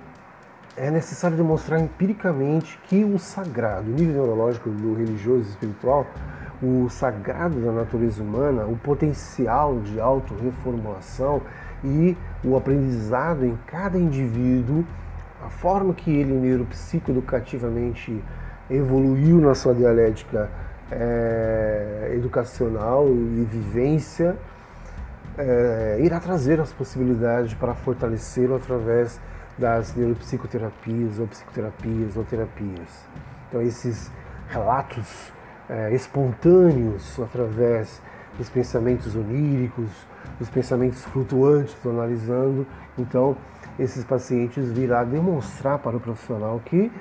[0.77, 6.05] é necessário demonstrar empiricamente que o sagrado, o nível neurológico do religioso e espiritual,
[6.63, 11.41] o sagrado da natureza humana, o potencial de autorreformulação
[11.83, 14.85] e o aprendizado em cada indivíduo,
[15.45, 18.23] a forma que ele neuropsicoeducativamente
[18.69, 20.49] evoluiu na sua dialética
[20.89, 24.37] é, educacional e vivência,
[25.37, 29.19] é, irá trazer as possibilidades para fortalecê-lo através
[29.57, 33.05] das neuropsicoterapias ou psicoterapias ou terapias.
[33.49, 34.09] Então esses
[34.47, 35.33] relatos
[35.69, 38.01] é, espontâneos através
[38.37, 39.89] dos pensamentos oníricos,
[40.39, 42.65] dos pensamentos flutuantes, estou analisando,
[42.97, 43.37] então
[43.77, 46.91] esses pacientes virá demonstrar para o profissional que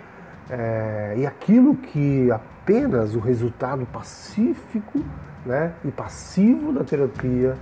[0.50, 5.00] é, e aquilo que apenas o resultado pacífico
[5.46, 7.56] né, e passivo da terapia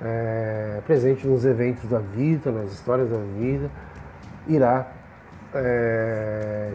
[0.00, 3.70] é, presente nos eventos da vida, nas histórias da vida,
[4.48, 4.86] irá
[5.54, 6.72] é,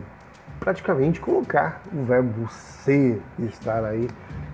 [0.59, 4.09] praticamente colocar o verbo ser estar aí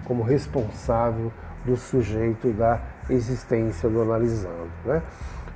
[0.06, 1.32] como responsável
[1.66, 4.70] do sujeito da existência do analisando.
[4.86, 5.02] Né?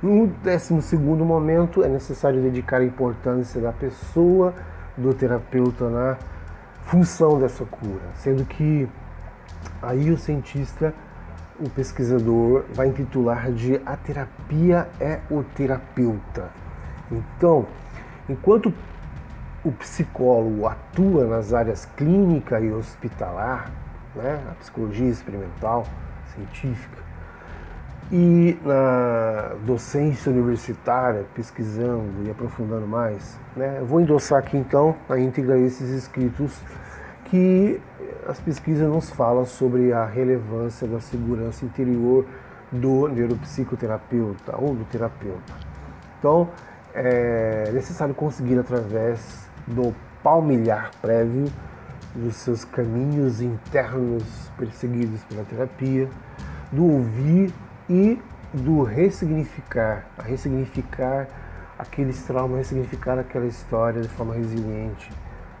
[0.02, 4.54] No décimo segundo momento, é necessário dedicar a importância da pessoa,
[4.96, 6.16] do terapeuta na
[6.84, 8.88] função dessa cura, sendo que
[9.82, 10.94] aí o cientista,
[11.60, 16.50] o pesquisador, vai intitular de A terapia é o terapeuta.
[17.10, 17.66] Então,
[18.28, 18.72] enquanto
[19.64, 23.70] o psicólogo atua nas áreas clínica e hospitalar,
[24.14, 25.84] né, a psicologia experimental,
[26.34, 26.98] científica,
[28.10, 35.18] e na docência universitária, pesquisando e aprofundando mais, né, eu vou endossar aqui então a
[35.18, 36.58] íntegra esses escritos
[37.26, 37.80] que
[38.26, 42.24] as pesquisas nos falam sobre a relevância da segurança interior
[42.70, 45.52] do neuropsicoterapeuta ou do terapeuta.
[46.18, 46.48] Então,
[46.94, 51.46] é necessário conseguir através do palmilhar prévio
[52.14, 54.24] dos seus caminhos internos
[54.56, 56.08] perseguidos pela terapia,
[56.72, 57.52] do ouvir
[57.88, 58.20] e
[58.52, 61.28] do ressignificar, a ressignificar
[61.78, 65.10] aqueles traumas, ressignificar aquela história de forma resiliente,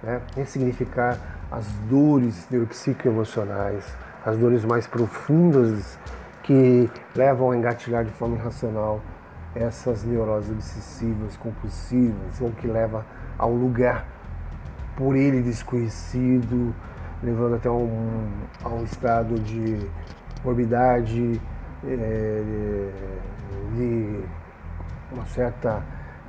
[0.02, 0.20] né?
[0.34, 1.18] ressignificar
[1.50, 3.84] as dores neuropsicoemocionais,
[4.24, 5.98] as dores mais profundas
[6.42, 9.00] que levam a engatilhar de forma irracional
[9.54, 14.06] essas neuroses obsessivas, compulsivas, ou que leva a um lugar
[14.96, 16.74] por ele desconhecido,
[17.22, 18.28] levando até um,
[18.64, 19.88] a um estado de
[20.44, 21.40] morbidade,
[21.86, 22.90] é,
[23.76, 24.20] de
[25.12, 25.82] uma certa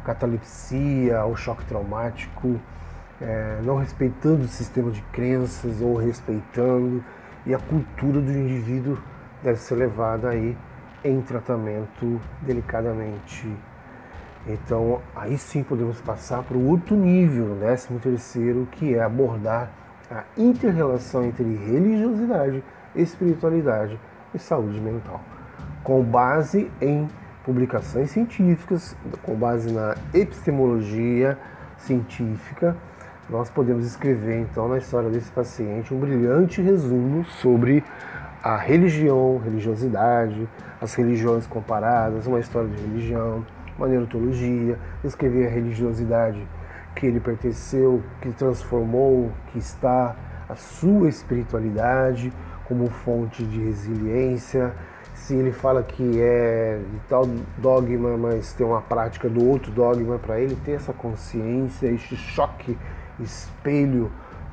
[0.04, 2.60] catalepsia ou choque traumático,
[3.22, 7.04] é, não respeitando o sistema de crenças ou respeitando,
[7.46, 8.98] e a cultura do indivíduo
[9.44, 10.58] deve ser levada aí
[11.04, 13.48] em tratamento delicadamente.
[14.48, 19.72] Então, aí sim podemos passar para o outro nível, o décimo terceiro, que é abordar
[20.10, 22.64] a interrelação entre religiosidade,
[22.96, 24.00] espiritualidade
[24.34, 25.22] e saúde mental,
[25.84, 27.08] com base em
[27.44, 31.38] publicações científicas, com base na epistemologia
[31.78, 32.76] científica,
[33.30, 37.84] nós podemos escrever então na história desse paciente um brilhante resumo sobre
[38.42, 40.50] a religião, religiosidade,
[40.82, 43.46] as religiões comparadas, uma história de religião,
[43.80, 46.46] uma neurologia, escrever a religiosidade
[46.96, 50.16] que ele pertenceu, que transformou, que está
[50.50, 52.34] a sua espiritualidade
[52.68, 54.74] como fonte de resiliência.
[55.14, 57.26] Se ele fala que é de tal
[57.58, 62.78] dogma, mas tem uma prática do outro dogma, para ele ter essa consciência, este choque,
[63.20, 64.12] espelho,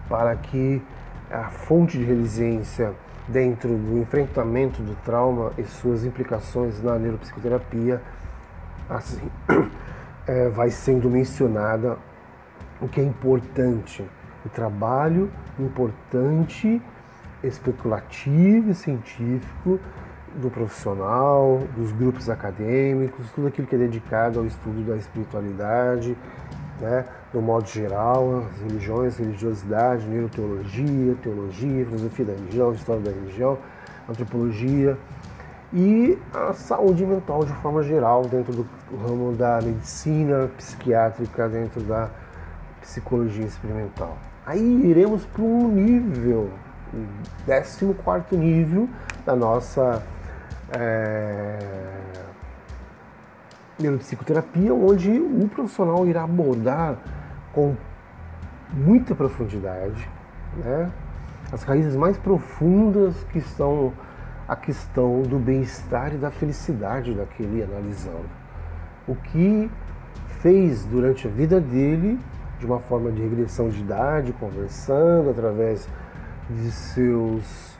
[0.08, 0.82] para que
[1.30, 2.92] a fonte de resiliência
[3.26, 8.00] dentro do enfrentamento do trauma e suas implicações na neuropsicoterapia,
[8.88, 9.28] assim,
[10.26, 11.98] é, vai sendo mencionada
[12.80, 14.04] o que é importante,
[14.44, 16.80] o trabalho importante,
[17.42, 19.80] especulativo e científico
[20.34, 26.16] do profissional, dos grupos acadêmicos, tudo aquilo que é dedicado ao estudo da espiritualidade,
[26.80, 33.58] né, no modo geral, as religiões, religiosidade, neuroteologia, teologia, filosofia da religião, história da religião,
[34.08, 34.98] antropologia
[35.76, 38.66] e a saúde mental de forma geral dentro do
[38.96, 42.08] ramo da medicina psiquiátrica, dentro da
[42.80, 44.16] psicologia experimental.
[44.46, 46.50] Aí iremos para um nível,
[46.94, 48.88] o 14 nível
[49.26, 50.02] da nossa
[50.72, 51.58] é,
[53.78, 56.96] neuropsicoterapia, onde o profissional irá abordar
[57.52, 57.76] com
[58.72, 60.08] muita profundidade
[60.56, 60.90] né,
[61.52, 63.92] as raízes mais profundas que estão
[64.48, 68.28] a questão do bem-estar e da felicidade daquele analisando.
[69.06, 69.70] O que
[70.40, 72.18] fez durante a vida dele,
[72.58, 75.88] de uma forma de regressão de idade, conversando através
[76.48, 77.76] de seus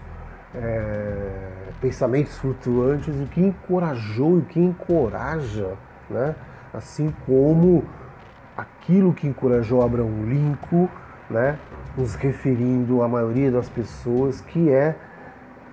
[0.55, 1.39] é,
[1.81, 5.75] pensamentos flutuantes, o que encorajou e o que encoraja,
[6.11, 6.35] né?
[6.73, 7.85] assim como
[8.57, 10.89] aquilo que encorajou Abraão Lincoln,
[11.31, 11.59] né?
[11.97, 14.97] nos referindo à maioria das pessoas, que é,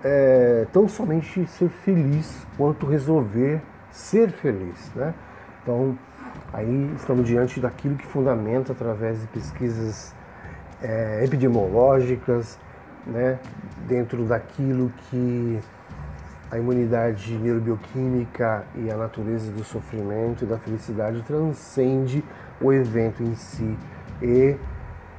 [0.04, 3.62] é tão somente ser feliz quanto resolver
[3.92, 4.92] ser feliz.
[4.96, 5.14] Né?
[5.62, 5.98] Então,
[6.52, 10.14] aí estamos diante daquilo que fundamenta através de pesquisas
[10.82, 12.60] é, epidemiológicas,
[13.06, 13.40] né,
[13.88, 15.60] dentro daquilo que
[16.50, 22.24] a imunidade neurobioquímica e a natureza do sofrimento e da felicidade transcende
[22.62, 23.78] o evento em si.
[24.22, 24.56] E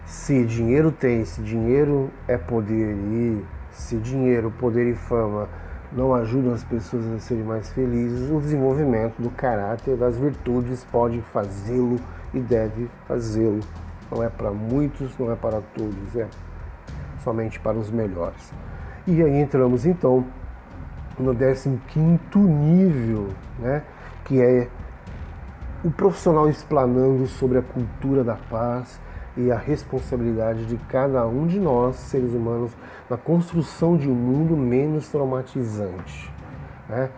[0.06, 3.44] se dinheiro tem, se dinheiro é poder e
[3.74, 5.48] se dinheiro, poder e fama
[5.92, 11.20] não ajudam as pessoas a serem mais felizes, o desenvolvimento do caráter, das virtudes pode
[11.32, 12.00] fazê-lo
[12.32, 13.60] e deve fazê-lo.
[14.10, 16.26] Não é para muitos, não é para todos, é
[17.22, 18.52] somente para os melhores.
[19.06, 20.26] E aí entramos então
[21.18, 23.28] no 15 nível,
[23.58, 23.82] né,
[24.24, 24.68] que é
[25.84, 28.98] o profissional explanando sobre a cultura da paz
[29.36, 32.72] e a responsabilidade de cada um de nós, seres humanos,
[33.08, 36.32] na construção de um mundo menos traumatizante.
[36.88, 37.10] Né?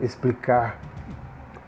[0.00, 0.78] Explicar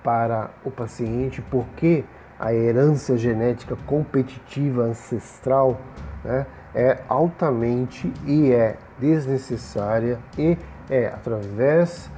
[0.02, 2.04] para o paciente por que
[2.38, 5.80] a herança genética competitiva ancestral
[6.24, 10.56] né, é altamente e é desnecessária e
[10.88, 12.10] é através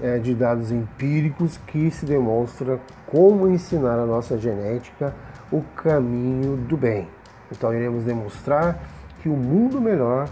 [0.00, 5.14] é, de dados empíricos que se demonstra como ensinar a nossa genética
[5.52, 7.08] o caminho do bem.
[7.56, 8.78] Então iremos demonstrar
[9.22, 10.28] que o mundo melhor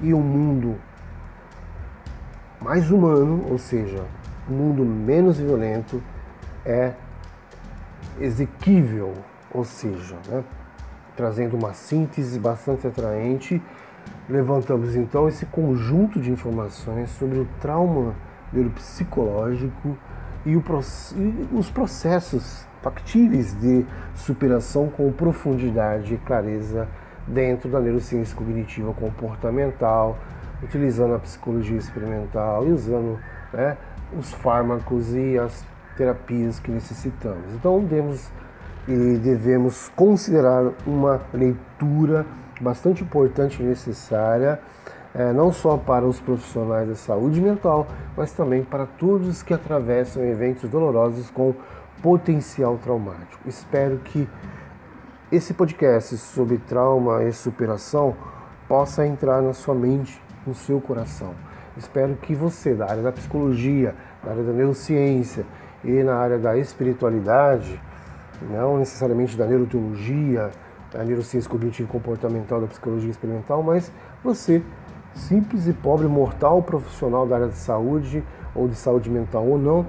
[0.00, 0.76] e o mundo
[2.60, 4.04] mais humano, ou seja,
[4.48, 6.02] um mundo menos violento,
[6.64, 6.92] é
[8.20, 9.12] exequível,
[9.52, 10.44] ou seja, né,
[11.16, 13.60] trazendo uma síntese bastante atraente,
[14.28, 18.14] levantamos então esse conjunto de informações sobre o trauma
[18.52, 19.96] neuropsicológico
[20.46, 20.62] e, o,
[21.16, 26.88] e os processos factíveis de superação com profundidade e clareza
[27.26, 30.18] dentro da neurociência cognitiva comportamental,
[30.62, 33.18] utilizando a psicologia experimental e usando
[33.52, 33.76] né,
[34.18, 35.64] os fármacos e as
[35.96, 37.54] terapias que necessitamos.
[37.54, 38.30] Então, devemos,
[38.88, 42.26] e devemos considerar uma leitura
[42.60, 44.60] bastante importante e necessária,
[45.14, 47.86] é, não só para os profissionais da saúde mental,
[48.16, 51.54] mas também para todos que atravessam eventos dolorosos com
[52.02, 53.48] potencial traumático.
[53.48, 54.28] Espero que
[55.30, 58.14] esse podcast sobre trauma e superação
[58.68, 61.34] possa entrar na sua mente, no seu coração.
[61.76, 65.46] Espero que você, da área da psicologia, da área da neurociência
[65.84, 67.80] e na área da espiritualidade,
[68.50, 70.50] não necessariamente da neuroteologia,
[70.92, 73.90] da neurociência cognitiva e comportamental, da psicologia experimental, mas
[74.22, 74.62] você,
[75.14, 78.22] simples e pobre mortal profissional da área de saúde
[78.54, 79.86] ou de saúde mental ou não,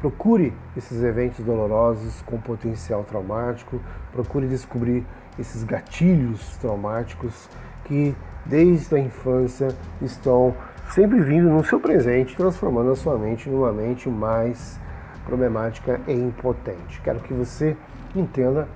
[0.00, 3.80] Procure esses eventos dolorosos com potencial traumático,
[4.12, 5.04] procure descobrir
[5.38, 7.48] esses gatilhos traumáticos
[7.84, 8.14] que
[8.46, 9.68] desde a infância
[10.00, 10.54] estão
[10.90, 14.78] sempre vindo no seu presente, transformando a sua mente numa mente mais
[15.24, 17.00] problemática e impotente.
[17.02, 17.76] Quero que você
[18.14, 18.68] entenda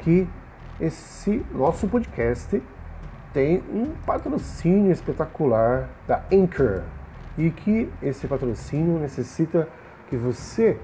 [0.00, 0.28] que
[0.80, 2.62] esse nosso podcast
[3.32, 6.82] tem um patrocínio espetacular da Anchor
[7.38, 9.68] e que esse patrocínio necessita
[10.10, 10.76] que você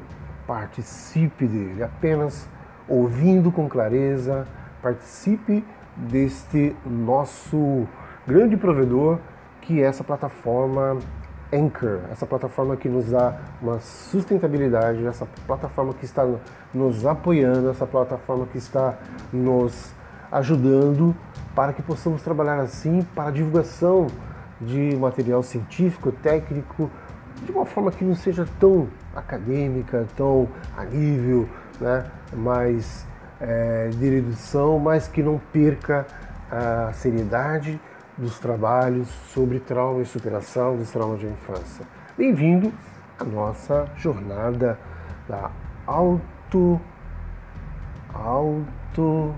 [0.46, 2.48] participe dele, apenas
[2.88, 4.46] ouvindo com clareza,
[4.80, 5.64] participe
[5.96, 7.86] deste nosso
[8.26, 9.18] grande provedor
[9.60, 10.98] que é essa plataforma
[11.52, 16.26] Anchor, essa plataforma que nos dá uma sustentabilidade, essa plataforma que está
[16.72, 18.96] nos apoiando, essa plataforma que está
[19.32, 19.92] nos
[20.30, 21.14] ajudando
[21.54, 24.08] para que possamos trabalhar assim para a divulgação
[24.60, 26.90] de material científico, técnico,
[27.44, 31.48] de uma forma que não seja tão acadêmica, tão a nível
[31.80, 33.06] né, mais
[33.40, 36.06] é, de redução, mas que não perca
[36.50, 37.80] a seriedade
[38.16, 41.84] dos trabalhos sobre trauma e superação dos traumas de infância.
[42.16, 42.72] Bem-vindo
[43.18, 44.78] à nossa jornada
[45.28, 45.50] da
[45.86, 46.80] auto,
[48.14, 49.34] auto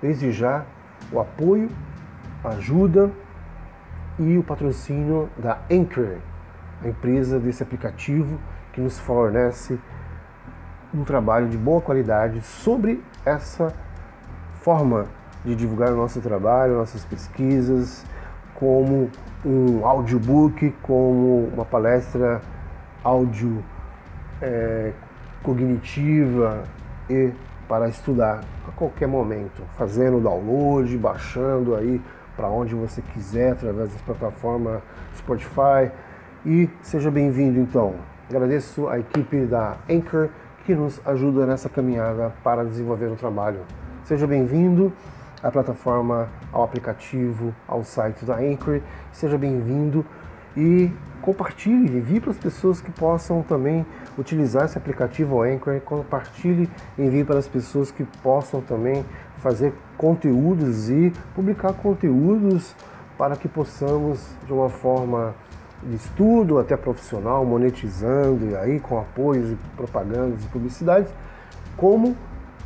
[0.00, 0.64] desde já
[1.12, 1.70] o apoio,
[2.42, 3.08] a ajuda
[4.18, 6.16] e o patrocínio da Anchor,
[6.82, 8.40] a empresa desse aplicativo
[8.72, 9.78] que nos fornece
[10.92, 13.72] um trabalho de boa qualidade sobre essa
[14.54, 15.06] forma
[15.44, 18.04] de divulgar o nosso trabalho, nossas pesquisas,
[18.54, 19.10] como
[19.44, 22.40] um audiobook, como uma palestra
[23.02, 23.62] áudio
[24.40, 24.92] é,
[25.42, 26.62] cognitiva
[27.10, 27.32] e
[27.68, 32.00] para estudar a qualquer momento, fazendo download, baixando aí
[32.36, 34.80] para onde você quiser através das plataformas
[35.16, 35.90] Spotify
[36.44, 37.94] e seja bem-vindo então.
[38.28, 40.28] Agradeço a equipe da Anchor
[40.64, 43.60] que nos ajuda nessa caminhada para desenvolver o trabalho.
[44.04, 44.92] Seja bem-vindo
[45.42, 48.80] à plataforma, ao aplicativo, ao site da Anchor.
[49.12, 50.04] Seja bem-vindo
[50.56, 50.90] e
[51.20, 53.84] compartilhe, envie para as pessoas que possam também
[54.18, 55.80] utilizar esse aplicativo Anchor.
[55.80, 59.04] Compartilhe, envie para as pessoas que possam também
[59.38, 62.74] fazer conteúdos e publicar conteúdos
[63.18, 65.34] para que possamos, de uma forma
[65.82, 71.12] de estudo até profissional, monetizando e aí com apoios e propagandas e publicidades,
[71.76, 72.16] como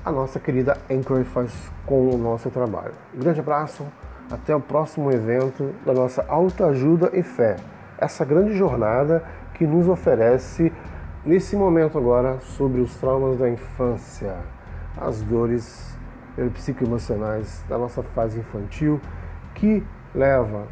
[0.07, 1.53] a nossa querida Anchor faz
[1.85, 2.93] com o nosso trabalho.
[3.13, 3.85] Um grande abraço,
[4.31, 7.57] até o próximo evento da nossa autoajuda e fé.
[7.99, 9.25] Essa grande jornada
[9.55, 10.73] que nos oferece
[11.25, 14.37] nesse momento agora sobre os traumas da infância,
[14.97, 15.99] as dores
[16.55, 19.01] psicoemocionais da nossa fase infantil
[19.57, 19.83] que
[20.15, 20.69] leva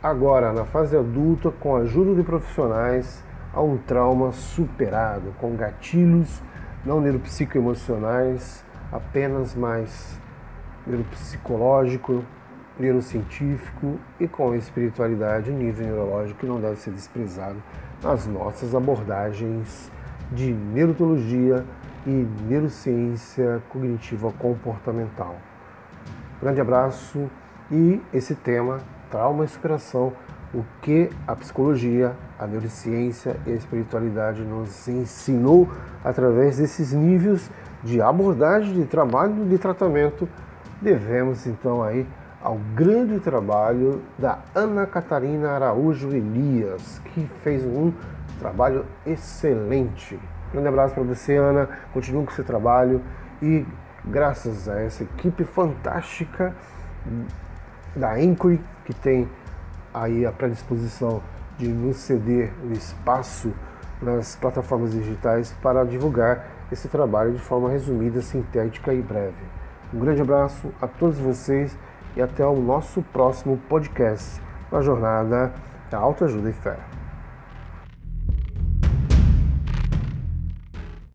[0.00, 3.20] agora na fase adulta com a ajuda de profissionais
[3.52, 6.40] a um trauma superado, com gatilhos
[6.84, 10.20] não neuropsicoemocionais apenas mais
[10.86, 12.24] neuropsicológico,
[12.78, 17.56] neurocientífico e com espiritualidade nível neurológico que não deve ser desprezado
[18.02, 19.90] nas nossas abordagens
[20.32, 21.64] de neurologia
[22.06, 22.10] e
[22.48, 25.36] neurociência cognitiva comportamental.
[26.40, 27.30] Grande abraço
[27.70, 28.80] e esse tema,
[29.10, 30.12] trauma e superação,
[30.54, 35.68] o que a psicologia, a neurociência e a espiritualidade nos ensinou
[36.04, 37.50] através desses níveis
[37.86, 40.28] de abordagem de trabalho de tratamento,
[40.82, 42.04] devemos então aí
[42.42, 47.92] ao grande trabalho da Ana Catarina Araújo Elias, que fez um
[48.40, 50.16] trabalho excelente.
[50.48, 51.68] Um grande abraço para você, Ana.
[51.92, 53.00] Continue com seu trabalho
[53.40, 53.64] e
[54.04, 56.54] graças a essa equipe fantástica
[57.94, 59.28] da Anchor, que tem
[59.94, 61.22] aí a predisposição
[61.56, 63.52] de nos ceder o espaço
[64.02, 69.34] nas plataformas digitais para divulgar esse trabalho de forma resumida, sintética e breve.
[69.92, 71.76] Um grande abraço a todos vocês
[72.16, 74.40] e até o nosso próximo podcast
[74.70, 75.52] na jornada
[75.90, 76.95] da Autoajuda e Fé.